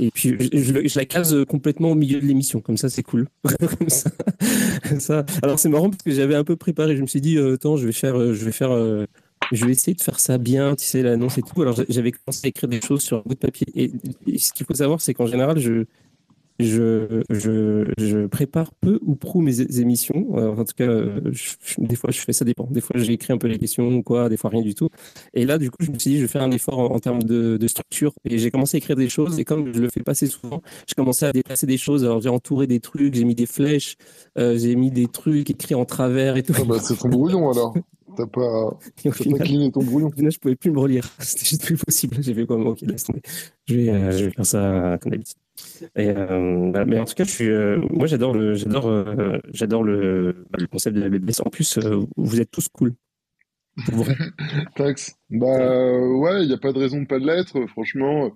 et 0.00 0.10
puis 0.10 0.36
je, 0.52 0.98
la 0.98 1.04
case 1.04 1.36
complètement 1.46 1.90
au 1.90 1.94
milieu 1.94 2.18
de 2.18 2.24
l'émission, 2.24 2.60
comme 2.60 2.78
ça 2.78 2.88
c'est 2.88 3.02
cool. 3.02 3.28
ça. 4.98 5.26
Alors 5.42 5.58
c'est 5.58 5.68
marrant 5.68 5.90
parce 5.90 6.02
que 6.02 6.12
j'avais 6.12 6.34
un 6.34 6.44
peu 6.44 6.56
préparé, 6.56 6.96
je 6.96 7.02
me 7.02 7.06
suis 7.06 7.20
dit 7.20 7.38
attends 7.38 7.76
je 7.76 7.84
vais 7.84 7.92
faire, 7.92 8.18
je 8.32 8.44
vais 8.44 8.52
faire, 8.52 8.70
je 9.52 9.66
vais 9.66 9.72
essayer 9.72 9.94
de 9.94 10.00
faire 10.00 10.18
ça 10.18 10.38
bien, 10.38 10.74
tu 10.76 10.86
sais 10.86 11.02
l'annonce 11.02 11.36
et 11.36 11.42
tout. 11.42 11.60
Alors 11.60 11.78
j'avais 11.90 12.12
commencé 12.12 12.46
à 12.46 12.48
écrire 12.48 12.68
des 12.68 12.80
choses 12.80 13.02
sur 13.02 13.18
un 13.18 13.22
bout 13.26 13.34
de 13.34 13.40
papier. 13.40 13.66
Et, 13.74 14.38
ce 14.38 14.52
qu'il 14.54 14.64
faut 14.64 14.74
savoir 14.74 15.02
c'est 15.02 15.12
qu'en 15.12 15.26
général 15.26 15.58
je 15.58 15.84
je, 16.60 17.22
je, 17.30 17.84
je 17.98 18.26
prépare 18.26 18.72
peu 18.74 18.98
ou 19.02 19.16
prou 19.16 19.40
mes 19.40 19.60
émissions. 19.80 20.38
Euh, 20.38 20.52
en 20.54 20.64
tout 20.64 20.74
cas, 20.76 20.84
euh, 20.88 21.20
je- 21.32 21.54
des 21.78 21.96
fois, 21.96 22.10
je 22.12 22.20
fais 22.20 22.32
ça 22.32 22.44
dépend. 22.44 22.66
Des 22.70 22.80
fois, 22.80 22.96
j'écris 23.00 23.32
un 23.32 23.38
peu 23.38 23.48
les 23.48 23.58
questions 23.58 23.88
ou 23.88 24.02
quoi, 24.02 24.28
des 24.28 24.36
fois, 24.36 24.50
rien 24.50 24.62
du 24.62 24.74
tout. 24.74 24.88
Et 25.34 25.44
là, 25.46 25.58
du 25.58 25.70
coup, 25.70 25.78
je 25.80 25.90
me 25.90 25.98
suis 25.98 26.10
dit, 26.12 26.16
je 26.18 26.22
vais 26.22 26.28
faire 26.28 26.42
un 26.42 26.50
effort 26.52 26.78
en, 26.78 26.94
en 26.94 26.98
termes 27.00 27.22
de, 27.22 27.56
de 27.56 27.66
structure. 27.66 28.12
Et 28.24 28.38
j'ai 28.38 28.50
commencé 28.50 28.76
à 28.76 28.78
écrire 28.78 28.96
des 28.96 29.08
choses. 29.08 29.38
Et 29.40 29.44
comme 29.44 29.74
je 29.74 29.80
le 29.80 29.88
fais 29.90 30.02
pas 30.02 30.12
assez 30.12 30.26
souvent, 30.28 30.62
j'ai 30.86 30.94
commencé 30.94 31.26
à 31.26 31.32
déplacer 31.32 31.66
des 31.66 31.76
choses. 31.78 32.04
Alors, 32.04 32.20
j'ai 32.20 32.28
entouré 32.28 32.66
des 32.66 32.80
trucs, 32.80 33.14
j'ai 33.14 33.24
mis 33.24 33.34
des 33.34 33.46
flèches, 33.46 33.96
euh, 34.38 34.56
j'ai 34.56 34.76
mis 34.76 34.90
des 34.90 35.08
trucs 35.08 35.50
écrits 35.50 35.74
en 35.74 35.84
travers 35.84 36.36
et 36.36 36.42
tout. 36.42 36.52
Ah 36.56 36.64
bah, 36.64 36.78
c'est 36.80 36.96
ton 36.96 37.08
brouillon 37.08 37.50
alors. 37.50 37.74
T'as 38.16 38.26
pas, 38.28 38.78
Et 39.04 39.08
au 39.08 39.10
pas 39.12 39.44
ton 39.72 39.82
brouillon. 39.82 40.06
au 40.06 40.12
final, 40.12 40.30
je 40.30 40.38
pouvais 40.38 40.54
plus 40.54 40.70
me 40.70 40.78
relire. 40.78 41.04
C'était 41.18 41.46
juste 41.46 41.64
plus 41.64 41.76
possible. 41.76 42.16
J'ai 42.20 42.32
fait 42.32 42.46
comme, 42.46 42.64
ok, 42.68 42.80
laisse 42.82 43.02
tomber. 43.02 43.22
Je 43.66 43.74
vais, 43.74 43.88
euh, 43.88 44.12
je 44.12 44.24
vais 44.26 44.30
faire 44.30 44.46
ça 44.46 44.98
comme 45.02 45.10
d'habitude. 45.10 45.36
Euh, 45.98 46.84
mais 46.86 46.98
en 46.98 47.04
tout 47.04 47.14
cas, 47.14 47.24
je 47.24 47.44
euh, 47.44 47.80
moi, 47.90 48.06
j'adore 48.06 48.34
le, 48.34 48.54
j'adore, 48.54 48.86
euh, 48.86 49.38
j'adore 49.52 49.84
bah, 49.84 50.58
le 50.58 50.66
concept 50.70 50.96
de 50.96 51.00
la 51.00 51.08
BBS. 51.08 51.40
En 51.44 51.50
plus, 51.50 51.78
vous 52.16 52.40
êtes 52.40 52.50
tous 52.50 52.68
cool. 52.68 52.94
Tax. 54.76 55.16
Bah 55.30 55.98
ouais, 55.98 56.42
il 56.42 56.48
n'y 56.48 56.54
a 56.54 56.58
pas 56.58 56.72
de 56.72 56.78
raison 56.78 57.00
de 57.00 57.06
pas 57.06 57.18
l'être. 57.18 57.66
Franchement, 57.66 58.30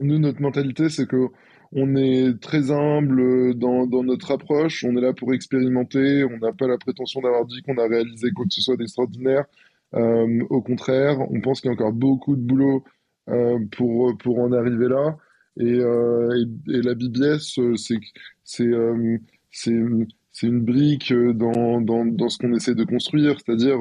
nous, 0.00 0.18
notre 0.18 0.40
mentalité, 0.40 0.88
c'est 0.88 1.06
que 1.06 1.28
on 1.72 1.96
est 1.96 2.40
très 2.40 2.70
humble 2.70 3.54
dans, 3.56 3.86
dans 3.86 4.04
notre 4.04 4.30
approche. 4.30 4.84
On 4.84 4.96
est 4.96 5.00
là 5.00 5.12
pour 5.12 5.34
expérimenter. 5.34 6.24
On 6.24 6.38
n'a 6.38 6.52
pas 6.52 6.66
la 6.66 6.78
prétention 6.78 7.20
d'avoir 7.20 7.44
dit 7.44 7.62
qu'on 7.62 7.78
a 7.78 7.86
réalisé 7.86 8.30
quoi 8.30 8.44
que 8.44 8.54
ce 8.54 8.60
soit 8.60 8.76
d'extraordinaire. 8.76 9.44
Au 9.92 10.62
contraire, 10.62 11.18
on 11.30 11.40
pense 11.40 11.60
qu'il 11.60 11.70
y 11.70 11.72
a 11.72 11.74
encore 11.74 11.92
beaucoup 11.92 12.36
de 12.36 12.42
boulot 12.42 12.84
pour, 13.72 14.16
pour 14.18 14.38
en 14.40 14.52
arriver 14.52 14.88
là. 14.88 15.16
Et, 15.58 15.80
euh, 15.80 16.44
et, 16.68 16.82
la 16.82 16.94
BBS, 16.94 17.58
euh, 17.58 17.72
euh, 17.72 19.18
c'est, 19.52 19.72
c'est 20.32 20.46
une 20.46 20.60
brique 20.60 21.12
dans, 21.12 21.80
dans, 21.80 22.04
dans 22.04 22.28
ce 22.28 22.38
qu'on 22.38 22.52
essaie 22.54 22.74
de 22.74 22.84
construire, 22.84 23.36
c'est-à-dire 23.40 23.78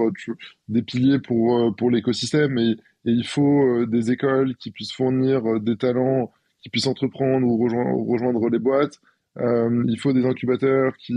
des 0.69 0.81
piliers 0.81 1.19
pour, 1.19 1.75
pour 1.75 1.91
l'écosystème. 1.91 2.57
Et, 2.57 2.75
il 3.07 3.27
faut 3.27 3.85
des 3.85 4.09
écoles 4.11 4.55
qui 4.55 4.71
puissent 4.71 4.93
fournir 4.93 5.59
des 5.59 5.77
talents, 5.77 6.31
qui 6.63 6.69
puissent 6.69 6.87
entreprendre 6.87 7.45
ou 7.45 7.63
rejoindre, 7.63 7.99
rejoindre 7.99 8.49
les 8.49 8.57
boîtes. 8.57 8.99
Il 9.37 9.97
faut 9.99 10.11
des 10.11 10.25
incubateurs 10.25 10.97
qui 10.97 11.13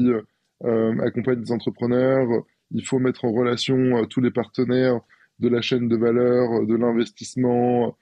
accompagnent 0.62 1.40
des 1.40 1.52
entrepreneurs. 1.52 2.28
Il 2.72 2.84
faut 2.84 2.98
mettre 2.98 3.24
en 3.24 3.32
relation 3.32 4.04
tous 4.04 4.20
les 4.20 4.30
partenaires 4.30 5.00
de 5.38 5.48
la 5.48 5.62
chaîne 5.62 5.88
de 5.88 5.96
valeur, 5.96 6.66
de 6.66 6.74
l'investissement, 6.74 7.96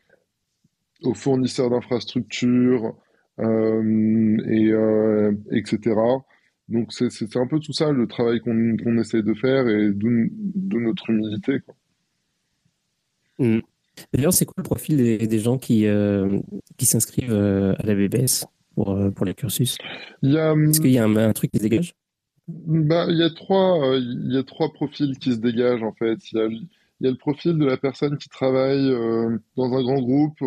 aux 1.02 1.14
fournisseurs 1.14 1.70
d'infrastructures, 1.70 2.94
euh, 3.38 4.36
et, 4.48 4.70
euh, 4.70 5.32
etc. 5.52 5.94
Donc 6.68 6.92
c'est 6.92 7.36
un 7.36 7.46
peu 7.46 7.60
tout 7.60 7.72
ça 7.72 7.92
le 7.92 8.06
travail 8.06 8.40
qu'on 8.40 8.76
qu'on 8.82 8.98
essaie 8.98 9.22
de 9.22 9.34
faire 9.34 9.68
et 9.68 9.90
d'où 9.92 10.28
d'où 10.32 10.80
notre 10.80 11.10
humilité, 11.10 11.60
quoi. 11.60 11.74
Mm. 13.38 13.60
D'ailleurs, 14.12 14.32
c'est 14.32 14.44
quoi 14.44 14.54
le 14.58 14.62
profil 14.62 14.96
des, 14.98 15.26
des 15.26 15.38
gens 15.38 15.56
qui, 15.56 15.86
euh, 15.86 16.38
qui 16.76 16.84
s'inscrivent 16.84 17.32
à 17.32 17.82
la 17.82 17.94
BBS 17.94 18.44
pour, 18.74 18.98
pour 19.14 19.24
les 19.24 19.32
cursus? 19.34 19.78
Hum, 20.22 20.68
Est-ce 20.68 20.80
qu'il 20.80 20.90
y 20.90 20.98
a 20.98 21.04
un, 21.04 21.16
un 21.16 21.32
truc 21.32 21.50
qui 21.50 21.58
se 21.58 21.62
dégage? 21.62 21.94
bah, 22.48 23.06
il 23.08 23.16
y 23.18 23.22
a 23.22 23.30
trois, 23.30 23.84
euh, 23.94 23.98
il 23.98 24.32
y 24.32 24.38
a 24.38 24.42
trois 24.44 24.72
profils 24.72 25.18
qui 25.18 25.32
se 25.32 25.38
dégagent 25.38 25.82
en 25.82 25.92
fait. 25.92 26.18
Il 26.32 26.38
y 26.38 26.40
a, 26.40 26.46
il 26.46 26.68
y 27.00 27.06
a 27.06 27.10
le 27.10 27.16
profil 27.16 27.58
de 27.58 27.64
la 27.64 27.76
personne 27.76 28.16
qui 28.18 28.28
travaille 28.28 28.90
euh, 28.90 29.38
dans 29.56 29.72
un 29.74 29.82
grand 29.82 30.00
groupe 30.00 30.38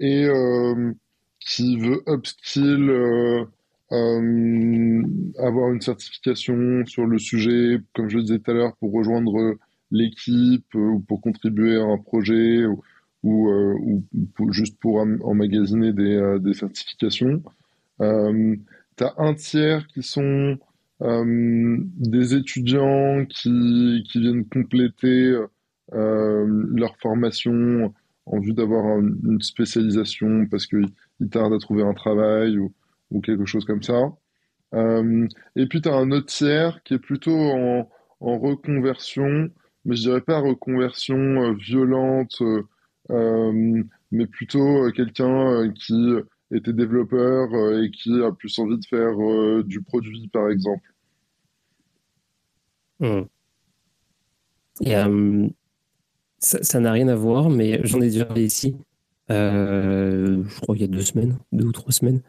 et 0.00 0.24
euh, 0.24 0.92
qui 1.38 1.76
veut 1.76 2.02
upskill, 2.08 2.90
euh, 2.90 3.44
euh, 3.92 5.02
avoir 5.38 5.72
une 5.72 5.80
certification 5.80 6.84
sur 6.86 7.06
le 7.06 7.18
sujet, 7.18 7.78
comme 7.94 8.08
je 8.08 8.16
le 8.16 8.22
disais 8.22 8.38
tout 8.38 8.50
à 8.50 8.54
l'heure, 8.54 8.76
pour 8.76 8.92
rejoindre 8.92 9.56
l'équipe 9.90 10.74
ou 10.74 11.00
pour 11.00 11.20
contribuer 11.20 11.76
à 11.76 11.84
un 11.84 11.98
projet 11.98 12.64
ou, 13.22 14.02
juste 14.50 14.78
pour 14.80 15.00
em- 15.00 15.20
emmagasiner 15.22 15.92
des, 15.92 16.54
certifications. 16.54 17.42
Euh, 18.00 18.56
t'as 18.96 19.12
un 19.18 19.34
tiers 19.34 19.86
qui 19.88 20.02
sont 20.02 20.58
des 21.02 22.34
étudiants 22.34 23.24
qui, 23.26 24.04
viennent 24.14 24.44
compléter 24.46 25.34
leur 25.92 26.96
formation 26.98 27.92
en 28.30 28.38
vue 28.40 28.52
d'avoir 28.52 28.86
un- 28.86 29.14
une 29.24 29.40
spécialisation 29.42 30.46
parce 30.46 30.66
qu'ils 30.66 30.88
ils 31.20 31.28
tardent 31.28 31.54
à 31.54 31.58
trouver 31.58 31.82
un 31.82 31.94
travail 31.94 32.58
ou, 32.58 32.72
quelque 33.22 33.44
chose 33.44 33.64
comme 33.64 33.82
ça. 33.82 34.12
Euh, 34.72 35.26
et 35.56 35.66
puis 35.66 35.80
tu 35.82 35.88
as 35.88 35.94
un 35.94 36.12
autre 36.12 36.26
tiers 36.26 36.80
qui 36.84 36.94
est 36.94 36.98
plutôt 36.98 37.36
en, 37.36 37.88
reconversion, 38.20 39.50
mais 39.84 39.96
je 39.96 40.02
dirais 40.02 40.20
pas 40.20 40.38
reconversion 40.38 41.16
euh, 41.16 41.54
violente, 41.54 42.40
euh, 43.10 43.82
mais 44.12 44.26
plutôt 44.26 44.90
quelqu'un 44.92 45.72
qui 45.72 46.14
était 46.52 46.72
développeur 46.72 47.48
et 47.82 47.90
qui 47.90 48.22
a 48.22 48.30
plus 48.30 48.56
envie 48.60 48.78
de 48.78 48.86
faire 48.86 49.64
du 49.64 49.82
produit, 49.82 50.28
par 50.28 50.50
exemple. 50.50 50.86
Mm. 53.00 53.22
Et, 54.82 54.94
ça, 56.40 56.80
n'a 56.80 56.92
rien 56.92 57.08
à 57.08 57.14
voir, 57.14 57.50
mais 57.50 57.80
j'en 57.84 58.00
ai 58.00 58.08
déjà 58.10 58.24
parlé 58.24 58.44
ici. 58.44 58.76
Euh, 59.30 60.42
je 60.48 60.60
crois 60.60 60.74
il 60.76 60.80
y 60.80 60.84
a 60.84 60.88
deux 60.88 61.02
semaines, 61.02 61.38
deux 61.52 61.66
ou 61.66 61.72
trois 61.72 61.92
semaines. 61.92 62.20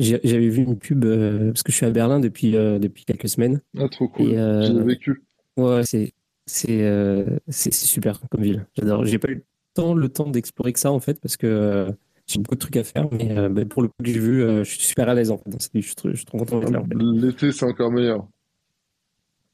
J'ai- 0.00 0.20
J'avais 0.24 0.48
vu 0.48 0.62
une 0.62 0.78
pub, 0.78 1.04
euh, 1.04 1.48
parce 1.52 1.62
que 1.62 1.70
je 1.72 1.76
suis 1.76 1.86
à 1.86 1.90
Berlin 1.90 2.20
depuis, 2.20 2.56
euh, 2.56 2.78
depuis 2.78 3.04
quelques 3.04 3.28
semaines. 3.28 3.60
Ah, 3.76 3.88
trop 3.88 4.08
cool. 4.08 4.30
Et, 4.30 4.38
euh, 4.38 4.62
J'y 4.62 4.76
ai 4.76 4.82
vécu. 4.82 5.22
Ouais, 5.56 5.82
c'est 5.84 6.12
c'est 6.46 7.72
super 7.74 8.20
comme 8.30 8.42
ville. 8.42 8.66
J'adore. 8.76 9.04
J'ai 9.04 9.18
pas 9.18 9.30
eu 9.30 9.44
tant 9.74 9.94
le 9.94 10.08
temps 10.08 10.28
d'explorer 10.30 10.72
que 10.72 10.80
ça 10.80 10.90
en 10.90 10.98
fait 11.00 11.20
parce 11.20 11.36
que 11.36 11.88
j'ai 12.26 12.38
beaucoup 12.40 12.54
de 12.54 12.60
trucs 12.60 12.76
à 12.76 12.84
faire, 12.84 13.08
mais 13.12 13.48
bah, 13.50 13.64
pour 13.66 13.82
le 13.82 13.88
coup 13.88 13.94
que 14.02 14.08
j'ai 14.10 14.18
vu, 14.18 14.40
je 14.40 14.62
suis 14.64 14.80
super 14.80 15.08
à 15.08 15.14
l'aise 15.14 15.30
en 15.30 15.38
fait. 15.38 15.50
dans 15.50 15.58
cette 15.58 15.72
ville. 15.72 15.82
Je 15.82 15.88
suis 15.88 15.94
trop, 15.96 16.08
je 16.10 16.16
suis 16.16 16.24
trop 16.24 16.38
content 16.38 16.58
en 16.58 16.62
fait. 16.62 16.94
L'été, 16.94 17.52
c'est 17.52 17.66
encore 17.66 17.92
meilleur. 17.92 18.26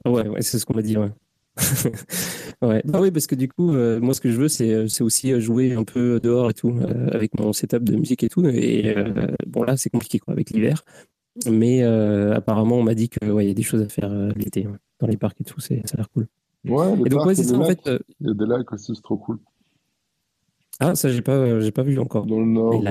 Ouais, 0.07 0.29
ouais, 0.29 0.43
c'est 0.43 0.59
ce 0.59 0.67
qu'on 0.67 0.75
m'a 0.75 0.83
dit, 0.83 0.97
ouais. 0.99 1.11
Ouais. 2.63 2.83
Bah 2.85 2.99
oui, 3.01 3.11
parce 3.11 3.27
que 3.27 3.35
du 3.35 3.49
coup, 3.49 3.75
euh, 3.75 4.01
moi, 4.01 4.15
ce 4.15 4.21
que 4.21 4.31
je 4.31 4.37
veux, 4.41 4.49
c'est 4.49 4.73
euh, 4.73 4.89
c'est 4.89 5.05
aussi 5.05 5.33
euh, 5.33 5.41
jouer 5.41 5.75
un 5.75 5.85
peu 5.85 6.19
dehors 6.21 6.51
et 6.51 6.55
tout, 6.55 6.71
euh, 6.71 7.09
avec 7.13 7.39
mon 7.39 7.53
setup 7.53 7.85
de 7.85 7.97
musique 7.97 8.23
et 8.25 8.29
tout. 8.29 8.45
Et 8.47 8.97
euh, 8.97 9.27
bon, 9.47 9.63
là, 9.65 9.77
c'est 9.77 9.91
compliqué, 9.91 10.19
quoi, 10.19 10.33
avec 10.33 10.51
l'hiver. 10.51 10.83
Mais 11.51 11.83
apparemment, 11.83 12.77
on 12.77 12.83
m'a 12.83 12.95
dit 12.95 13.09
que, 13.09 13.31
ouais, 13.31 13.45
il 13.45 13.49
y 13.49 13.51
a 13.51 13.55
des 13.55 13.63
choses 13.63 13.83
à 13.83 13.89
faire 13.89 14.11
l'été, 14.37 14.67
ouais. 14.67 14.79
Dans 15.01 15.09
les 15.09 15.17
parcs 15.17 15.41
et 15.41 15.45
tout, 15.45 15.61
c'est, 15.61 15.83
ça 15.87 15.95
a 15.95 15.97
l'air 15.99 16.11
cool. 16.11 16.29
Ouais, 16.67 16.93
Et 17.05 17.09
donc, 17.09 17.27
ouais, 17.27 17.35
c'est 17.35 17.43
ça, 17.45 17.57
en 17.57 17.59
lacs. 17.61 17.83
fait. 17.83 17.99
Il 18.21 18.29
y 18.29 18.31
a 18.31 18.35
des 18.35 18.47
lacs 18.47 18.73
aussi, 18.73 18.95
c'est 18.95 19.03
trop 19.03 19.17
cool. 19.17 19.39
Ah, 20.81 20.95
ça, 20.95 21.09
j'ai 21.11 21.23
pas, 21.23 21.61
j'ai 21.61 21.73
pas 21.73 21.83
vu 21.83 21.99
encore. 21.99 22.25
Dans 22.27 22.41
le 22.41 22.47
nord, 22.47 22.83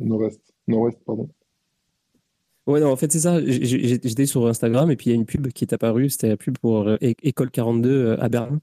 nord-est. 0.00 0.40
Nord-ouest, 0.68 0.98
pardon. 1.06 1.28
Ouais, 2.66 2.80
non, 2.80 2.92
en 2.92 2.96
fait, 2.96 3.10
c'est 3.10 3.20
ça. 3.20 3.40
J'étais 3.44 4.26
sur 4.26 4.46
Instagram 4.46 4.90
et 4.90 4.96
puis 4.96 5.06
il 5.06 5.10
y 5.10 5.12
a 5.12 5.16
une 5.16 5.26
pub 5.26 5.48
qui 5.48 5.64
est 5.64 5.72
apparue. 5.74 6.08
C'était 6.10 6.28
la 6.28 6.36
pub 6.36 6.58
pour 6.58 6.86
euh, 6.88 6.96
École 7.00 7.50
42 7.50 7.90
euh, 7.90 8.16
à 8.22 8.28
Berlin. 8.28 8.60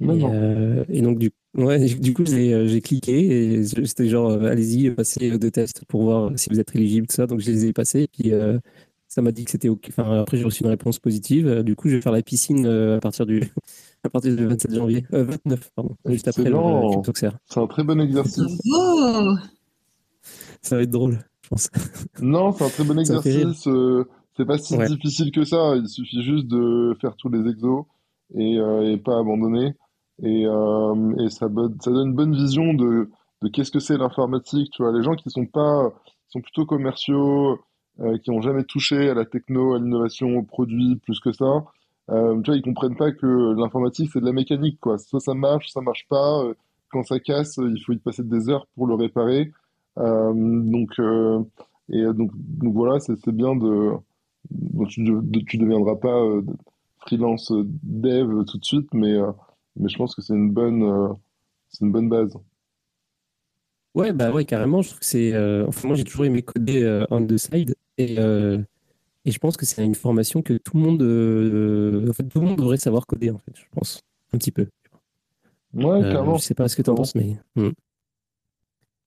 Non, 0.00 0.14
Et, 0.14 0.18
non. 0.18 0.32
euh, 0.34 0.84
et 0.88 1.00
donc, 1.00 1.18
du, 1.18 1.30
ouais, 1.56 1.78
du 1.94 2.12
coup, 2.12 2.24
j'ai 2.26 2.68
j'ai 2.68 2.80
cliqué 2.80 3.54
et 3.54 3.64
c'était 3.64 4.08
genre, 4.08 4.32
allez-y, 4.32 4.90
passez 4.90 5.38
deux 5.38 5.50
tests 5.50 5.84
pour 5.86 6.02
voir 6.02 6.32
si 6.36 6.50
vous 6.50 6.60
êtes 6.60 6.74
éligible, 6.76 7.06
tout 7.06 7.14
ça. 7.16 7.26
Donc, 7.26 7.40
je 7.40 7.50
les 7.50 7.66
ai 7.66 7.72
passés. 7.72 8.02
Et 8.02 8.08
puis, 8.08 8.32
euh, 8.32 8.58
ça 9.08 9.22
m'a 9.22 9.32
dit 9.32 9.44
que 9.44 9.50
c'était 9.50 9.68
OK. 9.68 9.86
Enfin, 9.88 10.20
après, 10.20 10.36
j'ai 10.36 10.44
reçu 10.44 10.62
une 10.62 10.70
réponse 10.70 10.98
positive. 10.98 11.62
Du 11.62 11.74
coup, 11.74 11.88
je 11.88 11.96
vais 11.96 12.02
faire 12.02 12.12
la 12.12 12.22
piscine 12.22 12.66
à 12.66 13.00
partir 13.00 13.24
du, 13.24 13.42
à 14.04 14.10
partir 14.10 14.36
du 14.36 14.44
27 14.46 14.74
janvier. 14.74 15.06
Euh, 15.14 15.24
29, 15.24 15.70
pardon. 15.74 15.96
Juste 16.06 16.28
après 16.28 16.44
le 16.44 16.50
le. 16.50 16.58
C'est 17.46 17.58
un 17.60 17.66
très 17.66 17.84
bon 17.84 17.98
exercice. 18.00 18.42
Ça 20.60 20.76
va 20.76 20.82
être 20.82 20.90
drôle, 20.90 21.18
pense. 21.52 21.70
Non, 22.22 22.52
c'est 22.52 22.64
un 22.64 22.68
très 22.68 22.84
bon 22.84 22.98
exercice. 22.98 23.66
euh, 23.66 24.04
c'est 24.36 24.44
pas 24.46 24.58
si 24.58 24.76
Ouais. 24.76 24.86
difficile 24.86 25.30
que 25.32 25.44
ça. 25.44 25.76
Il 25.76 25.88
suffit 25.88 26.22
juste 26.22 26.46
de 26.46 26.96
faire 27.00 27.16
tous 27.16 27.28
les 27.28 27.48
exos 27.50 27.84
et, 28.34 28.58
euh, 28.58 28.92
et 28.92 28.96
pas 28.96 29.18
abandonner. 29.18 29.74
Et, 30.22 30.46
euh, 30.46 31.14
et 31.24 31.30
ça, 31.30 31.48
donne 31.48 31.74
une 31.86 32.14
bonne 32.14 32.34
vision 32.34 32.74
de, 32.74 33.10
de 33.42 33.48
qu'est-ce 33.48 33.70
que 33.70 33.80
c'est 33.80 33.96
l'informatique. 33.98 34.70
Tu 34.72 34.82
vois, 34.82 34.92
les 34.92 35.02
gens 35.02 35.14
qui 35.14 35.28
sont 35.30 35.46
pas, 35.46 35.90
sont 36.28 36.40
plutôt 36.40 36.64
commerciaux, 36.64 37.58
euh, 38.00 38.16
qui 38.18 38.30
ont 38.30 38.40
jamais 38.40 38.64
touché 38.64 39.10
à 39.10 39.14
la 39.14 39.24
techno, 39.24 39.74
à 39.74 39.78
l'innovation, 39.78 40.36
au 40.38 40.42
produit, 40.42 40.96
plus 41.04 41.18
que 41.20 41.32
ça. 41.32 41.64
Euh, 42.10 42.40
tu 42.42 42.50
vois, 42.50 42.56
ils 42.56 42.62
comprennent 42.62 42.96
pas 42.96 43.12
que 43.12 43.54
l'informatique 43.58 44.10
c'est 44.12 44.20
de 44.20 44.26
la 44.26 44.32
mécanique, 44.32 44.78
quoi. 44.80 44.98
Soit 44.98 45.20
ça 45.20 45.34
marche, 45.34 45.70
ça 45.70 45.80
marche 45.80 46.06
pas. 46.08 46.42
Quand 46.90 47.02
ça 47.04 47.18
casse, 47.20 47.58
il 47.58 47.82
faut 47.84 47.92
y 47.92 47.98
passer 47.98 48.22
des 48.22 48.48
heures 48.50 48.66
pour 48.74 48.86
le 48.86 48.94
réparer. 48.94 49.50
Euh, 49.98 50.32
donc, 50.34 50.90
euh, 50.98 51.42
et 51.90 52.02
donc, 52.02 52.30
donc 52.34 52.74
voilà, 52.74 53.00
c'est 53.00 53.28
bien 53.28 53.54
de, 53.56 53.92
tu, 54.88 55.04
tu 55.46 55.58
deviendras 55.58 55.96
pas 55.96 56.16
euh, 56.16 56.42
freelance 56.98 57.52
dev 57.82 58.44
tout 58.46 58.58
de 58.58 58.64
suite, 58.64 58.88
mais, 58.94 59.12
euh, 59.12 59.32
mais 59.76 59.88
je 59.88 59.96
pense 59.96 60.14
que 60.14 60.22
c'est 60.22 60.34
une 60.34 60.50
bonne, 60.50 60.82
euh, 60.82 61.08
c'est 61.68 61.84
une 61.84 61.92
bonne 61.92 62.08
base. 62.08 62.36
Ouais, 63.94 64.12
bah 64.12 64.32
ouais, 64.32 64.46
carrément. 64.46 64.80
Je 64.80 64.88
trouve 64.88 65.00
que 65.00 65.04
c'est. 65.06 65.36
Enfin, 65.66 65.88
moi, 65.88 65.96
j'ai 65.96 66.04
toujours 66.04 66.24
aimé 66.24 66.42
coder 66.42 67.04
on 67.10 67.26
the 67.26 67.36
side. 67.36 67.74
Et, 67.98 68.14
et 68.14 69.30
je 69.30 69.38
pense 69.38 69.58
que 69.58 69.66
c'est 69.66 69.84
une 69.84 69.94
formation 69.94 70.40
que 70.40 70.54
tout 70.54 70.78
le 70.78 70.82
monde, 70.82 72.08
en 72.08 72.12
fait, 72.14 72.24
tout 72.24 72.40
le 72.40 72.46
monde 72.46 72.56
devrait 72.56 72.78
savoir 72.78 73.06
coder, 73.06 73.30
en 73.30 73.36
fait, 73.36 73.52
je 73.54 73.64
pense, 73.70 74.00
un 74.32 74.38
petit 74.38 74.50
peu. 74.50 74.66
Ouais, 75.74 76.00
clairement. 76.00 76.36
je 76.36 76.42
sais 76.42 76.54
pas 76.54 76.68
ce 76.68 76.76
que 76.76 76.82
tu 76.82 76.88
en 76.88 76.94
penses, 76.94 77.14
mais 77.14 77.36
hmm. 77.56 77.70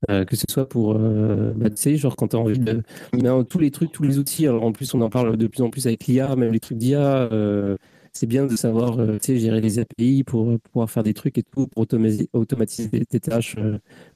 Euh, 0.09 0.25
que 0.25 0.35
ce 0.35 0.45
soit 0.49 0.67
pour, 0.69 0.95
euh, 0.95 1.53
bah, 1.55 1.69
tu 1.69 1.77
sais, 1.77 1.97
genre 1.97 2.15
quand 2.15 2.29
tu 2.29 2.35
as 2.35 2.39
envie 2.39 2.59
de. 2.59 2.83
Euh, 3.15 3.43
tous 3.43 3.59
les 3.59 3.71
trucs, 3.71 3.91
tous 3.91 4.03
les 4.03 4.19
outils, 4.19 4.47
alors 4.47 4.63
en 4.63 4.71
plus, 4.71 4.93
on 4.93 5.01
en 5.01 5.09
parle 5.09 5.37
de 5.37 5.47
plus 5.47 5.63
en 5.63 5.69
plus 5.69 5.87
avec 5.87 6.05
l'IA, 6.05 6.35
même 6.35 6.51
les 6.51 6.59
trucs 6.59 6.77
d'IA, 6.77 7.29
euh, 7.31 7.77
c'est 8.13 8.27
bien 8.27 8.45
de 8.45 8.55
savoir, 8.55 8.97
tu 8.97 9.19
sais, 9.21 9.37
gérer 9.39 9.59
les 9.61 9.79
API 9.79 10.23
pour 10.23 10.57
pouvoir 10.59 10.89
faire 10.89 11.03
des 11.03 11.13
trucs 11.13 11.37
et 11.37 11.43
tout, 11.43 11.67
pour 11.67 11.81
automatiser, 11.83 12.29
automatiser 12.33 13.05
tes, 13.05 13.19
tâches, 13.19 13.57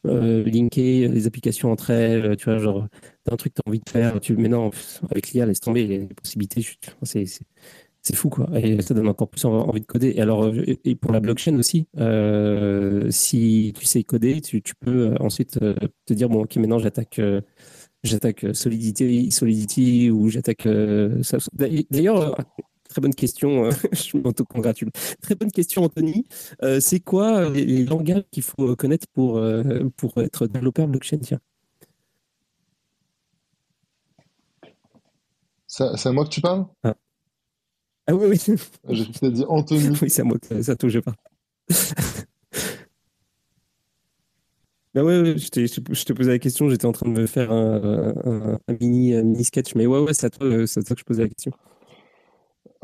linker 0.05 1.09
les 1.09 1.27
applications 1.27 1.71
entre 1.71 1.89
elles, 1.89 2.37
tu 2.37 2.45
vois, 2.45 2.59
genre, 2.59 2.87
t'as 3.25 3.33
un 3.33 3.35
truc 3.35 3.53
que 3.53 3.61
tu 3.61 3.67
as 3.67 3.69
envie 3.69 3.81
de 3.85 3.89
faire, 3.89 4.19
tu, 4.21 4.37
mais 4.37 4.47
non, 4.47 4.71
avec 5.11 5.31
l'IA, 5.31 5.45
laisse 5.45 5.59
tomber, 5.59 5.85
les 5.87 6.07
possibilités, 6.07 6.65
c'est. 7.03 7.25
C'est- 8.01 8.15
fou, 8.15 8.29
quoi. 8.29 8.47
Et 8.59 8.81
ça 8.81 8.93
donne 8.93 9.07
encore 9.07 9.29
plus 9.29 9.45
en- 9.45 9.51
envie 9.69 9.81
de 9.81 9.85
coder. 9.85 10.13
Et 10.15 10.21
alors, 10.21 10.43
euh, 10.45 10.63
et 10.85 10.95
pour 10.95 11.11
la 11.11 11.19
blockchain 11.19 11.55
aussi, 11.57 11.87
euh, 11.97 13.09
si 13.11 13.73
tu 13.77 13.85
sais 13.85 14.03
coder, 14.03 14.41
tu, 14.41 14.61
tu 14.61 14.73
peux 14.75 15.11
euh, 15.13 15.15
ensuite 15.19 15.59
euh, 15.61 15.75
te 16.05 16.13
dire, 16.13 16.29
bon, 16.29 16.43
ok, 16.43 16.55
maintenant 16.57 16.79
j'attaque 16.79 17.19
euh, 17.19 17.41
j'attaque 18.03 18.45
Solidity, 18.53 19.31
Solidity 19.31 20.09
ou 20.11 20.29
j'attaque. 20.29 20.67
D'ailleurs, 21.91 22.35
très 22.89 23.01
bonne 23.01 23.13
question, 23.15 23.69
je 23.93 24.17
m'auto-congratule. 24.17 24.89
Très 25.21 25.35
bonne 25.35 25.51
question, 25.51 25.83
Anthony. 25.83 26.25
C'est 26.79 26.99
quoi 27.01 27.49
les, 27.49 27.65
les 27.65 27.85
langages 27.85 28.23
qu'il 28.31 28.43
faut 28.43 28.75
connaître 28.75 29.07
pour, 29.13 29.41
pour 29.97 30.17
être 30.19 30.47
développeur 30.47 30.87
blockchain 30.87 31.17
tiens? 31.19 31.39
C'est 35.67 36.07
à 36.07 36.11
moi 36.11 36.25
que 36.25 36.29
tu 36.29 36.41
parles? 36.41 36.65
Ah 36.83 36.95
oui, 38.13 38.27
oui, 38.29 38.55
J'ai 38.89 39.03
cru 39.03 39.13
que 39.13 39.19
t'as 39.19 39.29
dit 39.29 39.45
Anthony. 39.47 39.89
oui 40.01 40.09
c'est 40.09 40.21
à 40.21 40.25
moi 40.25 40.37
que 40.39 40.61
ça 40.61 40.75
touche 40.75 40.99
pas. 41.01 41.13
Bah 44.95 45.03
ouais, 45.03 45.21
ouais, 45.21 45.37
je 45.37 45.49
t'ai- 45.49 45.67
je 45.67 45.79
te 45.81 45.93
je 45.93 46.13
posais 46.13 46.31
la 46.31 46.39
question, 46.39 46.67
j'étais 46.67 46.87
en 46.87 46.91
train 46.91 47.07
de 47.07 47.19
me 47.19 47.27
faire 47.27 47.51
un, 47.51 48.13
un- 48.25 48.59
un 48.67 48.73
mini, 48.81 49.13
un 49.13 49.21
mini 49.23 49.43
sketch, 49.43 49.75
mais 49.75 49.85
ouais, 49.85 49.99
ouais, 49.99 50.13
c'est 50.15 50.25
à 50.25 50.29
toi, 50.31 50.47
euh, 50.47 50.65
c'est 50.65 50.79
à 50.79 50.83
toi 50.83 50.95
que 50.95 50.99
je 51.01 51.05
posais 51.05 51.21
la 51.23 51.29
question. 51.29 51.51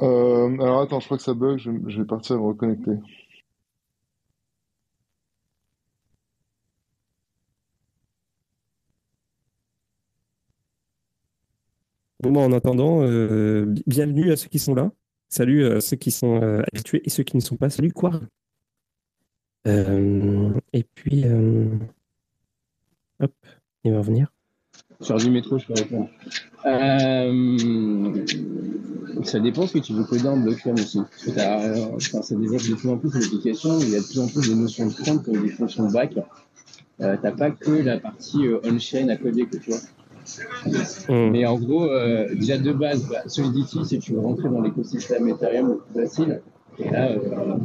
Euh, 0.01 0.53
alors 0.61 0.81
attends, 0.81 0.99
je 0.99 1.05
crois 1.05 1.17
que 1.17 1.23
ça 1.23 1.33
bug, 1.33 1.57
je, 1.57 1.71
je 1.87 2.01
vais 2.01 2.05
partir 2.05 2.35
me 2.37 2.43
reconnecter. 2.43 2.91
Bon, 12.21 12.31
bah, 12.31 12.41
en 12.41 12.51
attendant, 12.53 13.01
euh, 13.03 13.65
bi- 13.65 13.83
bienvenue 13.87 14.31
à 14.31 14.37
ceux 14.37 14.47
qui 14.47 14.59
sont 14.59 14.73
là. 14.75 14.91
Salut 15.37 15.65
à 15.65 15.81
ceux 15.81 15.97
qui 15.97 16.11
sont 16.11 16.41
euh, 16.41 16.61
habitués 16.71 17.01
et 17.03 17.09
ceux 17.09 17.23
qui 17.23 17.35
ne 17.35 17.41
sont 17.41 17.57
pas. 17.57 17.69
Salut, 17.69 17.91
quoi? 17.91 18.21
Euh, 19.67 20.49
et 20.71 20.85
puis, 20.95 21.23
euh, 21.25 21.65
hop, 23.19 23.33
il 23.83 23.91
va 23.91 23.97
revenir. 23.97 24.31
Sur 25.01 25.17
du 25.17 25.29
métro, 25.29 25.59
je 25.59 25.65
peux 25.65 25.73
répondre. 25.73 26.09
Euh, 26.65 28.25
ça 29.25 29.41
dépend 29.41 29.67
ce 29.67 29.73
que 29.73 29.79
tu 29.79 29.91
veux 29.91 30.05
coder 30.05 30.29
en 30.29 30.37
blockchain 30.37 30.75
aussi. 30.75 31.01
Euh, 31.27 31.85
enfin, 31.95 32.21
ça 32.21 32.33
développe 32.35 32.63
de 32.69 32.75
plus 32.75 32.89
en 32.89 32.97
plus 32.97 33.13
l'application, 33.13 33.77
il 33.81 33.89
y 33.89 33.95
a 33.97 33.99
de 33.99 34.05
plus 34.05 34.19
en 34.19 34.29
plus 34.29 34.49
de 34.49 34.55
notions 34.55 34.85
de 34.85 34.93
front 34.93 35.17
comme 35.17 35.41
des 35.41 35.49
fonctions 35.49 35.91
back. 35.91 36.13
Euh, 37.01 37.17
t'as 37.21 37.33
pas 37.33 37.51
que 37.51 37.71
la 37.71 37.99
partie 37.99 38.47
euh, 38.47 38.61
on-chain 38.63 39.09
à 39.09 39.17
coder 39.17 39.47
que 39.47 39.57
tu 39.57 39.71
vois. 39.71 39.79
Hum, 41.09 41.31
Mais 41.31 41.45
en 41.45 41.57
gros, 41.59 41.85
euh, 41.85 42.33
déjà 42.35 42.57
de 42.57 42.73
base, 42.73 43.07
bah, 43.07 43.23
Solidity, 43.27 43.85
si 43.85 43.99
tu 43.99 44.13
veux 44.13 44.19
rentrer 44.19 44.49
dans 44.49 44.61
l'écosystème 44.61 45.27
Ethereum 45.29 45.69
le 45.69 45.77
plus 45.77 46.01
facile, 46.01 46.41
et 46.79 46.89
là, 46.89 47.11
euh, 47.11 47.55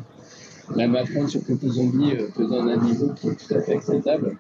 même 0.77 0.95
apprendre 0.95 1.29
sur 1.29 1.43
Crypto 1.43 1.69
Zombie 1.69 2.13
euh, 2.13 2.29
te 2.37 2.43
donne 2.43 2.69
un 2.69 2.77
niveau 2.77 3.09
qui 3.15 3.29
est 3.29 3.35
tout 3.35 3.55
à 3.55 3.61
fait 3.61 3.77
acceptable. 3.77 4.37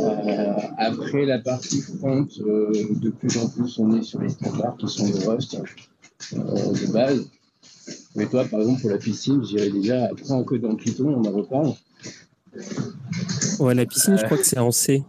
Euh, 0.00 0.52
après 0.78 1.24
la 1.24 1.38
partie 1.38 1.80
front, 1.80 2.26
euh, 2.40 2.72
de 2.90 3.10
plus 3.10 3.36
en 3.38 3.48
plus 3.48 3.78
on 3.78 3.96
est 3.96 4.02
sur 4.02 4.20
les 4.20 4.30
standards 4.30 4.76
qui 4.76 4.88
sont 4.88 5.06
le 5.06 5.28
Rust 5.28 5.56
euh, 6.34 6.36
de 6.36 6.92
base. 6.92 7.28
Mais 8.14 8.26
toi, 8.26 8.44
par 8.44 8.60
exemple, 8.60 8.80
pour 8.80 8.90
la 8.90 8.98
piscine, 8.98 9.42
j'irais 9.44 9.70
déjà 9.70 10.04
apprendre 10.04 10.42
à 10.42 10.44
coder 10.44 10.66
en 10.66 10.76
Python, 10.76 11.14
on 11.16 11.24
en 11.26 11.32
reparle. 11.32 11.72
Ouais, 13.58 13.74
la 13.74 13.86
piscine, 13.86 14.18
je 14.18 14.24
crois 14.24 14.36
que 14.36 14.44
c'est 14.44 14.58
en 14.58 14.70
C. 14.70 15.02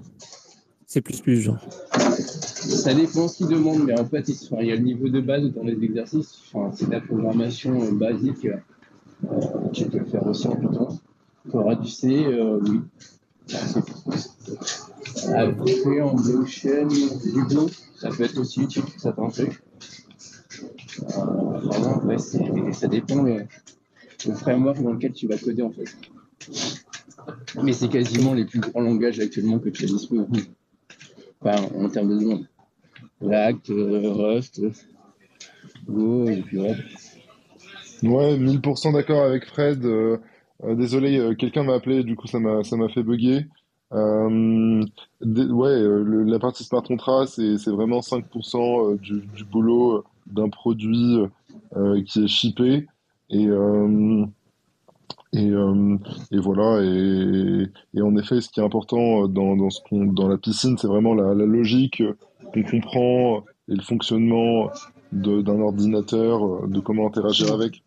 C'est 0.94 1.02
plus 1.02 1.22
plus, 1.22 1.42
genre. 1.42 1.58
Ça 1.90 2.94
dépend 2.94 3.28
ce 3.28 3.38
qu'ils 3.38 3.48
demandent, 3.48 3.84
mais 3.84 4.00
en 4.00 4.06
fait, 4.06 4.30
il 4.30 4.68
y 4.68 4.72
a 4.72 4.76
le 4.76 4.84
niveau 4.84 5.10
de 5.10 5.22
base 5.22 5.52
dans 5.52 5.64
les 5.64 5.84
exercices. 5.84 6.38
Enfin, 6.54 6.72
c'est 6.72 6.88
la 6.88 7.02
programmation 7.02 7.82
euh, 7.82 7.92
basique. 7.94 8.46
Euh, 8.46 9.28
tu 9.74 9.86
peux 9.86 10.06
faire 10.06 10.28
aussi 10.28 10.48
en 10.48 10.56
Python. 10.56 11.00
Tu 11.50 11.58
auras 11.58 11.74
du 11.74 11.90
C, 11.90 12.24
euh, 12.28 12.60
oui. 12.62 12.82
Après, 15.36 16.02
en 16.02 16.14
blockchain, 16.14 16.86
du 16.86 17.00
ça 17.98 18.10
peut 18.10 18.26
être 18.26 18.38
aussi 18.38 18.62
utile 18.62 18.84
pour 18.84 19.00
certains 19.00 19.30
trucs. 19.30 19.64
Euh, 21.02 21.60
vraiment, 21.64 22.04
ouais, 22.06 22.20
ça 22.72 22.88
dépend 22.88 23.24
le, 23.24 23.48
le 24.28 24.34
framework 24.36 24.80
dans 24.84 24.92
lequel 24.94 25.14
tu 25.14 25.26
vas 25.26 25.40
coder 25.40 25.64
en 25.64 25.72
fait. 25.72 25.90
Mais 27.64 27.74
c'est 27.74 27.90
quasiment 27.90 28.36
les 28.36 28.46
plus 28.46 28.60
grands 28.60 28.82
langages 28.82 29.20
actuellement 29.20 29.58
que 29.58 29.70
tu 29.70 29.86
as 29.86 29.88
disponibles. 29.88 30.44
Enfin, 31.44 31.68
en 31.78 31.90
termes 31.90 32.10
de 32.10 32.20
demande. 32.20 32.48
React, 33.22 33.68
Rust, 33.70 34.62
Go, 35.88 36.26
et 36.26 36.42
puis 36.42 36.60
ouais. 36.60 36.76
Ouais, 38.04 38.38
1000% 38.38 38.94
d'accord 38.94 39.24
avec 39.24 39.46
Fred. 39.46 39.86
Euh, 39.86 40.18
euh, 40.64 40.76
désolé, 40.76 41.18
euh, 41.18 41.36
quelqu'un 41.36 41.64
m'a 41.64 41.76
appelé, 41.76 42.04
du 42.04 42.16
coup 42.16 42.28
ça 42.28 42.40
m'a 42.40 42.90
fait 42.90 43.04
bugger. 43.04 43.48
Ouais, 43.92 45.80
la 46.26 46.40
partie 46.40 46.64
smart 46.64 46.84
contract, 46.84 47.30
c'est 47.30 47.72
vraiment 47.72 48.00
5% 48.00 48.94
euh, 48.94 48.98
du, 48.98 49.22
du 49.36 49.44
boulot 49.46 50.04
d'un 50.28 50.50
produit 50.50 51.20
qui 52.06 52.24
est 52.24 52.28
shippé. 52.28 52.88
Et, 53.30 53.48
et, 55.34 55.50
euh, 55.50 55.98
et 56.32 56.38
voilà. 56.38 56.82
Et, 56.84 58.02
en 58.02 58.16
effet, 58.18 58.40
ce 58.40 58.50
qui 58.50 58.60
est 58.60 58.64
important 58.64 59.28
dans, 59.28 60.28
la 60.28 60.38
piscine, 60.38 60.78
c'est 60.78 60.88
vraiment 60.88 61.16
la, 61.16 61.34
logique 61.34 62.04
qu'on 62.54 62.64
comprend 62.64 63.44
et 63.68 63.76
le 63.76 63.82
fonctionnement 63.82 64.70
d'un 65.12 65.60
ordinateur, 65.60 66.68
de 66.68 66.80
comment 66.80 67.08
interagir 67.08 67.52
avec. 67.52 67.84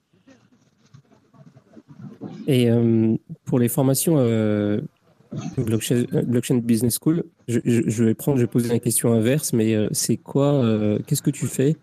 Et 2.49 2.71
euh, 2.71 3.17
pour 3.45 3.59
les 3.59 3.69
formations 3.69 4.17
euh, 4.19 4.81
blockchain, 5.59 6.05
blockchain 6.27 6.59
Business 6.59 6.99
School, 7.01 7.25
je, 7.47 8.05
vais 8.05 8.15
prendre, 8.15 8.39
je 8.39 8.43
vais 8.43 8.51
poser 8.51 8.69
la 8.69 8.79
question 8.81 9.13
inverse, 9.13 9.53
mais 9.53 9.77
c'est 9.93 10.17
quoi, 10.17 10.65
qu'est-ce 11.07 11.23
que 11.23 11.31
tu 11.31 11.47
fais? 11.47 11.77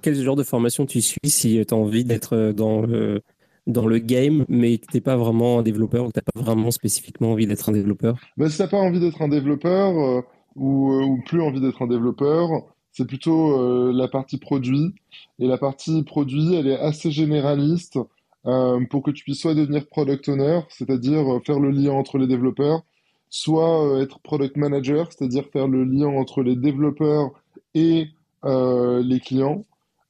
Quel 0.00 0.14
genre 0.14 0.36
de 0.36 0.42
formation 0.42 0.86
tu 0.86 1.02
suis 1.02 1.18
si 1.26 1.62
tu 1.66 1.74
as 1.74 1.76
envie 1.76 2.04
d'être 2.04 2.52
dans 2.52 2.80
le, 2.80 3.20
dans 3.66 3.86
le 3.86 3.98
game, 3.98 4.44
mais 4.48 4.78
que 4.78 4.86
tu 4.86 4.96
n'es 4.96 5.00
pas 5.00 5.16
vraiment 5.16 5.58
un 5.58 5.62
développeur 5.62 6.04
ou 6.04 6.08
que 6.08 6.12
tu 6.12 6.20
n'as 6.20 6.32
pas 6.32 6.40
vraiment 6.40 6.70
spécifiquement 6.70 7.32
envie 7.32 7.46
d'être 7.46 7.68
un 7.68 7.72
développeur? 7.72 8.16
Ben, 8.36 8.48
si 8.48 8.58
t'as 8.58 8.68
pas 8.68 8.78
envie 8.78 9.00
d'être 9.00 9.22
un 9.22 9.28
développeur 9.28 9.98
euh, 9.98 10.22
ou, 10.54 10.92
euh, 10.92 11.04
ou 11.04 11.22
plus 11.26 11.42
envie 11.42 11.60
d'être 11.60 11.82
un 11.82 11.88
développeur, 11.88 12.48
c'est 12.96 13.06
plutôt 13.06 13.60
euh, 13.60 13.92
la 13.94 14.08
partie 14.08 14.38
produit. 14.38 14.94
Et 15.38 15.46
la 15.46 15.58
partie 15.58 16.02
produit, 16.02 16.54
elle 16.54 16.66
est 16.66 16.78
assez 16.78 17.10
généraliste 17.10 17.98
euh, 18.46 18.80
pour 18.88 19.02
que 19.02 19.10
tu 19.10 19.22
puisses 19.22 19.40
soit 19.40 19.54
devenir 19.54 19.86
product 19.86 20.28
owner, 20.30 20.60
c'est-à-dire 20.70 21.30
euh, 21.30 21.40
faire 21.40 21.60
le 21.60 21.70
lien 21.70 21.92
entre 21.92 22.16
les 22.16 22.26
développeurs, 22.26 22.84
soit 23.28 24.00
être 24.00 24.18
product 24.20 24.56
manager, 24.56 25.12
c'est-à-dire 25.12 25.44
faire 25.52 25.68
le 25.68 25.84
lien 25.84 26.06
entre 26.06 26.42
les 26.42 26.56
développeurs 26.56 27.32
et 27.74 28.08
les 28.44 29.20
clients, 29.20 29.64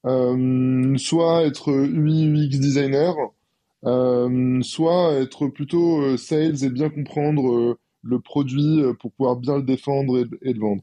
soit 0.04 1.44
être 1.44 1.70
UI 1.70 2.26
UX 2.26 2.59
designer, 2.61 3.14
soit 4.62 5.12
être 5.14 5.49
plutôt 5.49 6.01
euh, 6.01 6.16
sales 6.16 6.64
et 6.64 6.70
bien 6.70 6.91
comprendre 6.91 7.53
euh, 7.53 7.78
le 8.03 8.20
produit 8.20 8.82
euh, 8.82 8.95
pour 8.95 9.12
pouvoir 9.12 9.37
bien 9.37 9.57
le 9.57 9.62
défendre 9.62 10.18
et, 10.43 10.53
le 10.53 10.61
vendre. 10.61 10.82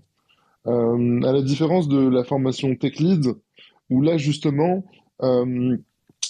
Euh, 0.68 1.22
à 1.24 1.34
la 1.34 1.42
différence 1.42 1.88
de 1.88 1.98
la 2.08 2.24
formation 2.24 2.74
Tech 2.76 3.00
Lead, 3.00 3.34
où 3.90 4.02
là 4.02 4.18
justement, 4.18 4.86
euh, 5.22 5.78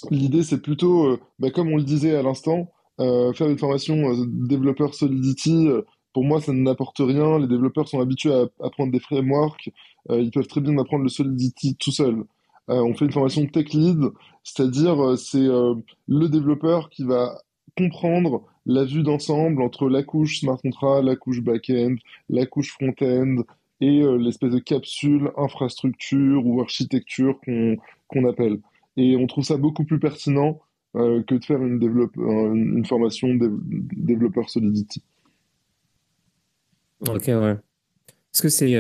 l'idée 0.10 0.44
c'est 0.44 0.62
plutôt, 0.62 1.06
euh, 1.06 1.20
bah, 1.40 1.52
comme 1.52 1.70
on 1.70 1.78
le 1.78 1.84
disait 1.84 2.16
à 2.16 2.24
l'instant, 2.24 2.72
euh, 3.00 3.34
faire 3.34 3.50
une 3.50 3.58
formation 3.58 4.12
euh, 4.12 4.26
développeur 4.28 4.94
Solidity, 4.94 5.68
euh, 5.68 5.82
pour 6.14 6.24
moi 6.24 6.42
ça 6.42 6.54
n'apporte 6.54 7.00
rien. 7.00 7.40
Les 7.40 7.48
développeurs 7.48 7.88
sont 7.88 8.00
habitués 8.00 8.34
à 8.34 8.48
apprendre 8.64 8.92
des 8.92 9.00
frameworks, 9.00 9.70
euh, 10.10 10.20
ils 10.22 10.32
peuvent 10.32 10.48
très 10.48 10.62
bien 10.62 10.78
apprendre 10.78 11.04
le 11.04 11.10
Solidity 11.10 11.76
tout 11.76 11.92
seul. 11.92 12.24
Euh, 12.70 12.82
on 12.82 12.94
fait 12.94 13.06
une 13.06 13.12
formation 13.12 13.46
Tech 13.46 13.74
Lead, 13.74 14.00
c'est-à-dire 14.44 15.04
euh, 15.04 15.16
c'est 15.18 15.38
euh, 15.38 15.76
le 16.08 16.30
développeur 16.30 16.90
qui 16.90 17.04
va 17.04 17.42
comprendre 17.78 18.46
la 18.66 18.86
vue 18.86 19.04
d'ensemble 19.04 19.62
entre 19.62 19.90
la 19.90 20.04
couche 20.04 20.40
smart 20.40 20.58
contract, 20.62 21.04
la 21.04 21.16
couche 21.16 21.42
back-end, 21.42 21.96
la 22.30 22.46
couche 22.46 22.72
front-end, 22.72 23.44
et 23.82 24.02
l'espèce 24.18 24.54
de 24.54 24.60
capsule 24.60 25.32
infrastructure 25.36 26.46
ou 26.46 26.62
architecture 26.62 27.38
qu'on 28.08 28.26
appelle. 28.30 28.60
Et 28.96 29.18
on 29.18 29.28
trouve 29.28 29.44
ça 29.44 29.58
beaucoup 29.58 29.84
plus 29.84 30.00
pertinent 30.00 30.62
que 30.94 31.36
de 31.36 31.44
faire 31.44 31.62
une, 31.62 32.86
formation 32.86 33.28
développeur 33.34 34.50
Solidity. 34.50 35.04
Ok, 37.02 37.26
ouais. 37.28 37.58
Est-ce 38.34 38.42
que 38.42 38.50
c'est 38.50 38.72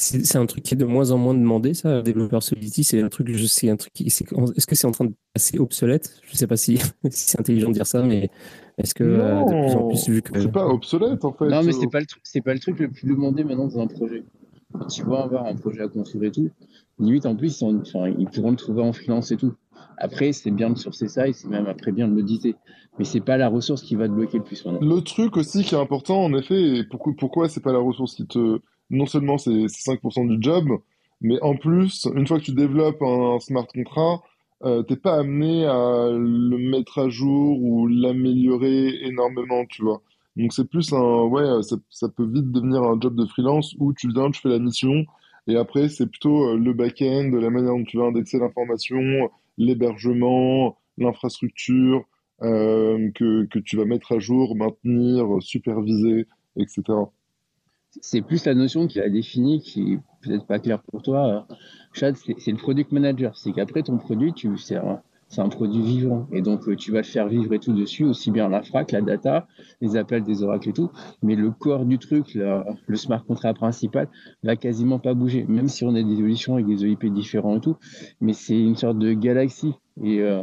c'est 0.00 0.24
c'est 0.24 0.38
un 0.38 0.46
truc 0.46 0.64
qui 0.64 0.74
est 0.74 0.76
de 0.76 0.84
moins 0.84 1.10
en 1.10 1.18
moins 1.18 1.34
demandé, 1.34 1.74
ça, 1.74 2.02
développeur 2.02 2.42
Solidity? 2.42 2.84
C'est 2.84 3.02
un 3.02 3.08
truc, 3.08 3.30
je 3.32 3.46
sais, 3.46 3.68
un 3.70 3.76
truc 3.76 3.92
qui, 3.92 4.10
c'est- 4.10 4.26
est-ce 4.56 4.66
que 4.66 4.74
c'est 4.74 4.86
en 4.86 4.92
train 4.92 5.04
de 5.06 5.14
passer 5.34 5.58
obsolète? 5.58 6.20
Je 6.30 6.36
sais 6.36 6.46
pas 6.46 6.56
si, 6.56 6.78
si 7.10 7.30
c'est 7.30 7.40
intelligent 7.40 7.68
de 7.68 7.74
dire 7.74 7.86
ça, 7.86 8.02
mais 8.02 8.30
est-ce 8.78 8.94
que 8.94 9.04
euh, 9.04 9.44
de 9.44 9.62
plus 9.62 9.76
en 9.76 9.88
plus, 9.88 10.08
vu 10.08 10.22
que. 10.22 10.38
c'est 10.40 10.52
pas 10.52 10.66
obsolète 10.66 11.24
en 11.24 11.32
fait. 11.32 11.46
Non, 11.46 11.62
mais 11.62 11.70
Euh, 11.72 11.78
c'est 11.80 11.90
pas 11.90 12.00
le 12.00 12.06
truc, 12.06 12.22
c'est 12.24 12.40
pas 12.40 12.54
le 12.54 12.60
truc 12.60 12.78
le 12.80 12.90
plus 12.90 13.08
demandé 13.08 13.44
maintenant 13.44 13.66
dans 13.68 13.80
un 13.80 13.86
projet. 13.86 14.24
Tu 14.88 15.02
vas 15.04 15.22
avoir 15.24 15.46
un 15.46 15.54
projet 15.56 15.82
à 15.82 15.88
construire 15.88 16.24
et 16.24 16.30
tout. 16.32 16.50
Limite, 16.98 17.26
en 17.26 17.34
plus, 17.34 17.48
ils, 17.48 17.54
sont- 17.54 17.80
enfin, 17.80 18.08
ils 18.18 18.26
pourront 18.26 18.50
le 18.50 18.56
trouver 18.56 18.82
en 18.82 18.92
freelance 18.92 19.32
et 19.32 19.36
tout. 19.36 19.52
Après, 19.98 20.32
c'est 20.32 20.50
bien 20.50 20.70
de 20.70 20.78
sourcer 20.78 21.08
ça 21.08 21.28
et 21.28 21.32
c'est 21.32 21.48
même 21.48 21.66
après 21.66 21.92
bien 21.92 22.08
de 22.08 22.14
l'auditer. 22.14 22.54
Mais 22.98 23.04
c'est 23.04 23.20
pas 23.20 23.36
la 23.36 23.48
ressource 23.48 23.82
qui 23.82 23.96
va 23.96 24.08
te 24.08 24.12
bloquer 24.12 24.38
le 24.38 24.44
plus 24.44 24.64
maintenant. 24.64 24.80
Le 24.80 25.00
truc 25.02 25.36
aussi 25.36 25.62
qui 25.64 25.74
est 25.74 25.78
important, 25.78 26.22
en 26.24 26.32
effet, 26.34 26.78
et 26.78 26.84
pourquoi, 26.84 27.12
pourquoi 27.18 27.48
c'est 27.48 27.60
pas 27.62 27.72
la 27.72 27.78
ressource 27.78 28.14
qui 28.14 28.26
te... 28.26 28.60
Non 28.90 29.06
seulement 29.06 29.38
c'est 29.38 29.68
c'est 29.68 29.92
5% 29.92 30.26
du 30.28 30.42
job, 30.42 30.68
mais 31.20 31.40
en 31.42 31.56
plus, 31.56 32.08
une 32.14 32.26
fois 32.26 32.38
que 32.38 32.44
tu 32.44 32.52
développes 32.54 33.02
un 33.02 33.38
smart 33.40 33.66
contract, 33.66 34.22
euh, 34.64 34.82
t'es 34.82 34.96
pas 34.96 35.18
amené 35.18 35.64
à 35.66 36.08
le 36.10 36.58
mettre 36.58 36.98
à 36.98 37.08
jour 37.08 37.58
ou 37.62 37.86
l'améliorer 37.86 39.04
énormément, 39.06 39.64
tu 39.66 39.82
vois. 39.82 40.02
Donc 40.36 40.52
c'est 40.52 40.68
plus 40.68 40.92
un... 40.92 41.22
Ouais, 41.24 41.62
ça, 41.62 41.76
ça 41.90 42.08
peut 42.08 42.24
vite 42.26 42.50
devenir 42.52 42.82
un 42.82 42.98
job 43.00 43.14
de 43.16 43.26
freelance 43.26 43.74
où 43.78 43.92
tu 43.94 44.08
viens, 44.12 44.30
tu 44.30 44.40
fais 44.40 44.48
la 44.48 44.58
mission, 44.58 45.04
et 45.46 45.56
après 45.56 45.88
c'est 45.88 46.06
plutôt 46.06 46.50
euh, 46.50 46.56
le 46.56 46.72
back-end, 46.74 47.30
la 47.32 47.50
manière 47.50 47.72
dont 47.72 47.84
tu 47.84 47.96
vas 47.98 48.04
indexer 48.04 48.38
l'information, 48.38 49.30
l'hébergement, 49.58 50.76
l'infrastructure, 50.98 52.04
euh, 52.42 53.10
que, 53.14 53.44
que 53.46 53.58
tu 53.58 53.76
vas 53.76 53.84
mettre 53.84 54.12
à 54.12 54.18
jour, 54.18 54.56
maintenir, 54.56 55.26
superviser, 55.40 56.26
etc. 56.56 56.82
C'est 58.00 58.22
plus 58.22 58.44
la 58.44 58.54
notion 58.54 58.86
qu'il 58.86 59.02
a 59.02 59.08
définie 59.08 59.60
qui 59.60 59.98
peut-être 60.22 60.46
pas 60.46 60.58
claire 60.58 60.80
pour 60.82 61.02
toi. 61.02 61.46
Chad, 61.92 62.16
c'est 62.16 62.50
le 62.50 62.56
product 62.56 62.92
manager. 62.92 63.36
C'est 63.36 63.52
qu'après 63.52 63.82
ton 63.82 63.98
produit, 63.98 64.32
tu, 64.32 64.56
c'est 64.58 64.76
un, 64.76 65.48
produit 65.48 65.82
vivant. 65.82 66.28
Et 66.32 66.40
donc, 66.40 66.68
euh, 66.68 66.76
tu 66.76 66.92
vas 66.92 66.98
le 66.98 67.04
faire 67.04 67.28
vivre 67.28 67.52
et 67.52 67.58
tout 67.58 67.72
dessus, 67.72 68.04
aussi 68.04 68.30
bien 68.30 68.48
l'infra 68.48 68.84
que 68.84 68.94
la 68.94 69.02
data, 69.02 69.46
les 69.80 69.96
appels 69.96 70.22
des 70.22 70.42
oracles 70.42 70.68
et 70.68 70.72
tout. 70.72 70.90
Mais 71.22 71.34
le 71.34 71.50
corps 71.50 71.84
du 71.84 71.98
truc, 71.98 72.34
le, 72.34 72.96
smart 72.96 73.24
contract 73.24 73.58
principal, 73.58 74.08
va 74.44 74.54
quasiment 74.56 74.98
pas 75.00 75.14
bouger, 75.14 75.44
même 75.48 75.68
si 75.68 75.84
on 75.84 75.94
a 75.94 76.02
des 76.02 76.12
évolutions 76.12 76.54
avec 76.54 76.66
des 76.66 76.84
EIP 76.84 77.06
différents 77.06 77.56
et 77.56 77.60
tout. 77.60 77.76
Mais 78.20 78.32
c'est 78.32 78.58
une 78.58 78.76
sorte 78.76 78.98
de 78.98 79.12
galaxie. 79.12 79.74
Et 80.02 80.20
euh, 80.20 80.42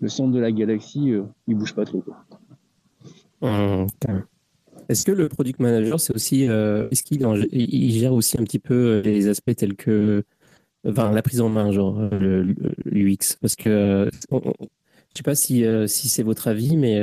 le 0.00 0.08
centre 0.08 0.32
de 0.32 0.40
la 0.40 0.52
galaxie, 0.52 1.12
euh, 1.12 1.24
il 1.46 1.56
bouge 1.56 1.74
pas 1.74 1.84
trop. 1.84 2.02
carrément. 4.00 4.24
Est-ce 4.88 5.04
que 5.04 5.12
le 5.12 5.28
product 5.28 5.58
manager, 5.60 5.98
c'est 6.00 6.14
aussi, 6.14 6.48
euh, 6.48 6.88
est-ce 6.90 7.02
qu'il 7.02 7.22
il 7.52 7.90
gère 7.98 8.12
aussi 8.12 8.38
un 8.38 8.44
petit 8.44 8.58
peu 8.60 8.74
euh, 8.74 9.02
les 9.02 9.28
aspects 9.28 9.54
tels 9.56 9.74
que, 9.74 10.22
enfin, 10.88 11.12
la 11.12 11.22
prise 11.22 11.40
en 11.40 11.48
main, 11.48 11.72
genre 11.72 11.98
euh, 12.12 12.54
l'UX, 12.84 13.36
parce 13.40 13.56
que, 13.56 14.08
on- 14.30 14.42
on- 14.46 14.54
je 15.12 15.18
sais 15.18 15.22
pas 15.24 15.34
si, 15.34 15.64
c'est 15.88 16.22
votre 16.22 16.48
avis, 16.48 16.76
mais 16.76 17.00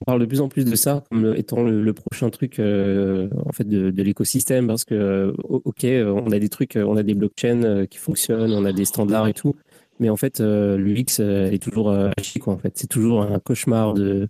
on 0.00 0.04
parle 0.06 0.20
de 0.20 0.26
plus 0.26 0.40
en 0.40 0.48
plus 0.48 0.64
de 0.64 0.76
ça 0.76 1.02
comme 1.10 1.34
étant 1.36 1.62
le, 1.64 1.92
prochain 1.92 2.30
truc, 2.30 2.60
en 2.60 3.52
fait, 3.52 3.64
de, 3.68 4.02
l'écosystème, 4.02 4.68
parce 4.68 4.84
que, 4.84 5.34
ok, 5.48 5.84
on 5.84 6.30
a 6.30 6.38
des 6.38 6.48
trucs, 6.48 6.76
on 6.76 6.96
a 6.96 7.02
des 7.02 7.14
blockchains 7.14 7.86
qui 7.86 7.98
fonctionnent, 7.98 8.52
on 8.52 8.64
a 8.64 8.72
des 8.72 8.84
standards 8.84 9.26
et 9.26 9.34
tout, 9.34 9.56
mais 9.98 10.08
en 10.08 10.16
fait, 10.16 10.38
l'UX 10.40 11.18
est 11.20 11.60
toujours 11.62 11.92
chier, 12.22 12.40
quoi, 12.40 12.54
en 12.54 12.58
fait, 12.58 12.72
c'est 12.76 12.86
toujours 12.86 13.22
un 13.22 13.40
cauchemar 13.40 13.94
de 13.94 14.28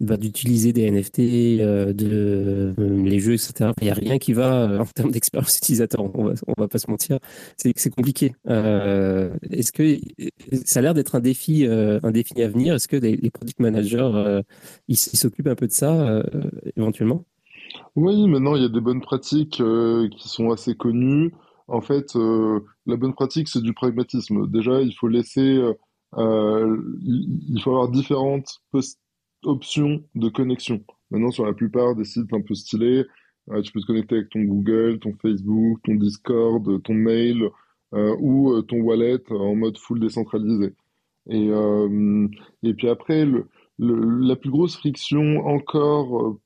bah, 0.00 0.16
d'utiliser 0.16 0.72
des 0.72 0.90
NFT, 0.90 1.18
euh, 1.60 1.92
de, 1.92 2.74
euh, 2.78 3.02
les 3.04 3.18
jeux, 3.18 3.34
etc. 3.34 3.72
Il 3.80 3.84
n'y 3.84 3.90
a 3.90 3.94
rien 3.94 4.18
qui 4.18 4.32
va 4.32 4.70
euh, 4.70 4.78
en 4.78 4.84
termes 4.86 5.10
d'expérience 5.10 5.58
utilisateur, 5.58 6.04
on 6.14 6.24
va, 6.24 6.34
va 6.56 6.68
pas 6.68 6.78
se 6.78 6.88
mentir. 6.90 7.18
C'est 7.56 7.90
compliqué. 7.90 8.34
Euh, 8.48 9.34
Est-ce 9.50 9.72
que 9.72 9.98
ça 10.64 10.78
a 10.78 10.82
l'air 10.82 10.94
d'être 10.94 11.16
un 11.16 11.20
défi, 11.20 11.66
un 11.66 12.10
défi 12.12 12.40
à 12.42 12.48
venir 12.48 12.74
Est-ce 12.74 12.86
que 12.88 12.96
les, 12.96 13.16
les 13.16 13.30
product 13.30 13.58
managers, 13.58 14.40
ils 14.86 14.96
s'occupent 14.96 15.48
un 15.48 15.56
peu 15.56 15.66
de 15.66 15.72
ça 15.72 16.22
éventuellement? 16.76 17.24
Oui, 17.96 18.28
maintenant 18.28 18.54
il 18.54 18.62
y 18.62 18.64
a 18.64 18.68
des 18.70 18.80
bonnes 18.80 19.00
pratiques 19.00 19.60
qui 19.60 20.28
sont 20.28 20.50
assez 20.50 20.74
connues. 20.74 21.32
En 21.66 21.80
fait, 21.80 22.14
la 22.14 22.96
bonne 22.96 23.14
pratique, 23.14 23.48
c'est 23.48 23.62
du 23.62 23.74
pragmatisme. 23.74 24.48
Déjà, 24.48 24.80
il 24.80 24.92
faut 24.94 25.08
laisser, 25.08 25.60
il 26.16 27.60
faut 27.62 27.70
avoir 27.70 27.88
différentes 27.90 28.60
pos- 28.70 28.96
options 29.44 30.02
de 30.14 30.28
connexion. 30.28 30.82
Maintenant, 31.10 31.30
sur 31.30 31.46
la 31.46 31.52
plupart 31.52 31.94
des 31.94 32.04
sites 32.04 32.32
un 32.32 32.40
peu 32.40 32.54
stylés, 32.54 33.04
euh, 33.50 33.62
tu 33.62 33.72
peux 33.72 33.80
te 33.80 33.86
connecter 33.86 34.16
avec 34.16 34.30
ton 34.30 34.42
Google, 34.42 34.98
ton 34.98 35.14
Facebook, 35.22 35.80
ton 35.84 35.94
Discord, 35.94 36.82
ton 36.82 36.94
mail 36.94 37.48
euh, 37.94 38.14
ou 38.20 38.52
euh, 38.52 38.62
ton 38.62 38.80
wallet 38.80 39.20
en 39.30 39.54
mode 39.54 39.78
full 39.78 40.00
décentralisé. 40.00 40.74
Et, 41.28 41.48
euh, 41.50 42.28
puis 42.76 42.88
après, 42.88 43.26
la 43.78 44.36
plus 44.36 44.50
grosse 44.50 44.76
friction 44.76 45.46
encore, 45.46 46.20
euh, 46.20 46.40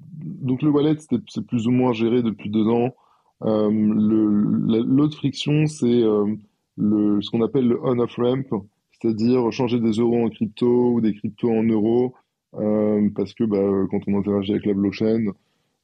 donc 0.00 0.62
le 0.62 0.70
wallet, 0.70 0.96
c'est 1.28 1.46
plus 1.46 1.66
ou 1.66 1.70
moins 1.70 1.92
géré 1.92 2.22
depuis 2.22 2.50
deux 2.50 2.66
ans. 2.68 2.94
Euh, 3.42 3.70
l'autre 3.70 5.16
friction, 5.16 5.66
c'est 5.66 6.02
euh, 6.02 6.36
ce 6.76 7.30
qu'on 7.30 7.42
appelle 7.42 7.68
le 7.68 7.80
on-off 7.82 8.16
ramp, 8.16 8.66
c'est-à-dire 8.92 9.50
changer 9.52 9.80
des 9.80 9.92
euros 9.92 10.24
en 10.24 10.30
crypto 10.30 10.92
ou 10.92 11.00
des 11.00 11.14
cryptos 11.14 11.50
en 11.50 11.62
euros, 11.64 12.14
euh, 12.14 12.23
parce 13.14 13.34
que 13.34 13.44
bah, 13.44 13.86
quand 13.90 14.00
on 14.06 14.18
interagit 14.18 14.52
avec 14.52 14.66
la 14.66 14.74
blockchain, 14.74 15.26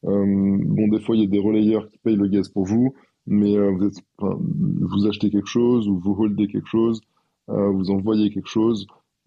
euh, 0.06 0.58
bon, 0.64 0.88
des 0.88 1.00
fois, 1.00 1.16
il 1.16 1.22
y 1.22 1.24
a 1.24 1.28
des 1.28 1.40
relayeurs 1.40 1.88
qui 1.88 1.98
payent 1.98 2.16
le 2.16 2.28
gaz 2.28 2.48
pour 2.48 2.64
vous, 2.64 2.94
mais 3.26 3.56
euh, 3.56 3.90
vous 4.18 5.06
achetez 5.06 5.30
quelque 5.30 5.48
chose 5.48 5.88
ou 5.88 5.98
vous 5.98 6.16
holdez 6.18 6.48
quelque 6.48 6.68
chose, 6.68 7.00
euh, 7.50 7.70
vous 7.70 7.90
envoyez 7.90 8.30
quelque 8.30 8.48
chose. 8.48 8.86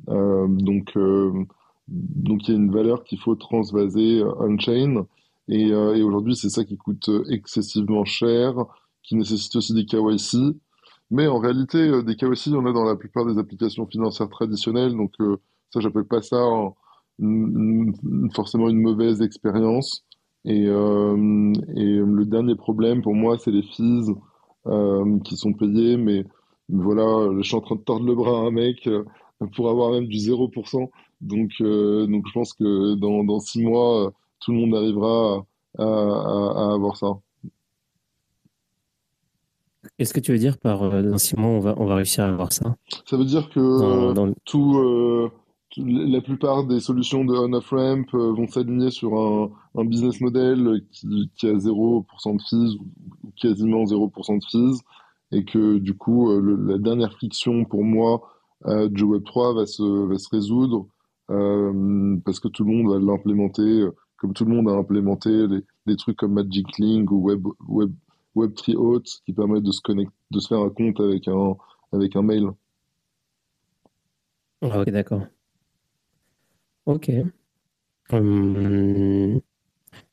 Euh, 0.10 0.48
donc, 0.48 0.96
euh, 0.98 1.32
il 1.90 2.48
y 2.48 2.52
a 2.52 2.56
une 2.56 2.72
valeur 2.72 3.04
qu'il 3.04 3.20
faut 3.20 3.36
transvaser 3.36 4.20
euh, 4.22 4.34
on-chain. 4.40 5.06
Et, 5.48 5.72
euh, 5.72 6.04
aujourd'hui, 6.06 6.36
c'est 6.36 6.50
ça 6.50 6.64
qui 6.64 6.78
coûte 6.78 7.10
euh, 7.10 7.24
excessivement 7.30 8.06
cher, 8.06 8.54
qui 9.04 9.16
nécessite 9.16 9.56
aussi 9.56 9.74
des 9.74 9.86
KYC. 9.86 10.56
Mais 11.12 11.28
en 11.28 11.40
réalité, 11.40 11.78
euh, 11.78 12.02
des 12.02 12.16
KYC, 12.16 12.54
en 12.56 12.66
a 12.66 12.74
dans 12.74 12.86
la 12.86 12.96
plupart 12.96 13.26
des 13.26 13.38
applications 13.38 13.86
financières 13.86 14.30
traditionnelles. 14.30 14.96
Donc, 14.96 15.14
euh, 15.20 15.38
ça, 15.72 15.80
j'appelle 15.82 16.06
pas 16.06 16.22
ça 16.22 16.42
forcément 18.34 18.70
une 18.70 18.82
mauvaise 18.82 19.22
expérience. 19.22 20.04
Et, 20.46 20.66
euh, 20.68 21.54
et 21.76 21.86
le 21.86 22.26
dernier 22.26 22.56
problème 22.56 23.02
pour 23.02 23.16
moi, 23.16 23.38
c'est 23.38 23.52
les 23.52 23.64
fees 23.64 24.12
euh, 24.68 25.20
qui 25.20 25.38
sont 25.38 25.54
payés. 25.54 25.98
Mais 25.98 26.26
voilà, 26.70 27.30
je 27.38 27.44
suis 27.48 27.56
en 27.56 27.62
train 27.62 27.76
de 27.76 27.82
tordre 27.82 28.06
le 28.06 28.16
bras 28.16 28.40
à 28.40 28.48
un 28.48 28.52
mec 28.52 28.88
euh, 28.88 29.04
pour 29.56 29.70
avoir 29.70 29.92
même 29.92 30.08
du 30.08 30.18
0%. 30.18 30.90
Donc, 31.22 31.52
euh, 31.62 32.06
donc 32.08 32.26
je 32.28 32.34
pense 32.34 32.54
que 32.54 32.96
dans, 32.96 33.24
dans 33.24 33.40
six 33.40 33.64
mois, 33.64 34.12
tout 34.42 34.52
le 34.52 34.58
monde 34.60 34.76
arrivera 34.76 35.46
à, 35.78 35.84
à- 35.84 36.70
à 36.70 36.74
avoir 36.74 36.98
ça. 36.98 37.08
Qu'est-ce 39.98 40.14
que 40.14 40.20
tu 40.20 40.32
veux 40.32 40.38
dire 40.40 40.58
par 40.58 40.90
dans 41.04 41.18
six 41.18 41.38
mois, 41.38 41.50
on 41.50 41.60
va, 41.60 41.74
on 41.78 41.86
va 41.86 41.96
réussir 41.96 42.24
à 42.24 42.28
avoir 42.28 42.52
ça? 42.52 42.76
Ça 43.06 43.16
veut 43.18 43.26
dire 43.26 43.50
que 43.50 43.60
dans, 43.60 44.14
dans 44.28 44.34
tout- 44.46 45.30
la 45.78 46.22
plupart 46.22 46.66
des 46.66 46.80
solutions 46.80 47.26
de 47.26 47.34
on-off-ramp 47.34 48.06
euh, 48.14 48.32
vont 48.34 48.48
s'aligner 48.48 48.92
sur 48.92 49.18
un, 49.76 49.86
business 49.86 50.22
model 50.22 50.84
qui, 50.92 51.48
a 51.48 51.54
0% 51.54 52.38
de 52.38 52.42
fees 52.42 52.78
ou 53.24 53.32
quasiment 53.36 53.84
0% 53.84 54.40
de 54.40 54.46
fees 54.46 54.82
et 55.32 55.44
que 55.46 55.80
du 55.80 55.96
coup 55.96 56.30
euh, 56.30 56.58
la 56.68 56.78
dernière 56.78 57.14
friction 57.14 57.66
pour 57.66 57.84
moi 57.84 58.22
euh, 58.66 58.88
du 58.88 59.04
Web3 59.04 59.56
va 59.56 59.66
se, 59.66 59.84
va 59.84 60.18
se 60.18 60.30
résoudre 60.30 60.88
parce 61.28 62.40
que 62.40 62.50
tout 62.50 62.64
le 62.64 62.72
monde 62.72 62.94
va 62.94 63.00
l'implémenter 63.00 63.88
comme 64.18 64.34
tout 64.34 64.46
le 64.46 64.54
monde 64.54 64.70
a 64.70 64.74
implémenté 64.74 65.48
les, 65.86 65.96
trucs 65.96 66.18
comme 66.18 66.34
Magic 66.34 66.78
Link 66.78 67.10
ou 67.12 67.22
Web, 67.22 67.48
Web, 67.68 67.92
Web3 68.36 68.76
Auth 68.76 69.22
qui 69.26 69.34
permettent 69.34 69.64
de 69.64 69.72
se 69.72 70.48
faire 70.48 70.60
un 70.60 70.70
compte 70.70 71.00
avec 71.00 71.28
un, 71.28 71.56
avec 71.92 72.16
un 72.16 72.22
mail. 72.22 72.50
Ah, 74.62 74.82
ok, 74.82 74.90
d'accord. 74.92 75.24
Ok. 76.86 77.12
Hum, 78.12 79.40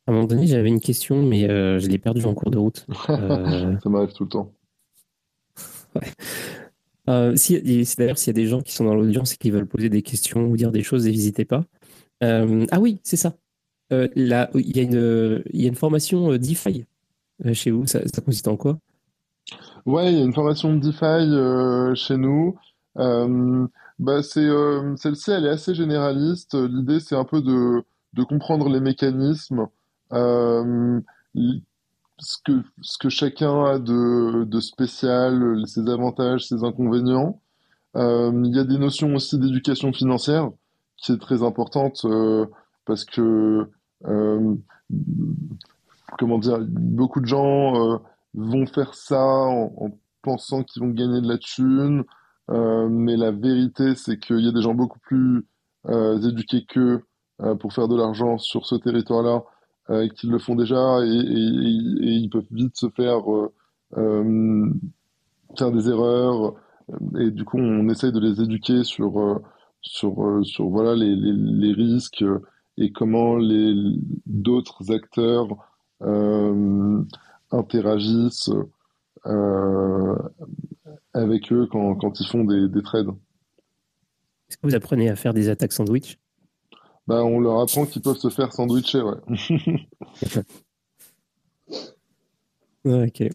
à 0.06 0.10
un 0.10 0.14
moment 0.14 0.26
donné, 0.26 0.46
j'avais 0.46 0.68
une 0.68 0.80
question, 0.80 1.22
mais 1.22 1.48
euh, 1.48 1.78
je 1.78 1.88
l'ai 1.88 1.98
perdue 1.98 2.24
en 2.24 2.34
cours 2.34 2.50
de 2.50 2.58
route. 2.58 2.86
Euh, 3.10 3.78
Ça 3.82 3.88
m'arrive 3.88 4.12
tout 4.12 4.24
le 4.24 4.28
temps. 4.30 4.52
Euh, 7.08 7.34
si, 7.34 7.56
et 7.56 7.84
c'est 7.84 7.98
d'ailleurs, 7.98 8.18
s'il 8.18 8.28
y 8.28 8.38
a 8.38 8.40
des 8.40 8.46
gens 8.46 8.60
qui 8.60 8.72
sont 8.72 8.84
dans 8.84 8.94
l'audience 8.94 9.32
et 9.32 9.36
qui 9.36 9.50
veulent 9.50 9.66
poser 9.66 9.88
des 9.88 10.02
questions 10.02 10.46
ou 10.46 10.56
dire 10.56 10.70
des 10.70 10.84
choses, 10.84 11.06
n'hésitez 11.06 11.44
pas. 11.44 11.64
Euh, 12.22 12.66
ah 12.70 12.78
oui, 12.78 13.00
c'est 13.02 13.16
ça. 13.16 13.34
Euh, 13.92 14.06
là, 14.14 14.48
il 14.54 14.76
y 14.76 14.78
a 14.78 14.82
une, 14.84 15.42
il 15.52 15.62
y 15.62 15.64
a 15.64 15.68
une 15.68 15.74
formation 15.74 16.36
DeFi 16.36 16.84
chez 17.52 17.72
vous 17.72 17.86
ça, 17.86 18.06
ça 18.06 18.20
consiste 18.20 18.46
en 18.46 18.56
quoi? 18.56 18.78
Ouais, 19.86 20.12
il 20.12 20.18
y 20.18 20.20
a 20.20 20.24
une 20.24 20.34
formation 20.34 20.72
de 20.74 20.78
DeFi 20.78 21.04
euh, 21.04 21.94
chez 21.96 22.16
nous. 22.16 22.56
Euh, 22.98 23.66
bah 24.01 24.22
c'est 24.22 24.40
euh, 24.40 24.96
celle-ci, 24.96 25.30
elle 25.30 25.44
est 25.44 25.51
assez 25.51 25.74
généraliste. 25.74 26.55
L'idée, 26.55 27.01
c'est 27.01 27.16
un 27.16 27.24
peu 27.24 27.42
de, 27.42 27.84
de 28.14 28.22
comprendre 28.24 28.70
les 28.70 28.80
mécanismes, 28.80 29.66
euh, 30.14 31.01
ce 31.34 32.36
que, 32.42 32.62
ce 32.80 32.96
que 32.96 33.11
chacun 33.11 33.64
a 33.64 33.78
de, 33.78 34.44
de 34.44 34.61
spécial, 34.61 35.62
ses 35.66 35.86
avantages, 35.90 36.48
ses 36.48 36.64
inconvénients. 36.64 37.42
Euh, 37.96 38.32
il 38.44 38.57
y 38.57 38.59
a 38.59 38.64
des 38.64 38.78
notions 38.78 39.14
aussi 39.14 39.38
d'éducation 39.38 39.92
financière 39.92 40.51
qui 40.96 41.12
est 41.12 41.20
très 41.20 41.42
importante 41.42 42.07
parce 42.86 43.05
que, 43.05 43.68
comment 46.18 46.38
dire, 46.38 46.59
beaucoup 46.68 47.20
de 47.20 47.26
gens 47.26 48.01
vont 48.32 48.66
faire 48.66 48.94
ça 48.94 49.22
en, 49.22 49.72
en 49.76 49.90
pensant 50.22 50.62
qu'ils 50.62 50.82
vont 50.82 50.90
gagner 50.90 51.20
de 51.20 51.28
la 51.28 51.38
thune, 51.38 52.05
mais 52.51 53.16
la 53.16 53.30
vérité, 53.30 53.94
c'est 53.94 54.18
qu'il 54.18 54.40
y 54.40 54.48
a 54.48 54.53
des 54.53 54.62
gens 54.62 54.74
beaucoup 54.74 54.98
plus 54.98 55.46
euh, 55.88 56.20
éduqués 56.20 56.64
qu'eux 56.64 57.03
euh, 57.42 57.55
pour 57.55 57.72
faire 57.72 57.88
de 57.88 57.96
l'argent 57.96 58.38
sur 58.38 58.66
ce 58.66 58.74
territoire-là, 58.74 59.44
euh, 59.90 60.09
qui 60.09 60.26
le 60.26 60.38
font 60.38 60.55
déjà 60.55 61.01
et, 61.03 61.09
ils 61.09 62.28
peuvent 62.30 62.44
vite 62.51 62.76
se 62.76 62.88
faire 62.90 63.32
euh, 63.32 63.53
euh, 63.96 64.70
faire 65.59 65.72
des 65.72 65.88
erreurs. 65.88 66.55
Et 67.18 67.30
du 67.30 67.44
coup, 67.44 67.59
on 67.59 67.88
essaye 67.88 68.12
de 68.12 68.20
les 68.20 68.40
éduquer 68.42 68.84
sur, 68.84 69.18
euh, 69.20 69.42
sur, 69.80 70.22
euh, 70.24 70.42
sur 70.44 70.68
voilà, 70.68 70.94
les, 70.94 71.14
les, 71.16 71.32
les 71.32 71.72
risques 71.72 72.22
euh, 72.22 72.40
et 72.76 72.92
comment 72.92 73.38
d'autres 74.26 74.92
acteurs 74.92 75.48
euh, 76.03 77.03
interagissent 77.51 78.51
euh, 78.51 78.70
avec 81.12 81.52
eux 81.52 81.66
quand, 81.70 81.94
quand 81.96 82.20
ils 82.20 82.26
font 82.26 82.44
des, 82.44 82.68
des 82.68 82.82
trades. 82.82 83.08
Est-ce 84.48 84.56
que 84.56 84.66
vous 84.66 84.74
apprenez 84.74 85.08
à 85.08 85.16
faire 85.16 85.34
des 85.34 85.48
attaques 85.48 85.72
sandwich? 85.72 86.18
Bah, 87.06 87.24
on 87.24 87.40
leur 87.40 87.60
apprend 87.60 87.86
qu'ils 87.86 88.02
peuvent 88.02 88.16
se 88.18 88.30
faire 88.30 88.52
sandwicher, 88.52 89.02
ouais. 89.02 89.16
Ok. 92.84 93.22
Euh, 93.22 93.28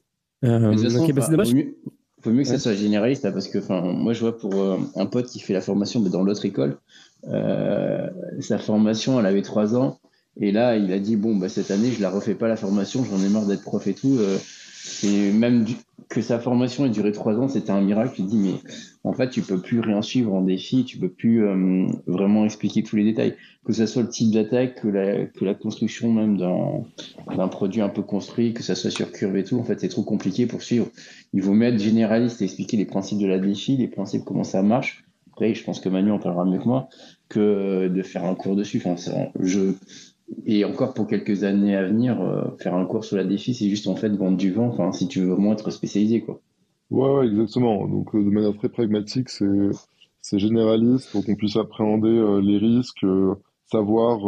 Mais 0.43 0.75
de 0.75 0.81
toute 0.81 0.91
façon, 0.91 1.03
ok, 1.03 1.13
bah, 1.13 1.21
c'est 1.21 1.31
dommage. 1.31 1.53
Mieux, 1.53 1.75
faut 2.21 2.31
mieux 2.31 2.43
que 2.43 2.49
Ouais. 2.49 2.57
ça 2.57 2.59
soit 2.59 2.73
généraliste, 2.73 3.23
là, 3.23 3.31
parce 3.31 3.47
que 3.47 3.59
enfin, 3.59 3.81
moi, 3.81 4.13
je 4.13 4.21
vois 4.21 4.37
pour 4.37 4.55
euh, 4.55 4.77
un 4.95 5.05
pote 5.05 5.27
qui 5.27 5.39
fait 5.39 5.53
la 5.53 5.61
formation 5.61 5.99
mais 5.99 6.09
dans 6.09 6.23
l'autre 6.23 6.45
école, 6.45 6.77
euh, 7.27 8.09
sa 8.39 8.57
formation, 8.57 9.19
elle 9.19 9.25
avait 9.25 9.41
trois 9.41 9.75
ans. 9.75 9.99
Et 10.37 10.51
là, 10.51 10.75
il 10.77 10.91
a 10.91 10.99
dit 10.99 11.15
Bon, 11.15 11.35
bah, 11.35 11.49
cette 11.49 11.71
année, 11.71 11.91
je 11.91 12.01
la 12.01 12.09
refais 12.09 12.35
pas 12.35 12.47
la 12.47 12.57
formation, 12.57 13.03
j'en 13.05 13.19
ai 13.23 13.29
marre 13.29 13.45
d'être 13.45 13.63
prof 13.63 13.85
et 13.87 13.93
tout. 13.93 14.17
Et 15.03 15.31
même 15.31 15.65
que 16.09 16.21
sa 16.21 16.39
formation 16.39 16.85
ait 16.85 16.89
duré 16.89 17.11
trois 17.11 17.35
ans, 17.39 17.47
c'était 17.47 17.71
un 17.71 17.81
miracle. 17.81 18.15
Il 18.19 18.27
dit 18.27 18.37
Mais 18.37 18.53
en 19.03 19.13
fait, 19.13 19.29
tu 19.29 19.41
peux 19.41 19.59
plus 19.59 19.79
rien 19.79 20.01
suivre 20.01 20.33
en 20.33 20.41
défi, 20.41 20.85
tu 20.85 20.97
peux 20.97 21.09
plus 21.09 21.45
euh, 21.45 21.87
vraiment 22.07 22.45
expliquer 22.45 22.83
tous 22.83 22.95
les 22.95 23.03
détails. 23.03 23.35
Que 23.65 23.73
ce 23.73 23.85
soit 23.85 24.03
le 24.03 24.09
type 24.09 24.31
d'attaque, 24.31 24.81
que 24.81 24.87
la, 24.87 25.25
que 25.25 25.43
la 25.43 25.55
construction 25.55 26.11
même 26.11 26.37
d'un 26.37 27.47
produit 27.47 27.81
un 27.81 27.89
peu 27.89 28.03
construit, 28.03 28.53
que 28.53 28.61
ça 28.61 28.75
soit 28.75 28.91
sur 28.91 29.11
curve 29.11 29.35
et 29.37 29.43
tout, 29.43 29.57
en 29.57 29.63
fait, 29.63 29.79
c'est 29.79 29.89
trop 29.89 30.03
compliqué 30.03 30.45
pour 30.45 30.61
suivre. 30.61 30.87
Il 31.33 31.41
vaut 31.41 31.53
mieux 31.53 31.67
être 31.67 31.79
généraliste 31.79 32.41
et 32.41 32.45
expliquer 32.45 32.77
les 32.77 32.85
principes 32.85 33.19
de 33.19 33.27
la 33.27 33.39
défi, 33.39 33.77
les 33.77 33.87
principes, 33.87 34.23
comment 34.23 34.43
ça 34.43 34.61
marche. 34.61 35.03
Après, 35.31 35.53
je 35.53 35.63
pense 35.65 35.81
que 35.81 35.89
Manu 35.89 36.11
en 36.11 36.19
parlera 36.19 36.45
mieux 36.45 36.59
que 36.59 36.65
moi, 36.65 36.87
que 37.27 37.89
de 37.89 38.01
faire 38.03 38.23
un 38.23 38.35
cours 38.35 38.55
dessus. 38.55 38.81
Enfin, 38.85 38.95
je... 39.39 39.73
Et 40.45 40.65
encore 40.65 40.93
pour 40.93 41.07
quelques 41.07 41.43
années 41.43 41.75
à 41.75 41.85
venir, 41.85 42.19
euh, 42.21 42.43
faire 42.59 42.75
un 42.75 42.85
cours 42.85 43.03
sur 43.03 43.17
la 43.17 43.23
défi, 43.23 43.53
c'est 43.53 43.69
juste 43.69 43.87
en 43.87 43.95
fait 43.95 44.09
vendre 44.09 44.37
du 44.37 44.51
vent, 44.51 44.67
enfin, 44.67 44.91
si 44.91 45.07
tu 45.07 45.21
veux 45.21 45.27
vraiment 45.27 45.53
être 45.53 45.69
spécialisé. 45.69 46.21
Quoi. 46.21 46.41
Ouais, 46.89 47.27
exactement. 47.27 47.87
Donc, 47.87 48.13
euh, 48.15 48.23
de 48.23 48.29
manière 48.29 48.55
très 48.57 48.69
pragmatique, 48.69 49.29
c'est, 49.29 49.69
c'est 50.21 50.39
généraliste 50.39 51.11
pour 51.11 51.25
qu'on 51.25 51.35
puisse 51.35 51.55
appréhender 51.57 52.09
euh, 52.09 52.41
les 52.41 52.57
risques, 52.57 53.05
savoir 53.71 54.19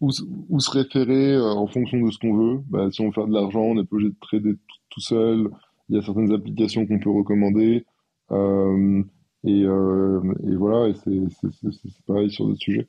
où, 0.00 0.10
où 0.50 0.60
se 0.60 0.70
référer 0.70 1.40
en 1.40 1.66
fonction 1.66 2.00
de 2.00 2.10
ce 2.10 2.18
qu'on 2.18 2.34
veut. 2.34 2.60
Bah, 2.68 2.88
si 2.90 3.00
on 3.00 3.06
veut 3.06 3.12
faire 3.12 3.26
de 3.26 3.34
l'argent, 3.34 3.62
on 3.62 3.74
n'est 3.74 3.84
pas 3.84 3.96
obligé 3.96 4.10
de 4.10 4.16
trader 4.20 4.54
tout, 4.90 5.00
seul. 5.00 5.50
Il 5.88 5.96
y 5.96 5.98
a 5.98 6.02
certaines 6.02 6.32
applications 6.32 6.86
qu'on 6.86 6.98
peut 6.98 7.10
recommander. 7.10 7.84
Et, 8.30 9.66
voilà, 9.66 10.88
et 10.88 10.94
c'est, 10.94 11.20
c'est 11.40 11.72
c'est 11.72 12.04
pareil 12.06 12.30
sur 12.30 12.46
d'autres 12.46 12.60
sujets. 12.60 12.88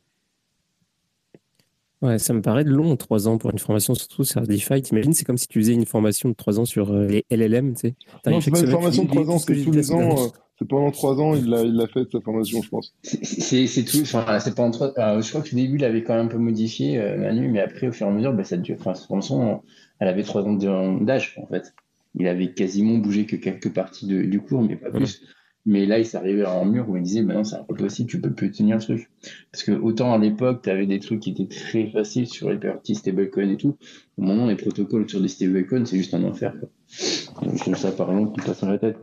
Ouais, 2.02 2.20
ça 2.20 2.34
me 2.34 2.42
paraît 2.42 2.64
long, 2.66 2.96
trois 2.98 3.28
ans 3.28 3.38
pour 3.38 3.52
une 3.52 3.58
formation, 3.60 3.96
surtout 3.96 4.24
sur 4.24 4.42
DeFi. 4.42 4.82
T'imagines, 4.82 5.14
c'est 5.14 5.26
comme 5.26 5.38
si 5.38 5.48
tu 5.48 5.60
faisais 5.60 5.74
une 5.74 5.86
formation 5.86 6.30
de 6.30 6.34
trois 6.36 6.60
ans 6.60 6.66
sur 6.66 6.92
euh, 6.92 7.08
les 7.08 7.26
LLM, 7.30 7.74
tu 7.74 7.80
sais. 7.82 7.96
Non, 8.32 8.42
c'est 8.42 8.52
pas 8.52 8.60
une 8.60 8.66
formation 8.72 9.04
de 9.04 9.08
trois 9.10 9.30
ans, 9.36 9.40
c'est 9.40 9.56
j'ai 9.56 9.64
tous 9.64 9.72
les 9.72 9.92
ans. 9.92 10.00
euh, 10.26 10.28
c'est 10.60 10.68
pendant 10.68 10.92
trois 10.92 11.20
ans, 11.20 11.36
il 11.36 11.50
l'a, 11.50 11.64
il 11.64 11.74
l'a 11.76 11.88
fait, 11.88 12.04
sa 12.12 12.20
formation, 12.22 12.62
je 12.62 12.70
pense. 12.70 12.94
C'est- 13.02 13.84
tout. 13.86 14.02
Enfin, 14.02 14.40
c'est 14.40 14.56
pas 14.56 14.64
en 14.64 14.72
trois- 14.72 14.94
euh, 14.98 15.22
je 15.22 15.30
crois 15.30 15.42
que 15.42 15.52
au 15.52 15.56
début, 15.56 15.76
il 15.78 15.84
avait 15.86 16.04
quand 16.04 16.16
même 16.16 16.26
un 16.28 16.30
peu 16.30 16.38
modifié, 16.38 17.00
euh, 17.00 17.18
Manu, 17.18 17.48
mais 17.50 17.60
après, 17.62 17.88
au 17.88 17.92
fur 17.92 18.08
et 18.08 18.10
à 18.10 18.14
mesure, 18.14 18.34
bah, 18.34 18.44
ça 18.44 18.58
dure. 18.58 18.76
Enfin, 18.80 18.94
cette 18.94 19.08
formation, 19.08 19.64
elle 20.00 20.08
avait 20.08 20.24
trois 20.24 20.44
ans 20.44 20.54
d'âge, 20.54 21.36
en 21.42 21.48
fait. 21.48 21.74
Il 22.18 22.28
avait 22.28 22.54
quasiment 22.54 22.98
bougé 23.00 23.26
que 23.26 23.36
quelques 23.36 23.74
parties 23.74 24.08
de- 24.08 24.22
du 24.24 24.40
cours, 24.42 24.62
mais 24.62 24.76
pas 24.78 24.92
plus. 24.92 25.22
Mais 25.68 25.88
là, 25.88 25.98
il 25.98 26.06
s'est 26.06 26.18
arrivé 26.18 26.44
à 26.44 26.52
un 26.52 26.66
mur 26.66 26.88
où 26.90 26.96
il 26.96 27.02
disait, 27.02 27.24
maintenant, 27.24 27.44
c'est 27.44 27.56
impossible, 27.56 28.10
tu 28.10 28.22
peux 28.22 28.32
plus 28.32 28.52
tenir 28.52 28.78
le 28.78 28.82
truc. 28.84 29.10
Parce 29.52 29.64
que 29.64 29.72
autant 29.72 30.14
à 30.14 30.20
l'époque, 30.20 30.62
tu 30.62 30.70
avais 30.70 30.86
des 30.86 31.00
trucs 31.00 31.22
qui 31.22 31.32
étaient 31.32 31.48
très 31.48 31.88
faciles 31.88 32.28
sur 32.28 32.52
les 32.52 32.58
parties 32.58 32.94
stablecoin 32.94 33.50
et 33.50 33.58
tout. 33.58 33.76
Au 34.18 34.22
moment, 34.22 34.46
les 34.46 34.56
protocoles 34.56 35.10
sur 35.10 35.22
des 35.22 35.28
stablecoins, 35.28 35.86
c'est 35.86 35.98
juste 35.98 36.14
un 36.14 36.24
enfer. 36.24 36.54
Quoi. 36.60 37.48
Donc, 37.48 37.58
je 37.58 37.62
trouve 37.62 37.76
ça, 37.76 37.92
par 37.92 38.12
exemple, 38.12 38.40
qui 38.40 38.46
passe 38.46 38.62
dans 38.62 38.70
la 38.70 38.78
tête. 38.78 38.98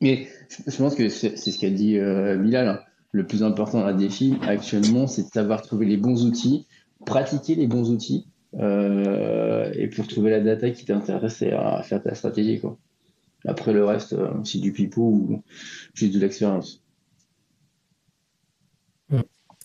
Mais 0.00 0.28
je 0.66 0.76
pense 0.76 0.94
que 0.94 1.08
c'est 1.08 1.36
ce 1.36 1.58
qu'a 1.58 1.70
dit 1.70 1.98
euh, 1.98 2.38
hein. 2.54 2.80
Le 3.12 3.26
plus 3.26 3.42
important 3.42 3.82
la 3.82 3.94
défi 3.94 4.34
actuellement, 4.42 5.06
c'est 5.06 5.22
de 5.22 5.28
savoir 5.28 5.62
trouver 5.62 5.86
les 5.86 5.96
bons 5.96 6.26
outils, 6.26 6.66
pratiquer 7.06 7.54
les 7.54 7.66
bons 7.66 7.90
outils, 7.90 8.26
euh, 8.58 9.70
et 9.74 9.88
pour 9.88 10.06
trouver 10.06 10.30
la 10.30 10.40
data 10.40 10.70
qui 10.70 10.84
t'intéresse 10.84 11.40
et 11.40 11.52
à 11.52 11.82
faire 11.82 12.02
ta 12.02 12.14
stratégie. 12.14 12.60
Quoi. 12.60 12.78
Après 13.46 13.72
le 13.72 13.84
reste, 13.84 14.12
euh, 14.12 14.28
c'est 14.44 14.58
du 14.58 14.72
pipeau 14.72 15.02
ou 15.02 15.42
juste 15.94 16.14
de 16.14 16.20
l'expérience. 16.20 16.82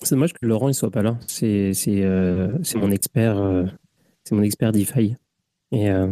C'est 0.03 0.15
dommage 0.15 0.33
que 0.33 0.45
Laurent 0.45 0.67
ne 0.67 0.73
soit 0.73 0.89
pas 0.89 1.03
là. 1.03 1.17
C'est 1.27 1.73
c'est 1.73 2.03
euh, 2.03 2.51
c'est 2.63 2.79
mon 2.79 2.89
expert, 2.91 3.37
euh, 3.37 3.65
c'est 4.23 4.33
mon 4.35 4.41
expert 4.41 4.71
DeFi. 4.71 5.15
Et 5.71 5.91
euh, 5.91 6.07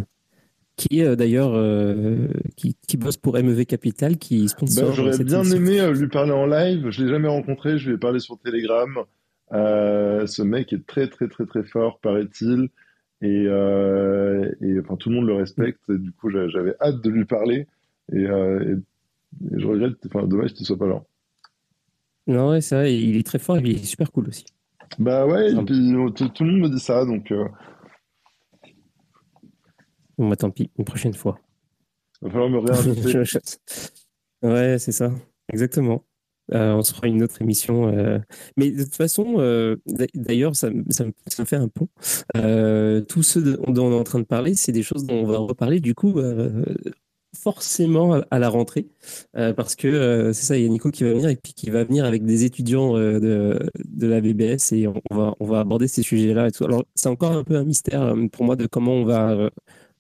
qui 0.75 0.99
est 0.99 1.05
euh, 1.05 1.15
d'ailleurs 1.15 1.51
euh, 1.55 2.27
qui, 2.55 2.75
qui 2.87 2.97
bosse 2.97 3.17
pour 3.17 3.33
MEV 3.33 3.65
Capital, 3.65 4.17
qui 4.17 4.41
Ben, 4.41 4.47
sponsor 4.47 4.93
j'aurais 4.93 5.13
cette 5.13 5.25
bien 5.25 5.41
émission. 5.43 5.57
aimé 5.57 5.93
lui 5.99 6.07
parler 6.07 6.31
en 6.31 6.45
live. 6.45 6.89
Je 6.91 7.03
l'ai 7.03 7.09
jamais 7.09 7.27
rencontré. 7.27 7.79
Je 7.79 7.89
lui 7.89 7.95
ai 7.95 7.97
parlé 7.97 8.19
sur 8.19 8.37
Telegram. 8.39 8.99
Euh, 9.53 10.27
ce 10.27 10.43
mec 10.43 10.71
est 10.71 10.85
très 10.85 11.07
très 11.07 11.27
très 11.27 11.45
très 11.47 11.63
fort, 11.63 11.99
paraît-il. 11.99 12.69
Et, 13.21 13.45
euh, 13.47 14.49
et 14.61 14.79
enfin 14.79 14.95
tout 14.95 15.09
le 15.09 15.15
monde 15.15 15.27
le 15.27 15.33
respecte. 15.35 15.81
Et 15.89 15.97
du 15.97 16.11
coup, 16.13 16.29
j'a- 16.29 16.47
j'avais 16.49 16.73
hâte 16.81 17.01
de 17.01 17.09
lui 17.09 17.25
parler. 17.25 17.67
Et, 18.13 18.25
euh, 18.25 18.77
et- 19.41 19.55
et 19.55 19.59
je 19.59 19.67
regrette. 19.67 19.97
Enfin, 20.05 20.25
dommage 20.25 20.53
qu'il 20.53 20.65
soit 20.65 20.77
pas 20.77 20.87
là. 20.87 21.03
Non, 22.27 22.51
ouais, 22.51 22.61
c'est 22.61 22.75
vrai, 22.75 22.95
il 22.95 23.17
est 23.17 23.25
très 23.25 23.39
fort 23.39 23.57
et 23.57 23.61
il 23.61 23.71
est 23.71 23.83
super 23.83 24.11
cool 24.11 24.27
aussi. 24.29 24.45
Bah 24.99 25.25
ouais. 25.27 25.51
Et 25.51 25.63
puis 25.65 25.93
euh, 25.95 26.09
tout, 26.09 26.29
tout 26.29 26.43
le 26.43 26.51
monde 26.51 26.61
me 26.61 26.69
dit 26.75 26.79
ça. 26.79 27.05
Donc, 27.05 27.31
euh, 27.31 27.47
Bon, 30.17 30.27
bah 30.29 30.35
tant 30.35 30.51
pis, 30.51 30.69
une 30.77 30.85
prochaine 30.85 31.13
fois. 31.13 31.39
va 32.21 32.29
falloir 32.29 32.49
me 32.49 32.57
réinviter. 32.59 33.23
Ouais, 34.41 34.77
c'est 34.79 34.91
ça, 34.91 35.11
exactement. 35.51 36.03
Euh, 36.53 36.73
on 36.73 36.81
se 36.83 36.93
fera 36.93 37.07
une 37.07 37.23
autre 37.23 37.41
émission. 37.41 37.87
euh. 37.89 38.19
Mais 38.57 38.71
de 38.71 38.83
toute 38.83 38.95
façon, 38.95 39.35
euh, 39.37 39.77
d'a- 39.85 40.07
d'ailleurs, 40.15 40.55
ça, 40.55 40.69
me- 40.69 40.83
ça, 40.89 41.05
me- 41.05 41.13
ça 41.27 41.43
me 41.43 41.47
fait 41.47 41.55
un 41.57 41.67
pont. 41.67 41.87
Euh, 42.37 43.01
tout 43.01 43.23
ce 43.23 43.39
dont 43.39 43.85
on 43.85 43.91
est 43.91 43.95
en 43.99 44.03
train 44.03 44.19
de 44.19 44.25
parler, 44.25 44.55
c'est 44.55 44.71
des 44.71 44.83
choses 44.83 45.05
dont 45.05 45.15
on 45.15 45.25
va 45.27 45.37
reparler 45.37 45.79
du 45.79 45.95
coup 45.95 46.19
forcément 47.37 48.21
à, 48.31 48.39
la 48.39 48.49
rentrée. 48.49 48.87
Euh, 49.37 49.53
parce 49.53 49.75
que 49.75 49.87
euh, 49.87 50.33
c'est 50.33 50.45
ça, 50.45 50.57
il 50.57 50.63
y 50.63 50.65
a 50.65 50.69
Nico 50.69 50.89
qui 50.91 51.03
va 51.03 51.11
venir 51.11 51.29
et 51.29 51.35
puis 51.35 51.53
qui 51.53 51.69
va 51.69 51.83
venir 51.83 52.05
avec 52.05 52.25
des 52.25 52.43
étudiants 52.43 52.97
euh, 52.97 53.19
de, 53.19 53.59
de 53.85 54.07
la 54.07 54.19
BBS 54.21 54.73
et 54.73 54.87
on 54.87 55.01
va, 55.11 55.35
on 55.39 55.45
va 55.45 55.59
aborder 55.59 55.87
ces 55.87 56.01
sujets-là 56.01 56.47
et 56.47 56.51
tout. 56.51 56.65
Alors, 56.65 56.83
c'est 56.95 57.09
encore 57.09 57.31
un 57.31 57.43
peu 57.43 57.55
un 57.55 57.63
mystère 57.63 58.15
pour 58.31 58.45
moi 58.45 58.55
de 58.55 58.65
comment 58.65 58.93
on 58.93 59.05
va. 59.05 59.49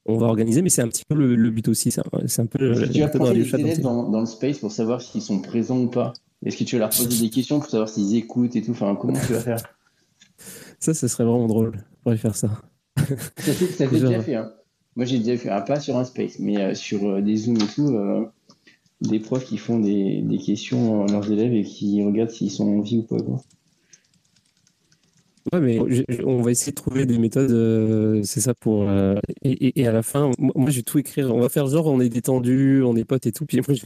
on 0.05 0.17
va 0.17 0.25
organiser, 0.27 0.61
mais 0.61 0.69
c'est 0.69 0.81
un 0.81 0.87
petit 0.87 1.05
peu 1.07 1.15
le, 1.15 1.35
le 1.35 1.49
but 1.51 1.67
aussi. 1.67 1.91
C'est 1.91 2.01
un, 2.01 2.45
peu 2.47 2.73
tu 2.73 2.99
vas 2.99 3.09
dans 3.19 3.31
les 3.31 3.77
dans, 3.77 4.09
dans 4.09 4.19
le 4.21 4.25
space 4.25 4.57
pour 4.57 4.71
savoir 4.71 5.01
s'ils 5.01 5.21
sont 5.21 5.39
présents 5.39 5.79
ou 5.81 5.87
pas? 5.87 6.13
Est-ce 6.45 6.57
que 6.57 6.63
tu 6.63 6.75
vas 6.75 6.79
leur 6.81 6.89
poser 6.89 7.19
des 7.21 7.29
questions 7.29 7.59
pour 7.59 7.69
savoir 7.69 7.89
s'ils 7.89 8.15
écoutent 8.15 8.55
et 8.55 8.61
tout 8.61 8.71
Enfin, 8.71 8.95
comment 8.99 9.13
tu 9.19 9.33
vas 9.33 9.39
faire? 9.41 9.75
Ça, 10.79 10.93
ce 10.93 11.07
serait 11.07 11.25
vraiment 11.25 11.47
drôle. 11.47 11.83
On 11.99 12.03
pourrait 12.03 12.17
faire 12.17 12.35
ça. 12.35 12.61
Ça 12.97 13.03
fait, 13.05 13.65
ça 13.67 13.87
fait 13.87 13.95
Déjà. 13.95 14.07
déjà 14.07 14.21
fait. 14.21 14.35
Hein. 14.35 14.51
Moi, 14.95 15.05
j'ai 15.05 15.19
déjà 15.19 15.37
fait, 15.37 15.49
ah, 15.49 15.61
pas 15.61 15.79
sur 15.79 15.97
un 15.97 16.05
space, 16.05 16.39
mais 16.39 16.57
euh, 16.61 16.73
sur 16.75 17.05
euh, 17.07 17.21
des 17.21 17.35
Zooms 17.35 17.57
et 17.57 17.67
tout, 17.75 17.87
euh, 17.95 18.25
des 19.01 19.19
profs 19.19 19.45
qui 19.45 19.57
font 19.57 19.79
des, 19.79 20.21
des 20.21 20.37
questions 20.37 21.05
à 21.05 21.11
leurs 21.11 21.29
élèves 21.31 21.53
et 21.53 21.63
qui 21.63 22.01
regardent 22.03 22.31
s'ils 22.31 22.51
sont 22.51 22.67
en 22.67 22.81
vie 22.81 22.97
ou 22.99 23.03
pas. 23.03 23.21
Quoi. 23.21 23.41
Ouais, 25.53 25.59
mais 25.61 25.79
je- 25.89 26.23
on 26.25 26.41
va 26.41 26.51
essayer 26.51 26.71
de 26.71 26.75
trouver 26.75 27.05
des 27.05 27.17
méthodes, 27.17 27.51
euh, 27.51 28.21
c'est 28.23 28.41
ça 28.41 28.53
pour. 28.53 28.87
euh, 28.87 29.15
et, 29.41 29.87
à 29.87 29.91
la 29.91 30.03
fin, 30.03 30.31
moi, 30.37 30.51
moi, 30.55 30.69
je 30.69 30.77
vais 30.77 30.83
tout 30.83 30.99
écrire. 30.99 31.33
On 31.33 31.39
va 31.39 31.49
faire 31.49 31.65
genre, 31.67 31.87
on 31.87 31.99
est 32.01 32.09
détendu, 32.09 32.83
on 32.83 32.95
est 32.95 33.05
potes 33.05 33.25
et 33.25 33.31
tout. 33.31 33.45
Puis 33.45 33.57
moi, 33.67 33.75
je, 33.75 33.83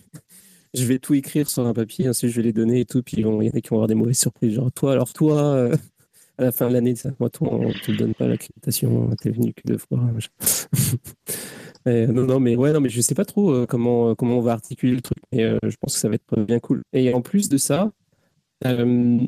je 0.74 0.86
vais 0.86 0.99
tout 0.99 1.13
écrire 1.13 1.49
sur 1.49 1.65
un 1.65 1.74
papier, 1.74 2.09
ensuite 2.09 2.32
je 2.32 2.36
vais 2.38 2.43
les 2.43 2.53
donner 2.53 2.82
et 2.82 2.86
tout. 2.86 3.03
Puis 3.03 3.17
il 3.17 3.24
y 3.24 3.26
en 3.26 3.39
a 3.39 3.61
qui 3.61 3.69
vont 3.69 3.78
avoir 3.78 3.88
des 3.88 3.95
mauvaises 3.95 4.19
surprises. 4.19 4.53
Genre, 4.53 4.71
toi, 4.71 4.93
alors 4.93 5.13
toi, 5.13 5.41
euh, 5.41 5.76
à 6.38 6.43
la 6.43 6.51
fin 6.51 6.67
de 6.67 6.74
l'année, 6.74 6.95
moi, 7.19 7.30
toi, 7.30 7.49
on 7.51 7.71
te 7.71 7.91
donne 7.91 8.13
pas 8.13 8.28
l'accréditation, 8.28 9.09
t'es 9.21 9.30
venu 9.30 9.53
que 9.53 9.61
deux 9.65 9.78
fois. 9.78 9.99
non, 11.86 12.26
non, 12.26 12.39
mais 12.39 12.55
ouais, 12.55 12.74
non, 12.74 12.82
mais 12.82 12.89
je 12.89 13.01
sais 13.01 13.15
pas 13.15 13.26
trop 13.26 13.51
euh, 13.51 13.65
comment, 13.67 14.09
euh, 14.09 14.15
comment 14.15 14.38
on 14.38 14.41
va 14.41 14.53
articuler 14.53 14.93
le 14.95 15.01
truc. 15.01 15.19
Mais 15.32 15.43
je 15.63 15.76
pense 15.80 15.93
que 15.93 15.99
ça 15.99 16.09
va 16.09 16.15
être 16.15 16.39
bien 16.41 16.59
cool. 16.59 16.82
Et 16.93 17.13
en 17.13 17.21
plus 17.21 17.49
de 17.49 17.57
ça, 17.57 17.91
comme, 18.63 19.28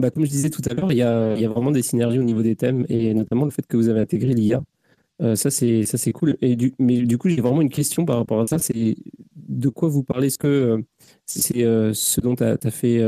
bah, 0.00 0.10
comme 0.10 0.24
je 0.24 0.30
disais 0.30 0.50
tout 0.50 0.62
à 0.70 0.74
l'heure, 0.74 0.92
il 0.92 0.98
y 0.98 1.02
a, 1.02 1.34
il 1.34 1.42
y 1.42 1.44
a 1.44 1.48
vraiment 1.48 1.70
des 1.70 1.82
synergies 1.82 2.18
au 2.18 2.22
niveau 2.22 2.42
des 2.42 2.56
thèmes 2.56 2.86
et 2.88 3.14
notamment 3.14 3.44
le 3.44 3.50
fait 3.50 3.66
que 3.66 3.76
vous 3.76 3.88
avez 3.88 4.00
intégré 4.00 4.32
l'IA. 4.34 4.62
Euh, 5.20 5.34
ça, 5.34 5.50
c'est, 5.50 5.84
ça, 5.84 5.98
c'est 5.98 6.12
cool. 6.12 6.36
Mais 6.78 7.04
du 7.06 7.18
coup, 7.18 7.28
j'ai 7.28 7.40
vraiment 7.40 7.62
une 7.62 7.70
question 7.70 8.04
par 8.04 8.16
rapport 8.16 8.40
à 8.40 8.46
ça. 8.46 8.56
De 9.34 9.68
quoi 9.68 9.88
vous 9.88 10.04
parlez? 10.04 10.28
Est-ce 10.28 10.38
que 10.38 10.46
euh, 10.46 10.78
c'est 11.26 11.64
euh, 11.64 11.92
ce 11.94 12.20
dont 12.20 12.36
fait, 12.36 12.98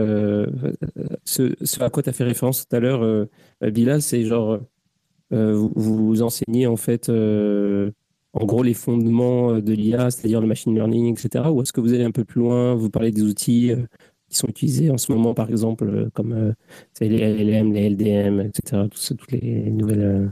ce, 1.25 1.83
à 1.83 1.91
quoi 1.91 2.03
tu 2.03 2.09
as 2.09 2.13
fait 2.13 2.25
référence 2.25 2.67
tout 2.67 2.77
à 2.77 2.81
l'heure, 2.81 3.27
Bilal, 3.63 4.03
c'est 4.03 4.25
genre, 4.25 4.61
vous, 5.31 5.73
vous 5.75 6.23
enseignez 6.23 6.67
en 6.67 6.77
fait, 6.77 7.09
en 8.33 8.45
gros, 8.45 8.63
les 8.63 8.75
fondements 8.75 9.59
de 9.61 9.73
l'IA, 9.73 10.11
c'est-à-dire 10.11 10.41
le 10.41 10.47
machine 10.47 10.75
learning, 10.75 11.13
etc. 11.13 11.51
Ou 11.51 11.63
est-ce 11.63 11.73
que 11.73 11.81
vous 11.81 11.95
allez 11.95 12.05
un 12.05 12.13
peu 12.13 12.25
plus 12.25 12.41
loin, 12.41 12.75
vous 12.75 12.91
parlez 12.91 13.11
des 13.13 13.23
outils 13.23 13.73
qui 14.31 14.39
sont 14.39 14.49
utilisés 14.49 14.91
en 14.91 14.99
ce 14.99 15.13
moment, 15.13 15.35
par 15.35 15.51
exemple, 15.51 15.85
euh, 15.85 16.11
comme 16.15 16.33
euh, 16.33 16.53
les 17.01 17.09
LLM, 17.19 17.73
les 17.73 17.91
LDM, 17.91 18.41
etc. 18.41 18.89
Tout 18.89 19.15
toutes 19.17 19.33
les 19.33 19.71
nouvelles 19.71 20.31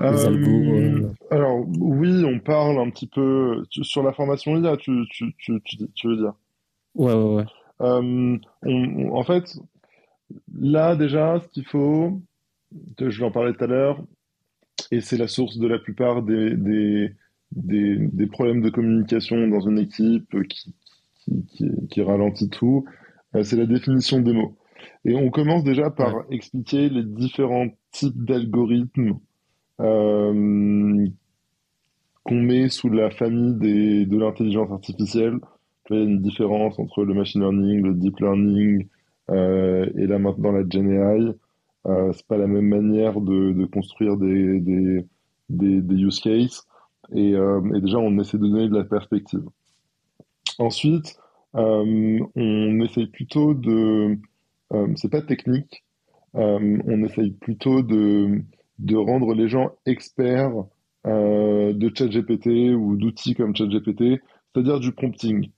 euh, 0.00 0.10
les 0.12 0.24
algos. 0.26 1.10
Alors, 1.30 1.64
oui, 1.66 2.24
on 2.24 2.38
parle 2.38 2.78
un 2.78 2.90
petit 2.90 3.06
peu 3.06 3.64
sur 3.70 4.02
la 4.02 4.12
formation 4.12 4.56
IA, 4.62 4.76
tu, 4.76 5.04
tu, 5.10 5.34
tu, 5.38 5.60
tu, 5.64 5.78
tu 5.94 6.08
veux 6.08 6.16
dire? 6.16 6.34
Ouais, 6.94 7.12
ouais, 7.14 7.34
ouais. 7.36 7.44
On- 7.80 8.38
on- 8.62 9.14
en 9.16 9.24
fait, 9.24 9.56
là 10.60 10.96
déjà, 10.96 11.40
ce 11.42 11.48
qu'il 11.48 11.64
faut, 11.66 12.20
je 12.98 13.18
vais 13.18 13.24
en 13.26 13.30
parler 13.30 13.54
tout 13.54 13.64
à 13.64 13.66
l'heure, 13.66 14.02
et 14.90 15.00
c'est 15.00 15.18
la 15.18 15.28
source 15.28 15.58
de 15.58 15.68
la 15.68 15.78
plupart 15.78 16.22
des, 16.22 16.56
des, 16.56 17.12
des, 17.52 17.96
des 17.98 18.26
problèmes 18.26 18.62
de 18.62 18.70
communication 18.70 19.48
dans 19.48 19.60
une 19.60 19.78
équipe 19.78 20.36
qui, 20.48 20.74
qui, 21.20 21.46
qui, 21.46 21.70
qui 21.90 22.02
ralentit 22.02 22.48
tout, 22.50 22.86
c'est 23.42 23.56
la 23.56 23.66
définition 23.66 24.20
des 24.20 24.32
mots. 24.32 24.56
Et 25.04 25.14
on 25.14 25.30
commence 25.30 25.64
déjà 25.64 25.90
par 25.90 26.12
expliquer 26.30 26.88
les 26.88 27.02
différents 27.02 27.68
types 27.92 28.24
d'algorithmes 28.24 29.18
euh, 29.80 31.06
qu'on 32.24 32.34
met 32.34 32.68
sous 32.68 32.88
la 32.90 33.10
famille 33.10 33.54
des, 33.54 34.06
de 34.06 34.18
l'intelligence 34.18 34.70
artificielle. 34.70 35.38
Il 35.90 35.96
y 35.96 36.00
a 36.00 36.02
une 36.02 36.20
différence 36.20 36.78
entre 36.78 37.04
le 37.04 37.14
machine 37.14 37.40
learning, 37.40 37.82
le 37.82 37.94
deep 37.94 38.18
learning 38.20 38.86
euh, 39.30 39.88
et 39.96 40.06
là 40.06 40.18
maintenant 40.18 40.52
la 40.52 40.68
Gen 40.68 40.90
AI. 40.90 41.34
Euh, 41.86 42.12
c'est 42.12 42.26
pas 42.26 42.36
la 42.36 42.46
même 42.46 42.66
manière 42.68 43.20
de, 43.20 43.52
de 43.52 43.64
construire 43.64 44.16
des, 44.16 44.60
des, 44.60 45.06
des, 45.48 45.80
des 45.80 45.94
use 45.94 46.20
cases. 46.20 46.66
Et, 47.14 47.34
euh, 47.34 47.62
et 47.74 47.80
déjà, 47.80 47.98
on 47.98 48.18
essaie 48.18 48.36
de 48.36 48.46
donner 48.46 48.68
de 48.68 48.76
la 48.76 48.84
perspective. 48.84 49.44
Ensuite, 50.58 51.16
euh, 51.16 51.27
on 51.54 52.80
essaye 52.80 53.06
plutôt 53.08 53.54
de... 53.54 54.18
euh, 54.72 54.88
c'est 54.96 55.10
pas 55.10 55.22
technique, 55.22 55.84
euh, 56.36 56.78
on 56.86 57.04
essaye 57.04 57.32
plutôt 57.32 57.82
de, 57.82 58.42
de 58.78 58.96
rendre 58.96 59.34
les 59.34 59.48
gens 59.48 59.72
experts 59.86 60.52
euh, 61.06 61.72
de 61.72 61.90
ChatGPT 61.96 62.74
ou 62.76 62.96
d'outils 62.96 63.34
comme 63.34 63.56
ChatGPT, 63.56 64.20
c'est-à-dire 64.54 64.80
du 64.80 64.92
prompting. 64.92 65.50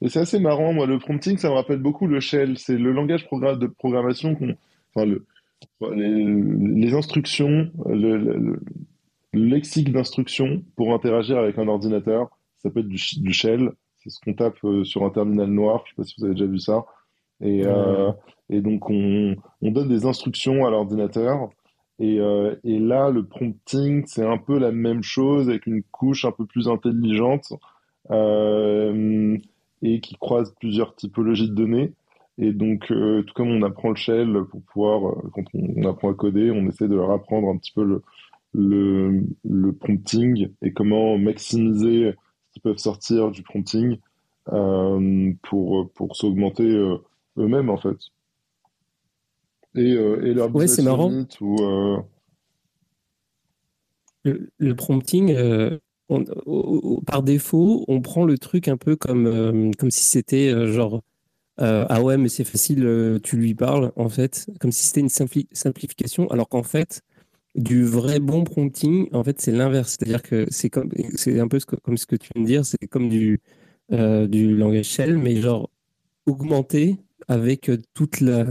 Et 0.00 0.08
c'est 0.08 0.20
assez 0.20 0.40
marrant, 0.40 0.72
moi, 0.72 0.86
le 0.86 0.98
prompting, 0.98 1.36
ça 1.38 1.48
me 1.50 1.54
rappelle 1.54 1.80
beaucoup 1.80 2.06
le 2.06 2.20
shell. 2.20 2.58
C'est 2.58 2.78
le 2.78 2.92
langage 2.92 3.26
de 3.28 3.66
programmation 3.66 4.34
qu'on, 4.34 4.56
enfin, 4.94 5.06
le, 5.06 5.26
les, 5.94 6.94
instructions, 6.94 7.70
le, 7.86 8.16
le- 8.16 8.38
le- 8.38 8.60
le 9.32 9.44
lexique 9.44 9.92
d'instructions 9.92 10.62
pour 10.76 10.94
interagir 10.94 11.38
avec 11.38 11.58
un 11.58 11.68
ordinateur. 11.68 12.30
Ça 12.62 12.70
peut 12.70 12.80
être 12.80 12.88
du 12.88 13.32
shell. 13.32 13.72
C'est 14.06 14.10
ce 14.10 14.20
qu'on 14.20 14.34
tape 14.34 14.56
euh, 14.64 14.84
sur 14.84 15.04
un 15.04 15.10
terminal 15.10 15.48
noir. 15.48 15.82
Je 15.84 15.90
sais 15.90 15.96
pas 15.96 16.04
si 16.04 16.14
vous 16.18 16.24
avez 16.24 16.34
déjà 16.34 16.46
vu 16.46 16.58
ça. 16.58 16.84
Et, 17.40 17.66
euh, 17.66 18.12
et 18.48 18.60
donc, 18.60 18.88
on, 18.88 19.34
on 19.62 19.70
donne 19.70 19.88
des 19.88 20.06
instructions 20.06 20.64
à 20.64 20.70
l'ordinateur. 20.70 21.50
Et, 21.98 22.20
euh, 22.20 22.54
et 22.62 22.78
là, 22.78 23.10
le 23.10 23.26
prompting, 23.26 24.04
c'est 24.06 24.24
un 24.24 24.38
peu 24.38 24.58
la 24.58 24.70
même 24.70 25.02
chose 25.02 25.48
avec 25.48 25.66
une 25.66 25.82
couche 25.82 26.24
un 26.24 26.30
peu 26.30 26.46
plus 26.46 26.68
intelligente 26.68 27.52
et 29.82 30.00
qui 30.00 30.14
croise 30.16 30.54
plusieurs 30.60 30.94
typologies 30.94 31.50
de 31.50 31.54
données. 31.54 31.92
Et 32.38 32.52
donc, 32.52 32.90
euh, 32.90 33.22
tout 33.22 33.34
comme 33.34 33.50
on 33.50 33.62
apprend 33.62 33.90
le 33.90 33.96
shell 33.96 34.44
pour 34.50 34.60
pouvoir, 34.62 35.08
euh, 35.08 35.30
quand 35.32 35.44
on, 35.54 35.72
on 35.76 35.88
apprend 35.88 36.10
à 36.10 36.14
coder, 36.14 36.50
on 36.50 36.68
essaie 36.68 36.86
de 36.88 36.94
leur 36.94 37.10
apprendre 37.10 37.48
un 37.48 37.56
petit 37.56 37.72
peu 37.72 37.82
le, 37.82 38.02
le, 38.52 39.22
le 39.44 39.72
prompting 39.72 40.48
et 40.62 40.72
comment 40.72 41.18
maximiser 41.18 42.14
qu'ils 42.56 42.62
peuvent 42.62 42.78
sortir 42.78 43.30
du 43.30 43.42
prompting 43.42 43.98
euh, 44.50 45.32
pour, 45.42 45.90
pour 45.92 46.16
s'augmenter 46.16 46.64
euh, 46.64 46.96
eux-mêmes, 47.36 47.68
en 47.68 47.76
fait. 47.76 47.98
Et, 49.74 49.92
euh, 49.92 50.24
et 50.24 50.32
leur 50.32 50.54
Ouais, 50.54 50.66
c'est 50.66 50.80
marrant. 50.82 51.12
ou, 51.42 51.56
Le, 54.24 54.48
le 54.56 54.74
prompting, 54.74 55.36
on- 56.08 57.00
par 57.06 57.22
défaut, 57.22 57.84
on 57.88 58.00
prend 58.00 58.24
le 58.24 58.38
truc 58.38 58.68
un 58.68 58.78
peu 58.78 58.96
comme, 58.96 59.26
euh, 59.26 59.70
comme 59.78 59.90
si 59.90 60.04
c'était 60.04 60.48
euh, 60.48 60.72
genre 60.72 61.02
euh, 61.60 61.86
ah 61.90 62.02
ouais, 62.02 62.16
mais 62.16 62.28
c'est 62.30 62.44
facile, 62.44 63.20
tu 63.22 63.36
lui 63.36 63.54
parles, 63.54 63.92
en 63.96 64.08
fait, 64.08 64.46
comme 64.60 64.72
si 64.72 64.84
c'était 64.86 65.00
une 65.02 65.08
simpli- 65.08 65.48
simplification, 65.52 66.30
alors 66.30 66.48
qu'en 66.48 66.62
fait, 66.62 67.02
du 67.56 67.84
vrai 67.84 68.20
bon 68.20 68.44
prompting, 68.44 69.08
en 69.12 69.24
fait, 69.24 69.40
c'est 69.40 69.52
l'inverse. 69.52 69.96
C'est-à-dire 69.98 70.22
que 70.22 70.46
c'est 70.50 70.70
comme, 70.70 70.90
c'est 71.14 71.40
un 71.40 71.48
peu 71.48 71.58
comme 71.82 71.96
ce 71.96 72.06
que 72.06 72.16
tu 72.16 72.30
viens 72.34 72.42
de 72.42 72.46
dire, 72.46 72.66
c'est 72.66 72.86
comme 72.88 73.08
du, 73.08 73.40
euh, 73.92 74.26
langage 74.30 74.86
shell, 74.86 75.18
mais 75.18 75.36
genre 75.36 75.70
augmenté 76.26 76.96
avec 77.28 77.70
euh, 77.70 77.78
toute 77.94 78.20
la, 78.20 78.44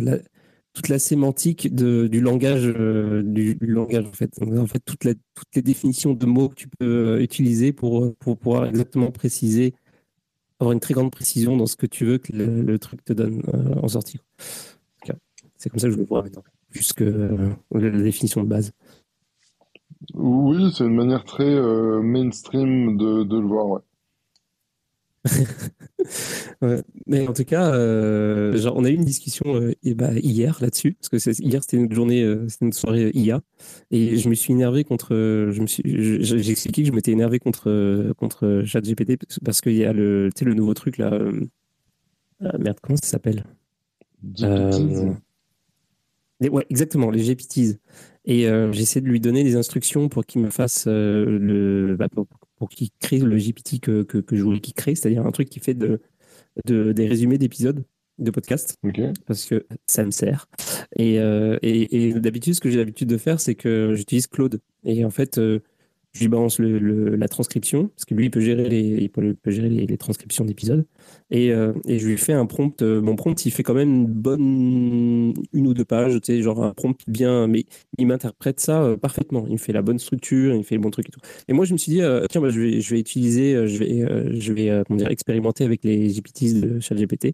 toute 0.74 0.90
la 0.90 1.00
sémantique 1.00 1.74
de, 1.74 2.08
du 2.08 2.22
langage, 2.22 2.66
euh, 2.66 3.22
du, 3.24 3.58
langage 3.62 4.06
en 4.06 4.14
fait. 4.14 4.32
En 4.42 4.68
fait, 4.68 4.80
toutes 4.84 5.04
les 5.04 5.62
définitions 5.62 6.14
de 6.14 6.26
mots 6.26 6.50
que 6.50 6.56
tu 6.56 6.68
peux 6.68 7.22
utiliser 7.22 7.74
pour, 7.74 8.16
pour 8.16 8.38
pouvoir 8.38 8.66
exactement 8.66 9.12
préciser, 9.12 9.74
avoir 10.60 10.72
une 10.72 10.80
très 10.80 10.94
grande 10.94 11.12
précision 11.12 11.58
dans 11.58 11.68
ce 11.68 11.76
que 11.76 11.86
tu 11.86 12.06
veux 12.06 12.18
que 12.18 12.32
le, 12.34 12.80
truc 12.80 13.04
te 13.04 13.14
donne 13.14 13.42
en 13.82 13.88
sortie. 13.88 14.20
C'est 15.58 15.70
comme 15.70 15.80
ça 15.80 15.88
que 15.88 15.94
je 15.94 15.98
le 15.98 16.06
vois 16.06 16.22
maintenant, 16.22 16.44
plus 16.70 16.94
que 16.94 17.04
euh, 17.04 17.50
la 17.72 17.90
définition 17.90 18.44
de 18.44 18.48
base. 18.48 18.72
Oui, 20.16 20.74
c'est 20.74 20.84
une 20.84 20.96
manière 20.96 21.24
très 21.24 21.44
euh, 21.46 22.02
mainstream 22.02 22.98
de, 22.98 23.24
de 23.24 23.38
le 23.40 23.46
voir, 23.46 23.68
ouais. 23.68 23.82
Ouais. 26.62 26.82
Mais 27.08 27.28
en 27.28 27.34
tout 27.34 27.44
cas, 27.46 27.74
euh, 27.74 28.58
genre, 28.58 28.76
on 28.78 28.86
a 28.86 28.90
eu 28.90 28.94
une 28.94 29.06
discussion 29.06 29.56
euh, 29.56 29.74
et 29.84 29.94
bah, 29.94 30.12
hier 30.14 30.58
là-dessus, 30.62 30.94
parce 30.94 31.10
que 31.10 31.42
hier 31.42 31.62
c'était 31.64 31.78
une 31.78 31.92
journée, 31.92 32.24
c'était 32.48 32.66
une 32.66 32.74
soirée 32.74 33.12
IA, 33.14 33.42
et 33.92 34.18
je 34.18 34.30
me 34.30 34.36
suis 34.36 34.54
énervé 34.54 34.84
contre, 34.84 35.10
je 35.14 35.62
me 35.62 35.68
suis, 35.68 35.84
j'ai 36.24 36.52
expliqué 36.52 36.84
que 36.84 36.88
je 36.90 36.94
m'étais 36.94 37.12
énervé 37.12 37.40
contre 37.40 38.14
contre 38.18 38.64
ChatGPT 38.66 39.18
parce- 39.44 39.62
qu'il 39.62 39.76
y 39.76 39.86
a 39.86 39.94
le, 39.94 40.30
le 40.42 40.54
nouveau 40.54 40.74
truc 40.74 40.98
là, 40.98 41.12
ah, 42.42 42.58
merde, 42.58 42.80
comment 42.82 42.98
ça 42.98 43.08
s'appelle? 43.10 43.44
Ouais, 46.42 46.66
exactement, 46.70 47.12
les 47.12 47.24
GPTs. 47.24 47.80
Et 48.26 48.48
euh, 48.48 48.72
j'essaie 48.72 49.02
de 49.02 49.08
lui 49.08 49.20
donner 49.20 49.44
des 49.44 49.56
instructions 49.56 50.10
pour 50.10 50.26
qu'il 50.26 50.42
me 50.42 50.50
fasse 50.50 50.86
euh, 50.88 51.26
le, 51.40 51.96
bah, 51.96 52.10
pour, 52.10 52.28
pour 52.58 52.70
qu'il 52.70 52.90
crée 53.00 53.20
le 53.20 53.38
GPT 53.38 53.80
que, 53.80 54.04
que, 54.04 54.18
que 54.18 54.36
je 54.36 54.44
voulais 54.44 54.60
qu'il 54.60 54.74
crée, 54.74 54.96
c'est-à-dire 54.96 55.26
un 55.26 55.32
truc 55.32 55.50
qui 55.50 55.60
fait 55.60 55.76
de, 55.76 56.02
de, 56.66 56.92
des 56.92 57.08
résumés 57.08 57.38
d'épisodes 57.38 57.84
de 58.18 58.32
podcasts, 58.32 58.78
Ok. 58.84 59.02
parce 59.28 59.46
que 59.46 59.66
ça 59.88 60.06
me 60.06 60.12
sert. 60.12 60.48
Et, 60.96 61.20
euh, 61.20 61.58
et, 61.62 62.08
et 62.10 62.14
d'habitude, 62.14 62.54
ce 62.56 62.62
que 62.62 62.70
j'ai 62.70 62.78
l'habitude 62.78 63.10
de 63.10 63.18
faire, 63.18 63.40
c'est 63.42 63.56
que 63.56 63.94
j'utilise 63.94 64.28
Claude. 64.28 64.62
Et 64.86 65.04
en 65.04 65.10
fait, 65.10 65.38
euh, 65.38 65.60
je 66.16 66.22
lui 66.22 66.30
balance 66.30 66.60
la 66.60 67.28
transcription, 67.28 67.90
parce 67.90 68.06
que 68.06 68.14
lui, 68.16 68.26
il 68.28 68.32
peut 68.32 68.40
gérer 68.40 68.70
les, 68.70 69.10
peut, 69.10 69.36
gérer 69.48 69.68
les, 69.68 69.98
transcriptions 69.98 70.46
d'épisodes. 70.46 70.86
Et, 71.30 71.52
euh, 71.52 71.74
et 71.86 72.00
je 72.00 72.08
lui 72.08 72.18
fais 72.18 72.32
un 72.32 72.46
prompt. 72.46 72.82
euh, 72.82 73.02
mon 73.02 73.18
prompt, 73.18 73.46
il 73.46 73.52
fait 73.52 73.64
quand 73.64 73.74
même 73.74 73.94
une 73.94 74.06
bonne 74.08 75.34
une 75.52 75.68
ou 75.68 75.74
deux 75.74 75.84
pages, 75.84 76.14
tu 76.22 76.34
sais, 76.34 76.42
genre 76.42 76.64
un 76.64 76.74
prompt 76.74 76.98
bien, 77.08 77.48
mais 77.48 77.66
il 77.98 78.08
m'interprète 78.08 78.62
ça 78.62 78.82
euh, 78.84 78.96
parfaitement. 78.98 79.46
Il 79.48 79.54
me 79.54 79.58
fait 79.58 79.74
la 79.74 79.82
bonne 79.82 80.00
structure, 80.00 80.54
il 80.54 80.60
me 80.60 80.64
fait 80.64 80.76
le 80.76 80.82
bon 80.82 80.90
truc 80.90 81.10
et 81.10 81.12
tout. 81.12 81.20
Et 81.50 81.54
moi, 81.54 81.66
je 81.66 81.74
me 81.74 81.78
suis 81.78 81.92
dit, 81.92 82.02
tiens, 82.30 82.40
bah, 82.42 82.50
je 82.50 82.62
vais, 82.62 82.80
je 82.80 82.94
vais 82.94 83.00
utiliser, 83.02 83.68
je 83.68 83.78
vais, 83.78 84.40
je 84.40 84.54
vais 84.54 84.84
comment 84.88 84.98
dire, 84.98 85.10
expérimenter 85.12 85.66
avec 85.66 85.84
les 85.84 86.08
GPTs 86.10 86.62
de 86.62 86.80
ChatGPT. 86.80 87.34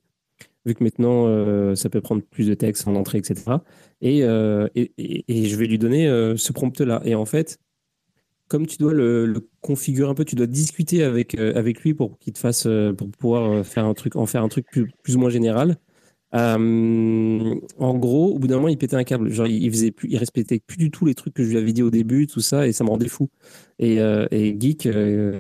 vu 0.65 0.73
que 0.75 0.84
maintenant 0.84 1.75
ça 1.75 1.89
peut 1.89 2.01
prendre 2.01 2.23
plus 2.23 2.47
de 2.47 2.55
texte 2.55 2.88
en 2.88 2.95
entrée, 2.95 3.19
etc. 3.19 3.36
Et, 4.01 4.19
et, 4.75 4.91
et- 5.27 5.45
je 5.45 5.55
vais 5.55 5.67
lui 5.67 5.77
donner 5.77 6.07
ce 6.36 6.51
prompt-là. 6.51 7.01
Et 7.05 7.13
en 7.15 7.25
fait, 7.25 7.59
comme 8.52 8.68
tu 8.68 8.76
dois 8.78 8.91
le, 8.91 9.47
configurer 9.62 10.10
un 10.10 10.14
peu, 10.14 10.26
tu 10.26 10.36
dois 10.36 10.45
discuter 10.45 11.06
avec, 11.06 11.36
euh, 11.36 11.54
avec 11.56 11.80
lui 11.80 11.93
pour 11.93 12.20
qu'il 12.20 12.34
te 12.34 12.39
fasse, 12.39 12.66
euh, 12.66 12.91
pour 12.91 13.10
pouvoir 13.10 13.49
euh, 13.49 13.64
faire 13.64 13.86
un 13.86 13.93
truc, 13.93 14.18
en 14.18 14.26
faire 14.26 14.43
un 14.43 14.49
truc 14.49 14.66
plus, 14.70 14.91
plus 15.04 15.16
ou 15.16 15.20
moins 15.20 15.30
général. 15.30 15.78
En 16.34 17.97
gros, 17.97 18.34
au 18.36 18.39
bout 18.39 18.47
d'un 18.47 18.56
moment, 18.58 18.68
il 18.68 18.78
pétait 18.78 18.97
un 18.97 19.06
câble. 19.06 19.30
Genre, 19.30 19.47
il, 19.47 19.72
faisait 19.72 19.91
plus, 19.91 20.10
il 20.10 20.18
respectait 20.18 20.60
plus 20.60 20.76
du 20.76 20.91
tout 20.91 21.06
les 21.06 21.16
trucs 21.16 21.34
que 21.34 21.43
je 21.45 21.49
lui 21.49 21.58
avais 21.58 21.72
dit 21.72 21.82
au 21.82 21.89
début, 21.91 22.28
tout 22.28 22.41
ça, 22.41 22.68
et 22.68 22.74
ça 22.74 22.84
me 22.84 22.89
rendait 22.89 23.08
fou. 23.08 23.30
Et, 23.80 23.97
Geek, 24.60 24.89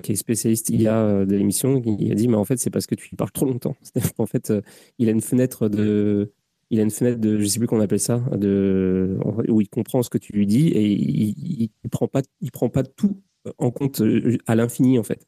qui 0.03 0.11
est 0.11 0.15
spécialiste 0.15 0.69
IA 0.69 1.25
de 1.25 1.35
l'émission, 1.35 1.81
il 1.85 2.11
a 2.13 2.15
dit, 2.15 2.29
mais 2.29 2.37
en 2.37 2.45
fait, 2.45 2.59
c'est 2.59 2.69
parce 2.69 2.87
que 2.87 2.95
tu 2.95 3.09
lui 3.09 3.17
parles 3.17 3.31
trop 3.31 3.45
longtemps. 3.45 3.75
Qu'en 4.17 4.25
fait, 4.25 4.53
il 4.99 5.09
a 5.09 5.11
une 5.11 5.21
fenêtre 5.21 5.67
de, 5.67 6.31
il 6.71 6.79
a 6.79 6.83
une 6.83 6.89
fenêtre 6.91 7.19
de, 7.19 7.37
je 7.37 7.45
sais 7.45 7.59
plus 7.59 7.67
comment 7.67 7.81
on 7.81 7.83
appelle 7.83 7.99
ça, 7.99 8.19
de, 8.35 9.19
où 9.47 9.61
il 9.61 9.69
comprend 9.69 10.01
ce 10.01 10.09
que 10.09 10.17
tu 10.17 10.33
lui 10.33 10.47
dis 10.47 10.69
et 10.69 10.91
il, 10.91 11.69
il 11.83 11.89
prend 11.89 12.07
pas, 12.07 12.21
il 12.41 12.51
prend 12.51 12.69
pas 12.69 12.83
tout 12.83 13.21
en 13.59 13.71
compte 13.71 14.01
euh, 14.01 14.37
à 14.47 14.55
l'infini 14.55 14.97
en 14.97 15.03
fait. 15.03 15.27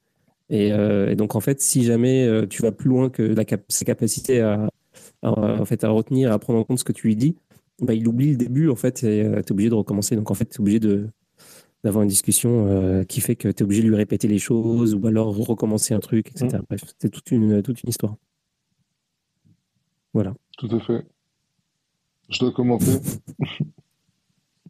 Et, 0.49 0.73
euh, 0.73 1.09
et 1.11 1.15
donc 1.15 1.35
en 1.35 1.39
fait, 1.39 1.61
si 1.61 1.83
jamais 1.83 2.25
euh, 2.25 2.47
tu 2.47 2.61
vas 2.61 2.71
plus 2.71 2.89
loin 2.89 3.09
que 3.09 3.21
la 3.21 3.45
cap 3.45 3.61
sa 3.69 3.85
capacité 3.85 4.41
à, 4.41 4.69
à, 5.21 5.29
en 5.61 5.65
fait, 5.65 5.83
à 5.83 5.89
retenir, 5.89 6.31
à 6.31 6.39
prendre 6.39 6.59
en 6.59 6.63
compte 6.63 6.79
ce 6.79 6.83
que 6.83 6.93
tu 6.93 7.07
lui 7.07 7.15
dis, 7.15 7.35
bah, 7.79 7.93
il 7.93 8.07
oublie 8.07 8.31
le 8.31 8.37
début 8.37 8.69
en 8.69 8.75
fait 8.75 9.03
et 9.03 9.29
tu 9.45 9.49
es 9.49 9.51
obligé 9.51 9.69
de 9.69 9.75
recommencer. 9.75 10.15
Donc 10.15 10.31
en 10.31 10.35
fait, 10.35 10.45
tu 10.45 10.57
es 10.57 10.61
obligé 10.61 10.79
de 10.79 11.07
d'avoir 11.83 12.03
une 12.03 12.09
discussion 12.09 12.67
euh, 12.67 13.03
qui 13.03 13.19
fait 13.19 13.35
que 13.35 13.49
tu 13.49 13.61
es 13.61 13.63
obligé 13.63 13.83
de 13.83 13.89
lui 13.89 13.95
répéter 13.95 14.27
les 14.27 14.39
choses 14.39 14.95
ou 14.95 15.05
alors 15.05 15.35
recommencer 15.35 15.93
un 15.93 15.99
truc, 15.99 16.29
etc. 16.29 16.57
Mm. 16.57 16.65
Bref, 16.69 16.81
c'est 16.97 17.09
toute 17.09 17.29
une, 17.31 17.61
toute 17.61 17.83
une 17.83 17.89
histoire. 17.89 18.15
Voilà. 20.13 20.33
Tout 20.57 20.69
à 20.71 20.79
fait. 20.79 21.05
Je 22.29 22.39
dois 22.39 22.51
commenter. 22.51 22.99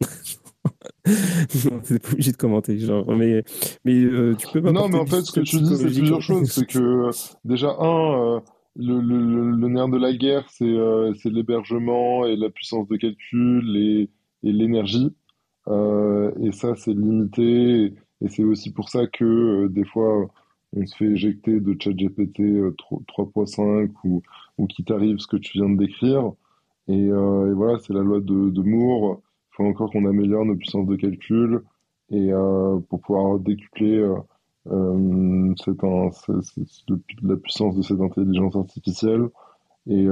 T'es 1.03 1.99
pas 1.99 2.11
obligé 2.11 2.31
de 2.31 2.37
commenter, 2.37 2.79
genre, 2.79 3.05
mais, 3.15 3.43
mais 3.83 3.93
euh, 3.93 4.35
tu 4.35 4.47
peux 4.47 4.61
pas. 4.61 4.71
Non, 4.71 4.87
mais 4.87 4.97
en 4.97 5.05
fait, 5.05 5.21
ce 5.21 5.31
que 5.31 5.41
tu 5.41 5.57
dis, 5.61 5.75
c'est 5.75 5.85
plusieurs 5.85 6.21
choses. 6.21 6.49
C'est 6.49 6.65
que, 6.65 6.79
euh, 6.79 7.11
déjà, 7.43 7.75
un, 7.77 8.35
euh, 8.37 8.39
le, 8.77 9.01
le, 9.01 9.17
le, 9.17 9.51
le 9.51 9.67
nerf 9.67 9.89
de 9.89 9.97
la 9.97 10.13
guerre, 10.13 10.45
c'est 10.49 10.63
euh, 10.65 11.13
c'est 11.15 11.29
l'hébergement 11.29 12.25
et 12.25 12.35
la 12.35 12.49
puissance 12.49 12.87
de 12.87 12.95
calcul 12.95 13.75
et, 13.75 14.09
et 14.43 14.51
l'énergie. 14.51 15.13
Et 15.67 16.51
ça, 16.51 16.75
c'est 16.75 16.93
limité. 16.93 17.93
Et, 18.21 18.27
c'est 18.29 18.43
aussi 18.43 18.71
pour 18.71 18.89
ça 18.89 19.05
que, 19.07 19.67
des 19.67 19.83
fois, 19.83 20.29
on 20.75 20.85
se 20.85 20.95
fait 20.95 21.05
éjecter 21.05 21.59
de 21.59 21.75
ChatGPT 21.79 22.39
euh, 22.39 22.75
3.5 23.07 23.91
ou, 24.03 24.21
ou 24.57 24.67
qu'il 24.67 24.85
t'arrive 24.85 25.17
ce 25.17 25.27
que 25.27 25.37
tu 25.37 25.59
viens 25.59 25.69
de 25.69 25.77
décrire. 25.77 26.31
Et, 26.87 27.07
euh, 27.09 27.49
et 27.49 27.53
voilà, 27.53 27.79
c'est 27.79 27.93
la 27.93 28.01
loi 28.01 28.19
de, 28.19 28.61
Moore. 28.61 29.21
Il 29.51 29.55
faut 29.55 29.65
encore 29.65 29.91
qu'on 29.91 30.05
améliore 30.05 30.45
nos 30.45 30.55
puissances 30.55 30.87
de 30.87 30.95
calcul 30.95 31.63
et 32.09 32.33
euh, 32.33 32.79
pour 32.89 32.99
pouvoir 33.01 33.39
décupler 33.39 33.99
euh, 34.67 35.53
la 37.23 37.35
puissance 37.37 37.75
de 37.75 37.81
cette 37.81 38.01
intelligence 38.01 38.55
artificielle. 38.55 39.29
Et, 39.87 40.05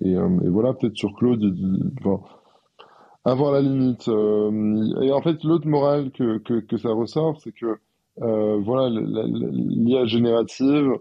et, 0.00 0.16
voilà, 0.48 0.74
peut-être 0.74 0.96
sur 0.96 1.14
Claude, 1.14 1.56
avoir 3.24 3.52
la 3.52 3.60
limite. 3.60 4.08
et 4.08 5.12
en 5.12 5.22
fait, 5.22 5.42
l'autre 5.44 5.68
morale 5.68 6.10
que, 6.10 6.38
que, 6.38 6.60
que 6.60 6.76
ça 6.76 6.90
ressort, 6.90 7.40
c'est 7.40 7.52
que 7.52 7.78
voilà, 8.18 8.88
l'IA 8.90 10.04
générative, 10.06 10.92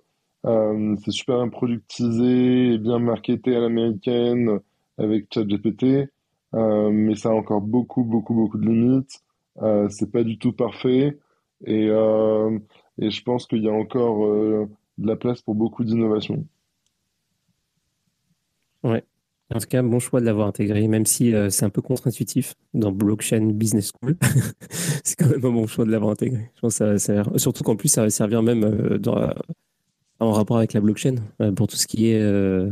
euh, 0.45 0.95
c'est 1.03 1.11
super 1.11 1.37
bien 1.37 1.49
productisé 1.49 2.73
et 2.73 2.77
bien 2.77 2.99
marketé 2.99 3.55
à 3.55 3.59
l'américaine 3.59 4.59
avec 4.97 5.27
ChatGPT, 5.33 6.09
euh, 6.53 6.89
mais 6.91 7.15
ça 7.15 7.29
a 7.29 7.33
encore 7.33 7.61
beaucoup, 7.61 8.03
beaucoup, 8.03 8.33
beaucoup 8.33 8.57
de 8.57 8.67
limites. 8.67 9.21
Euh, 9.61 9.87
c'est 9.89 10.11
pas 10.11 10.23
du 10.23 10.37
tout 10.37 10.53
parfait 10.53 11.17
et, 11.65 11.87
euh, 11.89 12.57
et 12.99 13.11
je 13.11 13.21
pense 13.23 13.45
qu'il 13.47 13.63
y 13.63 13.69
a 13.69 13.73
encore 13.73 14.25
de 14.97 15.07
la 15.07 15.15
place 15.15 15.41
pour 15.41 15.55
beaucoup 15.55 15.83
d'innovation. 15.83 16.45
Ouais. 18.83 19.03
En 19.53 19.59
tout 19.59 19.67
cas, 19.67 19.81
bon 19.83 19.99
choix 19.99 20.21
de 20.21 20.25
l'avoir 20.25 20.47
intégré, 20.47 20.87
même 20.87 21.05
si 21.05 21.33
c'est 21.49 21.65
un 21.65 21.69
peu 21.69 21.81
contre-intuitif 21.81 22.55
dans 22.73 22.91
Blockchain 22.93 23.47
Business 23.51 23.91
School. 23.91 24.15
c'est 25.03 25.17
quand 25.19 25.27
même 25.29 25.43
un 25.45 25.51
bon 25.51 25.67
choix 25.67 25.83
de 25.85 25.91
l'avoir 25.91 26.11
intégré. 26.11 26.49
Je 26.55 26.61
pense 26.61 26.79
que 26.79 26.97
ça, 26.97 27.23
ça- 27.23 27.37
surtout 27.37 27.63
qu'en 27.63 27.75
plus, 27.75 27.89
ça 27.89 28.03
va 28.03 28.09
servir 28.09 28.41
même 28.43 28.97
dans- 28.97 29.33
en 30.21 30.31
rapport 30.31 30.57
avec 30.57 30.73
la 30.73 30.81
blockchain 30.81 31.15
euh, 31.41 31.51
pour 31.51 31.67
tout 31.67 31.75
ce 31.75 31.87
qui 31.87 32.11
est. 32.11 32.21
euh, 32.21 32.69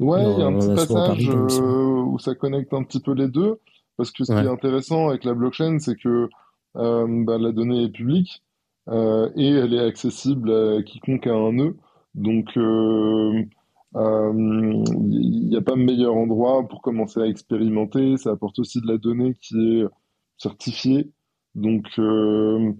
Ouais, 0.00 0.22
il 0.22 0.38
y 0.40 0.42
a 0.42 0.46
un 0.46 0.58
petit 0.58 0.74
passage 0.74 1.28
euh, 1.28 2.02
où 2.02 2.18
ça 2.18 2.34
connecte 2.34 2.74
un 2.74 2.82
petit 2.82 3.00
peu 3.00 3.12
les 3.12 3.28
deux, 3.28 3.60
parce 3.96 4.10
que 4.10 4.24
ce 4.24 4.32
qui 4.32 4.38
est 4.38 4.48
intéressant 4.48 5.08
avec 5.08 5.24
la 5.24 5.34
blockchain, 5.34 5.78
c'est 5.78 5.94
que 5.96 6.28
bah, 6.74 7.38
la 7.38 7.52
donnée 7.52 7.84
est 7.84 7.90
publique 7.90 8.42
et 8.90 9.48
elle 9.48 9.72
est 9.72 9.84
accessible 9.84 10.52
à 10.52 10.82
quiconque 10.82 11.26
a 11.28 11.34
un 11.34 11.52
nœud. 11.52 11.76
Donc, 12.16 12.56
euh, 12.56 13.44
il 13.94 15.48
n'y 15.48 15.56
a 15.56 15.62
pas 15.62 15.76
meilleur 15.76 16.16
endroit 16.16 16.66
pour 16.68 16.82
commencer 16.82 17.20
à 17.20 17.26
expérimenter. 17.26 18.16
Ça 18.16 18.30
apporte 18.32 18.58
aussi 18.58 18.80
de 18.80 18.88
la 18.88 18.98
donnée 18.98 19.34
qui 19.40 19.78
est 19.80 19.84
certifiée. 20.38 21.10
Donc, 21.54 21.86
euh, 22.00 22.72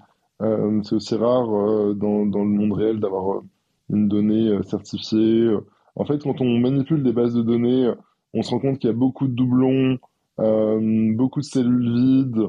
euh, 0.43 0.83
c'est 0.83 0.97
aussi 0.97 1.15
rare 1.15 1.47
dans, 1.95 2.27
dans 2.27 2.43
le 2.43 2.51
monde 2.51 2.73
réel 2.73 2.99
d'avoir 2.99 3.43
une 3.91 4.09
donnée 4.09 4.49
euh, 4.49 4.63
certifiée. 4.63 5.51
En 5.97 6.05
fait, 6.05 6.23
quand 6.23 6.41
on 6.41 6.59
manipule 6.59 7.03
des 7.03 7.13
bases 7.13 7.35
de 7.35 7.43
données, 7.43 7.93
on 8.33 8.43
se 8.43 8.51
rend 8.51 8.59
compte 8.59 8.79
qu'il 8.79 8.91
y 8.91 8.93
a 8.93 8.97
beaucoup 8.97 9.29
de 9.29 9.35
doublons, 9.35 9.99
euh, 10.41 11.13
beaucoup 11.15 11.41
de 11.41 11.45
cellules 11.45 11.93
vides. 11.95 12.49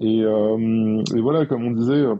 Et, 0.00 0.22
euh, 0.22 1.02
voilà, 1.20 1.46
comme 1.46 1.64
on 1.64 1.72
disait, 1.72 1.92
euh, 1.92 2.14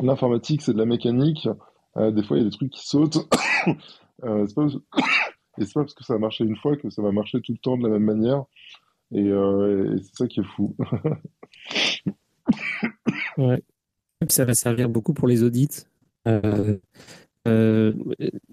l'informatique, 0.00 0.62
c'est 0.62 0.72
de 0.72 0.78
la 0.78 0.86
mécanique. 0.86 1.48
Euh, 1.96 2.10
des 2.10 2.22
fois, 2.24 2.36
il 2.36 2.42
y 2.42 2.46
a 2.46 2.48
des 2.48 2.56
trucs 2.56 2.70
qui 2.70 2.86
sautent. 2.86 3.18
Euh, 4.22 4.46
c'est 4.46 4.54
pas. 4.54 4.66
Et 5.58 5.64
pas 5.64 5.80
parce 5.80 5.92
que 5.92 6.04
ça 6.04 6.14
a 6.14 6.18
marché 6.18 6.44
une 6.44 6.56
fois 6.56 6.76
que 6.76 6.88
ça 6.88 7.02
va 7.02 7.10
marcher 7.10 7.40
tout 7.40 7.50
le 7.52 7.58
temps 7.58 7.76
de 7.76 7.82
la 7.82 7.88
même 7.88 8.04
manière. 8.04 8.44
Et, 9.10 9.26
euh, 9.26 9.92
et 9.92 10.02
c'est 10.02 10.14
ça 10.14 10.26
qui 10.28 10.40
est 10.40 10.44
fou. 10.56 10.76
Ouais. 13.36 13.60
Ça 14.28 14.44
va 14.44 14.54
servir 14.54 14.88
beaucoup 14.88 15.12
pour 15.12 15.26
les 15.26 15.42
audits. 15.42 15.86
Euh, 17.46 17.92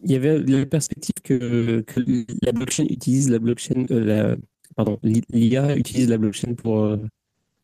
il 0.03 0.11
y 0.11 0.15
avait 0.15 0.39
la 0.39 0.65
perspective 0.65 1.15
que, 1.23 1.81
que 1.81 1.99
la 2.41 2.51
blockchain 2.51 2.85
utilise 2.89 3.29
la 3.29 3.39
blockchain, 3.39 3.85
euh, 3.91 4.03
la, 4.03 4.35
pardon, 4.75 4.99
l'IA 5.03 5.77
utilise 5.77 6.09
la 6.09 6.17
blockchain 6.17 6.55
pour, 6.55 6.81
euh, 6.81 6.97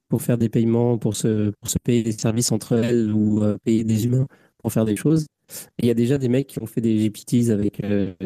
pour 0.10 0.22
faire 0.22 0.38
des 0.38 0.50
paiements, 0.50 0.98
pour 0.98 1.16
se, 1.16 1.50
pour 1.60 1.70
se 1.70 1.78
payer 1.80 2.04
des 2.04 2.14
services 2.14 2.52
entre 2.52 2.74
elles 2.78 3.12
ou 3.12 3.44
euh, 3.44 3.58
payer 3.64 3.84
des 3.84 4.06
humains 4.06 4.28
pour 4.60 4.72
faire 4.72 4.86
des 4.86 4.96
choses. 4.96 5.26
Et 5.78 5.84
il 5.84 5.86
y 5.88 5.92
a 5.92 5.94
déjà 5.94 6.18
des 6.18 6.30
mecs 6.30 6.48
qui 6.48 6.62
ont 6.62 6.66
fait 6.66 6.82
des 6.82 6.98
GPTs 6.98 7.52
avec, 7.52 7.82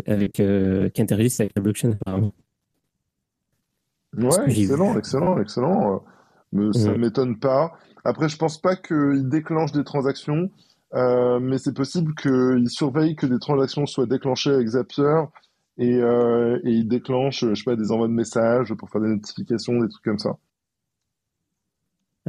avec, 0.07 0.33
qui 0.33 1.01
interagissent 1.01 1.39
avec 1.39 1.53
la 1.55 1.61
blockchain 1.61 1.91
apparemment. 1.91 2.33
Ouais, 4.17 4.29
excellent, 4.47 4.97
excellent, 4.97 5.39
excellent. 5.39 6.03
Ça 6.73 6.91
Ouais. 6.91 6.97
m'étonne 6.97 7.39
pas. 7.39 7.71
Après, 8.03 8.27
je 8.27 8.35
pense 8.37 8.59
pas 8.59 8.75
qu'il 8.75 9.29
déclenche 9.29 9.71
des 9.71 9.83
transactions, 9.85 10.49
euh, 10.93 11.39
mais 11.39 11.57
c'est 11.57 11.73
possible 11.73 12.13
qu'il 12.15 12.69
surveille 12.69 13.15
que 13.15 13.25
des 13.25 13.39
transactions 13.39 13.85
soient 13.85 14.05
déclenchées 14.05 14.51
avec 14.51 14.67
Zapier 14.67 15.23
et, 15.77 15.95
euh, 15.95 16.59
et 16.63 16.71
il 16.71 16.87
déclenche, 16.87 17.45
je 17.45 17.55
sais 17.55 17.63
pas, 17.63 17.75
des 17.75 17.91
envois 17.91 18.07
de 18.07 18.13
messages 18.13 18.73
pour 18.73 18.89
faire 18.89 19.01
des 19.01 19.09
notifications, 19.09 19.79
des 19.81 19.89
trucs 19.89 20.03
comme 20.03 20.19
ça. 20.19 20.37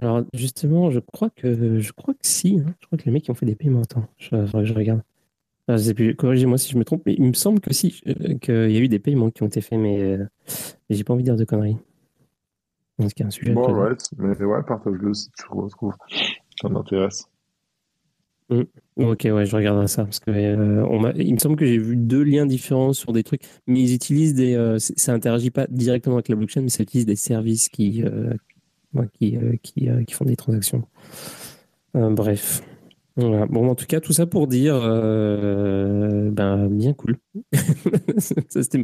Alors 0.00 0.22
justement, 0.32 0.90
je 0.90 1.00
crois 1.00 1.30
que 1.30 1.80
je 1.80 1.92
crois 1.92 2.14
que 2.14 2.20
si, 2.26 2.60
hein. 2.60 2.74
Je 2.80 2.86
crois 2.86 2.98
que 2.98 3.04
les 3.04 3.12
mecs 3.12 3.24
qui 3.24 3.30
ont 3.30 3.34
fait 3.34 3.46
des 3.46 3.54
paiements, 3.54 3.82
attends, 3.82 4.06
je, 4.16 4.46
je 4.46 4.72
regarde. 4.72 5.02
Ah, 5.68 5.76
je 5.76 5.82
sais 5.82 5.94
plus, 5.94 6.16
corrigez-moi 6.16 6.58
si 6.58 6.72
je 6.72 6.78
me 6.78 6.84
trompe, 6.84 7.02
mais 7.06 7.14
il 7.14 7.24
me 7.24 7.34
semble 7.34 7.60
que 7.60 7.72
si, 7.72 8.00
euh, 8.08 8.36
qu'il 8.38 8.70
y 8.72 8.76
a 8.76 8.80
eu 8.80 8.88
des 8.88 8.98
paiements 8.98 9.30
qui 9.30 9.44
ont 9.44 9.46
été 9.46 9.60
faits, 9.60 9.78
mais, 9.78 10.02
euh, 10.02 10.26
mais 10.90 10.96
j'ai 10.96 11.04
pas 11.04 11.12
envie 11.12 11.22
de 11.22 11.28
dire 11.28 11.36
de 11.36 11.44
conneries. 11.44 11.78
Donc, 12.98 13.12
un 13.20 13.30
sujet 13.30 13.52
Bon, 13.52 13.72
right. 13.72 14.00
Mais 14.18 14.36
ouais, 14.42 14.62
partage-le 14.64 15.14
si 15.14 15.30
tu 15.30 15.46
retrouves. 15.50 15.94
Ça 16.60 16.68
m'intéresse. 16.68 17.28
Ok, 18.96 19.22
ouais, 19.24 19.46
je 19.46 19.57
regarderai 19.57 19.88
ça 19.88 20.05
parce 20.05 20.20
que 20.20 20.30
euh, 20.30 21.12
il 21.16 21.32
me 21.32 21.38
semble 21.38 21.57
que 21.57 21.64
j'ai 21.64 21.78
vu 21.78 21.96
deux 21.96 22.22
liens 22.22 22.44
différents 22.44 22.92
sur 22.92 23.12
des 23.12 23.22
trucs, 23.22 23.42
mais 23.66 23.80
ils 23.80 23.94
utilisent 23.94 24.34
des, 24.34 24.55
euh, 24.55 24.78
ça 24.78 25.12
interagit 25.12 25.50
pas 25.50 25.66
directement 25.68 26.16
avec 26.16 26.28
la 26.28 26.36
blockchain, 26.36 26.61
mais 26.61 26.68
ça 26.68 26.82
utilise 26.82 27.07
des 27.07 27.16
services 27.16 27.68
qui, 27.68 28.03
euh, 28.05 28.34
qui, 29.18 29.38
qui, 29.62 30.14
font 30.14 30.26
des 30.26 30.36
transactions. 30.36 30.84
Bref. 31.94 32.62
Bon, 33.16 33.68
en 33.68 33.74
tout 33.74 33.86
cas, 33.86 34.00
tout 34.00 34.12
ça 34.12 34.26
pour 34.26 34.46
dire, 34.46 34.80
ben, 34.80 36.68
bien 36.68 36.92
cool. 36.94 37.18
C'était 38.18 38.82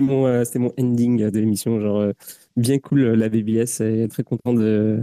mon, 0.00 0.42
mon 0.56 0.72
ending 0.78 1.30
de 1.30 1.38
l'émission. 1.38 1.80
Genre, 1.80 2.12
bien 2.56 2.78
cool, 2.78 3.00
la 3.00 3.28
BBS. 3.28 3.80
Et 3.80 4.08
très 4.08 4.22
content 4.22 4.52
de, 4.52 5.02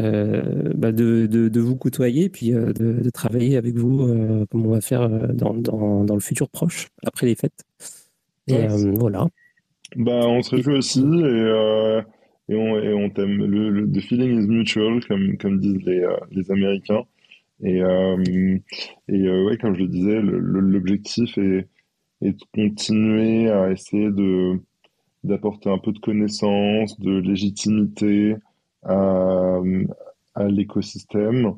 euh, 0.00 0.72
bah, 0.74 0.92
de, 0.92 1.26
de, 1.26 1.48
de 1.48 1.60
vous 1.60 1.76
côtoyer, 1.76 2.28
puis 2.28 2.52
euh, 2.54 2.72
de, 2.72 3.00
de 3.02 3.10
travailler 3.10 3.56
avec 3.56 3.76
vous, 3.76 4.02
euh, 4.02 4.46
comme 4.50 4.66
on 4.66 4.70
va 4.70 4.80
faire 4.80 5.08
dans, 5.34 5.54
dans, 5.54 6.04
dans 6.04 6.14
le 6.14 6.20
futur 6.20 6.48
proche, 6.48 6.88
après 7.04 7.26
les 7.26 7.34
fêtes. 7.34 7.64
Et 8.46 8.54
Ouais, 8.54 8.70
euh, 8.70 8.92
voilà. 8.98 9.28
Bah, 9.96 10.26
on 10.26 10.42
se 10.42 10.54
réjouit 10.56 10.76
aussi 10.78 11.00
et, 11.00 11.04
euh, 11.04 12.00
et 12.48 12.54
on, 12.56 12.78
et 12.80 12.92
on 12.94 13.10
t'aime. 13.10 13.44
Le, 13.44 13.70
le, 13.70 13.90
the 13.92 14.00
feeling 14.00 14.40
is 14.42 14.46
mutual, 14.48 15.04
comme, 15.06 15.36
comme 15.38 15.60
disent 15.60 15.82
les, 15.84 16.00
euh, 16.00 16.16
les 16.30 16.50
Américains. 16.50 17.02
Et, 17.62 17.82
euh, 17.82 18.16
et 19.08 19.28
euh, 19.28 19.44
ouais, 19.44 19.56
comme 19.58 19.74
je 19.76 19.82
le 19.82 19.88
disais, 19.88 20.20
l'objectif 20.22 21.36
est, 21.38 21.68
est 22.22 22.32
de 22.32 22.44
continuer 22.54 23.50
à 23.50 23.70
essayer 23.70 24.10
de, 24.10 24.58
d'apporter 25.24 25.70
un 25.70 25.78
peu 25.78 25.92
de 25.92 25.98
connaissance, 26.00 26.98
de 27.00 27.18
légitimité 27.18 28.36
à, 28.82 29.60
à 30.34 30.48
l'écosystème. 30.48 31.54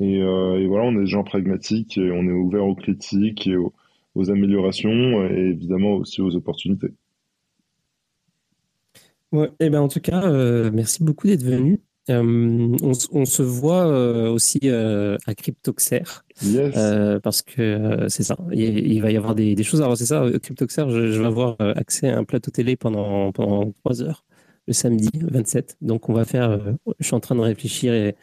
Et, 0.00 0.22
euh, 0.22 0.60
et 0.60 0.66
voilà, 0.66 0.84
on 0.84 0.96
est 0.96 1.00
des 1.00 1.06
gens 1.06 1.24
pragmatiques 1.24 1.98
et 1.98 2.12
on 2.12 2.22
est 2.28 2.32
ouvert 2.32 2.64
aux 2.64 2.76
critiques 2.76 3.46
et 3.46 3.56
aux, 3.56 3.72
aux 4.14 4.30
améliorations 4.30 5.24
et 5.26 5.50
évidemment 5.50 5.94
aussi 5.94 6.20
aux 6.20 6.36
opportunités. 6.36 6.92
Ouais, 9.32 9.50
et 9.60 9.68
ben 9.70 9.80
en 9.80 9.88
tout 9.88 10.00
cas, 10.00 10.22
euh, 10.24 10.70
merci 10.72 11.02
beaucoup 11.02 11.26
d'être 11.26 11.42
venu. 11.42 11.80
Euh, 12.10 12.74
on, 12.80 12.92
on 13.12 13.24
se 13.26 13.42
voit 13.42 13.86
euh, 13.86 14.30
aussi 14.30 14.60
euh, 14.64 15.18
à 15.26 15.34
Cryptoxer 15.34 16.04
Yes. 16.42 16.74
euh, 16.78 17.20
parce 17.20 17.42
que 17.42 17.60
euh, 17.60 18.08
c'est 18.08 18.22
ça. 18.22 18.36
Il, 18.52 18.90
il 18.90 19.02
va 19.02 19.10
y 19.10 19.16
avoir 19.18 19.34
des, 19.34 19.54
des 19.54 19.62
choses. 19.62 19.82
Alors 19.82 19.98
c'est 19.98 20.06
ça, 20.06 20.22
euh, 20.22 20.38
Cryptoxer, 20.38 20.88
je, 20.88 21.10
je 21.10 21.20
vais 21.20 21.26
avoir 21.26 21.56
euh, 21.60 21.74
accès 21.76 22.08
à 22.08 22.16
un 22.16 22.24
plateau 22.24 22.50
télé 22.50 22.76
pendant 22.76 23.32
pendant 23.32 23.70
trois 23.72 24.00
heures 24.00 24.24
le 24.68 24.74
samedi 24.74 25.10
27. 25.14 25.78
Donc 25.80 26.08
on 26.08 26.12
va 26.12 26.24
faire. 26.24 26.50
euh, 26.50 26.72
je 27.00 27.06
suis 27.06 27.14
en 27.14 27.20
train 27.20 27.34
de 27.34 27.40
réfléchir 27.40 27.92
et, 27.92 28.14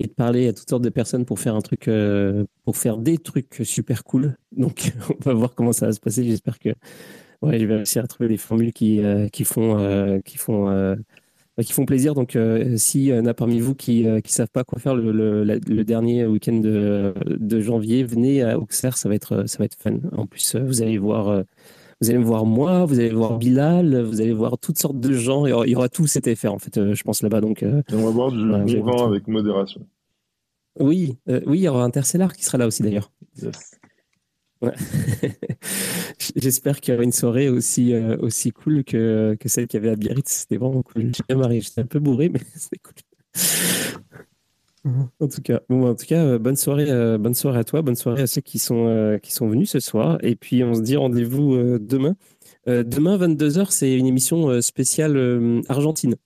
de 0.00 0.08
parler 0.08 0.48
à 0.48 0.52
toutes 0.52 0.68
sortes 0.68 0.84
de 0.84 0.90
personnes 0.90 1.24
pour 1.24 1.40
faire 1.40 1.54
un 1.54 1.62
truc, 1.62 1.88
euh, 1.88 2.44
pour 2.64 2.76
faire 2.76 2.98
des 2.98 3.18
trucs 3.18 3.62
super 3.64 4.04
cool. 4.04 4.36
Donc 4.52 4.92
on 5.08 5.24
va 5.24 5.34
voir 5.34 5.54
comment 5.54 5.72
ça 5.72 5.86
va 5.86 5.92
se 5.92 6.00
passer. 6.00 6.24
J'espère 6.24 6.58
que 6.58 6.68
ouais, 7.42 7.58
je 7.58 7.64
vais 7.64 7.76
réussir 7.76 8.04
à 8.04 8.06
trouver 8.06 8.28
des 8.28 8.36
formules 8.36 8.72
qui 8.72 9.02
euh, 9.02 9.28
qui 9.28 9.44
font 9.44 10.20
qui 10.24 10.36
font 10.36 10.96
bah, 11.56 11.62
qui 11.62 11.72
font 11.72 11.86
plaisir. 11.86 12.14
Donc, 12.14 12.36
si 12.76 13.04
y 13.04 13.14
en 13.14 13.26
a 13.26 13.34
parmi 13.34 13.60
vous 13.60 13.74
qui 13.74 14.04
ne 14.04 14.20
savent 14.26 14.48
pas 14.48 14.64
quoi 14.64 14.80
faire 14.80 14.96
le, 14.96 15.44
le, 15.44 15.84
dernier 15.84 16.26
week-end 16.26 16.54
de, 16.58 17.14
de 17.26 17.60
janvier, 17.60 18.02
venez 18.02 18.42
à 18.42 18.58
Auxerre, 18.58 18.96
ça 18.96 19.08
va 19.08 19.14
être, 19.14 19.48
ça 19.48 19.58
va 19.58 19.66
être 19.66 19.76
fun. 19.78 19.98
En 20.16 20.26
plus, 20.26 20.56
vous 20.56 20.82
allez 20.82 20.98
voir, 20.98 21.44
vous 22.00 22.10
allez 22.10 22.18
me 22.18 22.24
voir 22.24 22.44
moi, 22.44 22.84
vous 22.84 22.98
allez 22.98 23.10
voir 23.10 23.38
Bilal, 23.38 24.02
vous 24.02 24.20
allez 24.20 24.32
voir 24.32 24.58
toutes 24.58 24.78
sortes 24.78 25.00
de 25.00 25.12
gens. 25.12 25.46
Il 25.46 25.50
y 25.50 25.52
aura, 25.52 25.66
il 25.66 25.70
y 25.70 25.76
aura 25.76 25.88
tout 25.88 26.06
cet 26.06 26.26
effet, 26.26 26.48
en 26.48 26.58
fait, 26.58 26.76
euh, 26.78 26.94
je 26.94 27.02
pense 27.02 27.22
là-bas. 27.22 27.40
Donc, 27.40 27.62
euh, 27.62 27.82
on 27.92 28.04
va 28.04 28.10
boire 28.10 28.32
du 28.32 28.40
j'ai 28.66 28.80
vin 28.80 29.06
avec 29.06 29.26
modération. 29.28 29.86
oui, 30.78 31.16
euh, 31.28 31.40
oui, 31.46 31.58
il 31.58 31.62
y 31.62 31.68
aura 31.68 31.84
Interstellar 31.84 32.32
qui 32.34 32.44
sera 32.44 32.58
là 32.58 32.66
aussi 32.66 32.82
d'ailleurs. 32.82 33.12
Yes. 33.40 33.78
Ouais. 34.64 34.72
J'espère 36.36 36.80
qu'il 36.80 36.92
y 36.92 36.96
aura 36.96 37.04
une 37.04 37.12
soirée 37.12 37.48
aussi, 37.48 37.92
euh, 37.92 38.16
aussi 38.18 38.50
cool 38.50 38.84
que, 38.84 39.36
que 39.38 39.48
celle 39.48 39.66
qu'il 39.66 39.78
y 39.78 39.82
avait 39.82 39.92
à 39.92 39.96
Biarritz. 39.96 40.30
C'était 40.30 40.56
vraiment 40.56 40.82
cool. 40.82 41.12
J'ai 41.14 41.22
bien 41.28 41.36
marré. 41.36 41.60
J'étais 41.60 41.82
un 41.82 41.86
peu 41.86 41.98
bourré, 41.98 42.28
mais 42.28 42.40
c'était 42.54 42.78
cool. 42.78 42.94
En 45.20 45.28
tout 45.28 45.40
cas, 45.42 45.60
euh, 45.70 46.38
bonne 46.38 46.56
soirée, 46.56 46.90
euh, 46.90 47.18
bonne 47.18 47.34
soirée 47.34 47.60
à 47.60 47.64
toi, 47.64 47.82
bonne 47.82 47.96
soirée 47.96 48.22
à 48.22 48.26
ceux 48.26 48.40
qui 48.40 48.58
sont, 48.58 48.86
euh, 48.86 49.18
qui 49.18 49.32
sont 49.32 49.48
venus 49.48 49.70
ce 49.70 49.80
soir. 49.80 50.18
Et 50.22 50.36
puis, 50.36 50.62
on 50.62 50.74
se 50.74 50.82
dit 50.82 50.96
rendez-vous 50.96 51.78
demain. 51.78 52.16
Demain, 52.66 53.18
22h, 53.18 53.70
c'est 53.70 53.94
une 53.94 54.06
émission 54.06 54.60
spéciale 54.62 55.62
Argentine. 55.68 56.16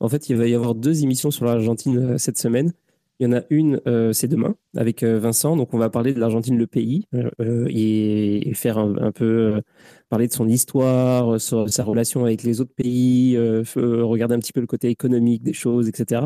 En 0.00 0.08
fait, 0.08 0.28
il 0.28 0.36
va 0.36 0.48
y 0.48 0.54
avoir 0.54 0.74
deux 0.74 1.04
émissions 1.04 1.30
sur 1.30 1.44
l'Argentine 1.44 2.18
cette 2.18 2.38
semaine. 2.38 2.72
Il 3.20 3.24
y 3.24 3.26
en 3.28 3.32
a 3.32 3.42
une, 3.50 3.80
c'est 4.12 4.26
demain, 4.26 4.56
avec 4.76 5.04
Vincent. 5.04 5.56
Donc, 5.56 5.74
on 5.74 5.78
va 5.78 5.88
parler 5.88 6.12
de 6.12 6.18
l'Argentine, 6.18 6.58
le 6.58 6.66
pays, 6.66 7.06
et, 7.68 8.50
faire 8.54 8.78
un, 8.78 9.12
peu 9.12 9.62
parler 10.08 10.26
de 10.26 10.32
son 10.32 10.48
histoire, 10.48 11.40
sa 11.40 11.84
relation 11.84 12.24
avec 12.24 12.42
les 12.42 12.60
autres 12.60 12.74
pays, 12.74 13.38
regarder 13.38 14.34
un 14.34 14.40
petit 14.40 14.52
peu 14.52 14.60
le 14.60 14.66
côté 14.66 14.88
économique 14.88 15.44
des 15.44 15.52
choses, 15.52 15.88
etc. 15.88 16.22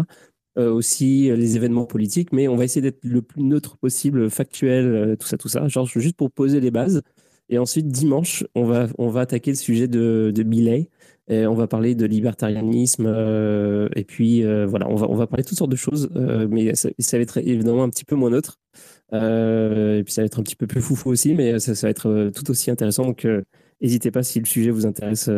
Euh, 0.60 0.72
aussi 0.72 1.30
euh, 1.30 1.36
les 1.36 1.56
événements 1.56 1.86
politiques, 1.86 2.32
mais 2.32 2.48
on 2.48 2.56
va 2.56 2.64
essayer 2.64 2.82
d'être 2.82 3.04
le 3.04 3.22
plus 3.22 3.42
neutre 3.42 3.76
possible, 3.76 4.30
factuel, 4.30 4.86
euh, 4.86 5.16
tout 5.16 5.26
ça, 5.26 5.36
tout 5.36 5.48
ça. 5.48 5.66
Genre, 5.68 5.86
juste 5.86 6.16
pour 6.16 6.30
poser 6.30 6.60
les 6.60 6.70
bases. 6.70 7.02
Et 7.48 7.58
ensuite, 7.58 7.88
dimanche, 7.88 8.44
on 8.54 8.64
va, 8.64 8.88
on 8.98 9.08
va 9.08 9.22
attaquer 9.22 9.50
le 9.50 9.56
sujet 9.56 9.88
de, 9.88 10.32
de. 10.34 10.86
Et 11.28 11.46
on 11.46 11.54
va 11.54 11.66
parler 11.66 11.94
de 11.94 12.06
libertarianisme. 12.06 13.06
et 13.96 14.04
puis, 14.04 14.42
voilà, 14.66 14.88
on 14.88 14.94
va, 14.94 15.08
on 15.08 15.14
va 15.14 15.26
parler 15.26 15.44
toutes 15.44 15.58
sortes 15.58 15.70
de 15.70 15.76
choses. 15.76 16.08
mais 16.48 16.74
ça, 16.74 16.90
va 17.12 17.18
être 17.18 17.38
évidemment 17.38 17.82
un 17.82 17.90
petit 17.90 18.04
peu 18.04 18.14
moins 18.14 18.30
neutre. 18.30 18.58
Et 19.12 20.02
puis, 20.04 20.12
ça 20.12 20.22
va 20.22 20.26
être 20.26 20.38
un 20.38 20.42
petit 20.42 20.56
peu 20.56 20.68
plus 20.68 20.80
foufou 20.80 21.10
aussi. 21.10 21.34
Mais 21.34 21.58
ça, 21.58 21.72
va 21.72 21.90
être 21.90 22.30
tout 22.34 22.50
aussi 22.50 22.70
intéressant. 22.70 23.04
Donc, 23.04 23.26
n'hésitez 23.80 24.12
pas 24.12 24.22
si 24.22 24.38
le 24.38 24.46
sujet 24.46 24.70
vous 24.70 24.86
intéresse. 24.86 25.28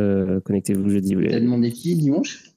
Connectez-vous 0.44 0.90
jeudi. 0.90 1.16
T'as 1.30 1.40
demandé 1.40 1.72
qui 1.72 1.96
dimanche? 1.96 2.51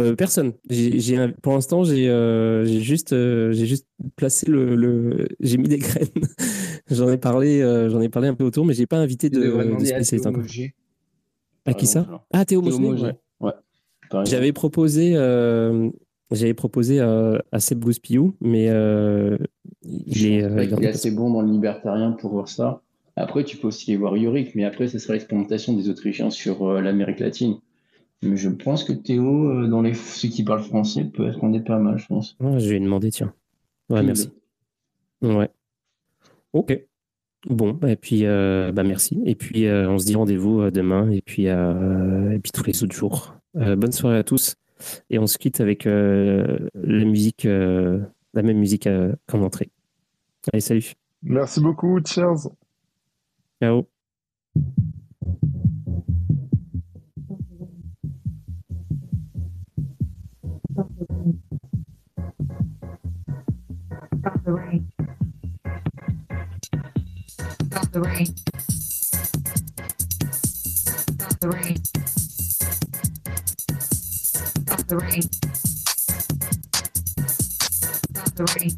Euh, 0.00 0.16
personne. 0.16 0.52
J'ai, 0.68 0.98
j'ai 0.98 1.16
un- 1.16 1.30
pour 1.30 1.52
l'instant, 1.54 1.84
j'ai, 1.84 2.08
euh, 2.08 2.64
j'ai 2.64 2.80
juste, 2.80 3.12
euh, 3.12 3.52
j'ai 3.52 3.66
juste 3.66 3.86
placé 4.16 4.50
le, 4.50 4.74
le- 4.74 5.28
j'ai 5.40 5.56
mis 5.56 5.68
des 5.68 5.78
graines. 5.78 6.08
j'en 6.90 7.08
ai 7.10 7.16
parlé, 7.18 7.60
j'en 7.90 8.00
ai 8.00 8.08
parlé 8.08 8.28
un 8.28 8.34
peu 8.34 8.44
autour, 8.44 8.64
mais 8.66 8.74
j'ai 8.74 8.86
pas 8.86 8.98
invité 8.98 9.30
de, 9.30 9.40
de 9.40 9.84
spécialiste 9.84 10.26
encore. 10.26 10.42
À 11.66 11.74
qui 11.74 11.86
ça. 11.86 12.26
Ah, 12.32 12.44
Théo 12.44 12.60
Théo 12.60 12.78
ouais. 13.40 13.52
J'avais 14.24 14.52
proposé, 14.52 15.12
j'avais 16.30 16.54
proposé 16.54 17.00
à, 17.00 17.42
à 17.52 17.60
Seb 17.60 17.78
Gouspillou, 17.84 18.34
mais 18.40 18.64
il 19.84 20.26
est, 20.26 20.42
il 20.64 20.86
assez 20.88 21.10
bon 21.12 21.30
dans 21.32 21.40
le 21.40 21.50
libertarien 21.50 22.12
pour 22.12 22.32
voir 22.32 22.48
ça. 22.48 22.82
Après, 23.16 23.44
tu 23.44 23.56
peux 23.58 23.68
aussi 23.68 23.92
les 23.92 23.96
voir 23.96 24.16
Yorick, 24.16 24.56
mais 24.56 24.64
après, 24.64 24.88
ce 24.88 24.98
serait 24.98 25.14
l'expérimentation 25.14 25.72
des 25.74 25.88
Autrichiens 25.88 26.30
sur 26.30 26.80
l'Amérique 26.80 27.20
latine. 27.20 27.58
Mais 28.22 28.36
je 28.36 28.48
pense 28.48 28.84
que 28.84 28.92
Théo, 28.92 29.50
euh, 29.50 29.68
dans 29.68 29.82
les 29.82 29.94
ceux 29.94 30.28
qui 30.28 30.44
parlent 30.44 30.62
français, 30.62 31.04
peut 31.04 31.28
être 31.28 31.42
on 31.42 31.52
est 31.52 31.60
pas 31.60 31.78
mal, 31.78 31.98
je 31.98 32.06
pense. 32.06 32.36
Je 32.40 32.68
vais 32.68 32.80
demander, 32.80 33.10
tiens. 33.10 33.34
Ouais, 33.90 34.02
merci. 34.02 34.30
Ouais. 35.20 35.50
Ok. 36.52 36.78
Bon, 37.46 37.72
bah, 37.72 37.90
et 37.90 37.96
puis, 37.96 38.24
euh, 38.24 38.72
bah, 38.72 38.84
merci. 38.84 39.20
Et 39.26 39.34
puis, 39.34 39.66
euh, 39.66 39.90
on 39.90 39.98
se 39.98 40.06
dit 40.06 40.14
rendez-vous 40.14 40.62
euh, 40.62 40.70
demain 40.70 41.10
et 41.10 41.20
puis, 41.20 41.48
euh, 41.48 42.30
et 42.30 42.38
puis 42.38 42.52
tous 42.52 42.64
les 42.64 42.82
autres 42.82 42.94
jours. 42.94 43.34
Euh, 43.56 43.76
bonne 43.76 43.92
soirée 43.92 44.18
à 44.18 44.24
tous. 44.24 44.56
Et 45.10 45.18
on 45.18 45.26
se 45.26 45.38
quitte 45.38 45.60
avec 45.60 45.86
euh, 45.86 46.68
la 46.74 47.04
musique, 47.04 47.44
euh, 47.44 48.00
la 48.32 48.42
même 48.42 48.58
musique 48.58 48.86
euh, 48.86 49.14
qu'en 49.26 49.42
entrée. 49.42 49.70
Allez, 50.52 50.60
salut. 50.60 50.94
Merci 51.22 51.60
beaucoup. 51.60 52.00
Cheers. 52.04 52.48
Ciao. 53.62 53.86
Stop 64.24 64.42
the 64.42 64.52
rain. 64.52 64.90
Stop 67.66 67.92
the 67.92 68.00
rain. 68.00 68.26
Stop 71.12 71.40
the 71.40 71.48
rain. 71.50 71.76
Stop 74.64 74.86
the 74.88 74.96
rain. 74.96 75.22
Stop 78.14 78.32
the 78.34 78.44
rain. 78.56 78.70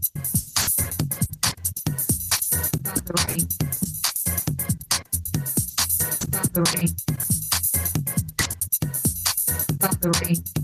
Stop 2.82 3.05
the 3.07 3.14
rain. 3.22 3.47
Stop 6.26 6.51
the 6.53 6.62
rain. 6.74 6.90
Stop 9.78 10.01
the 10.01 10.10
rain. 10.27 10.56